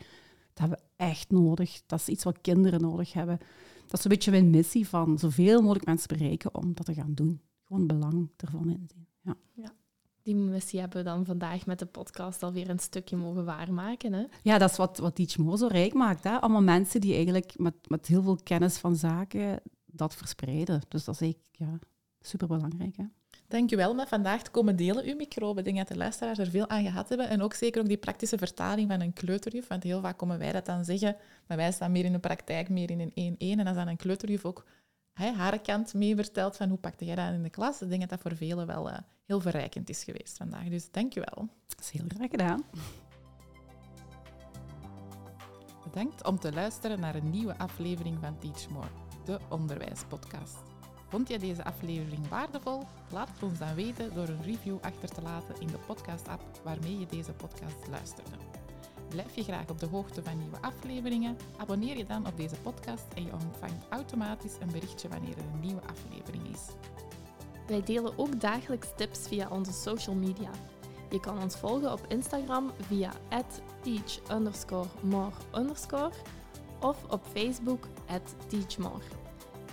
dat 0.53 0.59
hebben 0.59 0.77
we 0.77 1.05
echt 1.05 1.31
nodig. 1.31 1.81
Dat 1.85 1.99
is 1.99 2.07
iets 2.07 2.23
wat 2.23 2.41
kinderen 2.41 2.81
nodig 2.81 3.13
hebben. 3.13 3.39
Dat 3.87 3.97
is 3.97 4.03
een 4.03 4.11
beetje 4.11 4.31
mijn 4.31 4.49
missie 4.49 4.87
van 4.87 5.19
zoveel 5.19 5.61
mogelijk 5.61 5.85
mensen 5.85 6.17
bereiken 6.17 6.55
om 6.55 6.73
dat 6.73 6.85
te 6.85 6.93
gaan 6.93 7.13
doen. 7.13 7.41
Gewoon 7.63 7.87
belang 7.87 8.29
ervan 8.37 8.69
inzien. 8.69 9.11
Ja. 9.23 9.35
ja. 9.53 9.73
Die 10.21 10.35
missie 10.35 10.79
hebben 10.79 10.97
we 10.97 11.09
dan 11.09 11.25
vandaag 11.25 11.65
met 11.65 11.79
de 11.79 11.85
podcast 11.85 12.43
alweer 12.43 12.69
een 12.69 12.79
stukje 12.79 13.15
mogen 13.15 13.45
waarmaken. 13.45 14.13
Hè? 14.13 14.23
Ja, 14.41 14.57
dat 14.57 14.69
is 14.69 14.77
wat, 14.77 14.97
wat 14.97 15.15
Teach 15.15 15.37
More 15.37 15.57
zo 15.57 15.67
rijk 15.67 15.93
maakt. 15.93 16.23
Hè? 16.23 16.39
Allemaal 16.39 16.61
mensen 16.61 17.01
die 17.01 17.13
eigenlijk 17.13 17.57
met, 17.57 17.73
met 17.87 18.07
heel 18.07 18.21
veel 18.21 18.39
kennis 18.43 18.77
van 18.77 18.95
zaken 18.95 19.61
dat 19.85 20.15
verspreiden. 20.15 20.81
Dus 20.87 21.03
dat 21.03 21.15
is 21.15 21.21
eigenlijk 21.21 21.49
ja, 21.51 21.79
superbelangrijk. 22.21 22.97
Hè? 22.97 23.03
Dankjewel 23.47 23.93
met 23.93 24.07
vandaag 24.07 24.43
te 24.43 24.51
komen 24.51 24.75
delen, 24.75 25.05
uw 25.05 25.15
microbe. 25.15 25.59
Ik 25.59 25.65
denk 25.65 25.77
dat 25.77 25.87
de 25.87 25.97
luisteraars 25.97 26.39
er 26.39 26.49
veel 26.49 26.69
aan 26.69 26.83
gehad 26.83 27.09
hebben. 27.09 27.29
En 27.29 27.41
ook 27.41 27.53
zeker 27.53 27.81
ook 27.81 27.87
die 27.87 27.97
praktische 27.97 28.37
vertaling 28.37 28.89
van 28.89 29.01
een 29.01 29.13
kleuterjuf. 29.13 29.67
Want 29.67 29.83
heel 29.83 30.01
vaak 30.01 30.17
komen 30.17 30.39
wij 30.39 30.51
dat 30.51 30.65
dan 30.65 30.85
zeggen, 30.85 31.15
maar 31.47 31.57
wij 31.57 31.71
staan 31.71 31.91
meer 31.91 32.05
in 32.05 32.11
de 32.11 32.19
praktijk, 32.19 32.69
meer 32.69 32.91
in 32.91 33.11
een 33.13 33.57
1-1. 33.57 33.59
En 33.59 33.67
als 33.67 33.75
dan 33.75 33.87
een 33.87 33.97
kleuterjuf 33.97 34.45
ook 34.45 34.65
hè, 35.13 35.31
haar 35.31 35.59
kant 35.59 35.93
mee 35.93 36.15
vertelt 36.15 36.57
van 36.57 36.69
hoe 36.69 36.77
pakte 36.77 37.05
jij 37.05 37.15
dat 37.15 37.33
in 37.33 37.43
de 37.43 37.49
klas. 37.49 37.81
Ik 37.81 37.89
denk 37.89 38.01
dat 38.01 38.09
dat 38.09 38.21
voor 38.21 38.35
velen 38.35 38.67
wel 38.67 38.89
uh, 38.89 38.97
heel 39.25 39.39
verrijkend 39.39 39.89
is 39.89 40.03
geweest 40.03 40.37
vandaag. 40.37 40.67
Dus 40.67 40.91
dankjewel. 40.91 41.49
Dat 41.67 41.79
is 41.79 41.89
heel 41.89 42.05
graag 42.07 42.29
gedaan. 42.29 42.63
Bedankt 45.83 46.25
om 46.25 46.39
te 46.39 46.53
luisteren 46.53 46.99
naar 46.99 47.15
een 47.15 47.29
nieuwe 47.29 47.57
aflevering 47.57 48.17
van 48.21 48.39
Teach 48.39 48.69
More, 48.69 48.87
de 49.25 49.39
onderwijspodcast. 49.49 50.57
Vond 51.07 51.27
je 51.27 51.39
deze 51.39 51.63
aflevering 51.63 52.27
waardevol? 52.27 52.83
Laat 53.11 53.29
het 53.29 53.43
ons 53.43 53.59
dan 53.59 53.75
weten 53.75 54.13
door 54.13 54.27
een 54.27 54.43
review 54.43 54.77
achter 54.81 55.09
te 55.09 55.21
laten 55.21 55.59
in 55.59 55.67
de 55.67 55.77
podcast-app 55.77 56.43
waarmee 56.63 56.99
je 56.99 57.05
deze 57.05 57.33
podcast 57.33 57.87
luisterde. 57.89 58.35
Blijf 59.13 59.35
je 59.35 59.43
graag 59.43 59.69
op 59.69 59.79
de 59.79 59.85
hoogte 59.85 60.23
van 60.23 60.37
nieuwe 60.37 60.57
afleveringen? 60.61 61.37
Abonneer 61.57 61.97
je 61.97 62.05
dan 62.05 62.27
op 62.27 62.37
deze 62.37 62.55
podcast 62.55 63.05
en 63.15 63.25
je 63.25 63.31
ontvangt 63.31 63.85
automatisch 63.89 64.55
een 64.59 64.71
berichtje 64.71 65.09
wanneer 65.09 65.37
er 65.37 65.43
een 65.53 65.59
nieuwe 65.59 65.81
aflevering 65.81 66.47
is. 66.47 66.61
Wij 67.67 67.83
delen 67.83 68.17
ook 68.17 68.41
dagelijks 68.41 68.87
tips 68.95 69.27
via 69.27 69.49
onze 69.49 69.71
social 69.71 70.15
media. 70.15 70.49
Je 71.09 71.19
kan 71.19 71.41
ons 71.41 71.55
volgen 71.55 71.91
op 71.91 72.05
Instagram 72.07 72.71
via 72.79 73.11
teach_more 73.81 75.31
of 76.79 77.03
op 77.09 77.25
Facebook 77.33 77.87
teachmore. 78.47 79.03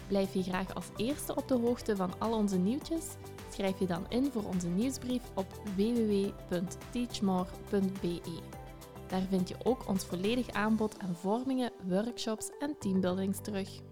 Blijf 0.07 0.35
je 0.35 0.43
graag 0.43 0.75
als 0.75 0.89
eerste 0.97 1.35
op 1.35 1.49
de 1.49 1.59
hoogte 1.59 1.97
van 1.97 2.13
al 2.19 2.33
onze 2.33 2.59
nieuwtjes? 2.59 3.05
Schrijf 3.53 3.79
je 3.79 3.87
dan 3.87 4.07
in 4.09 4.31
voor 4.33 4.45
onze 4.45 4.69
nieuwsbrief 4.69 5.23
op 5.35 5.63
www.teachmore.be. 5.77 8.60
Daar 9.11 9.27
vind 9.29 9.49
je 9.49 9.57
ook 9.65 9.89
ons 9.89 10.05
volledig 10.05 10.51
aanbod 10.51 10.99
aan 10.99 11.15
vormingen, 11.15 11.73
workshops 11.89 12.51
en 12.59 12.77
teambuildings 12.79 13.39
terug. 13.43 13.90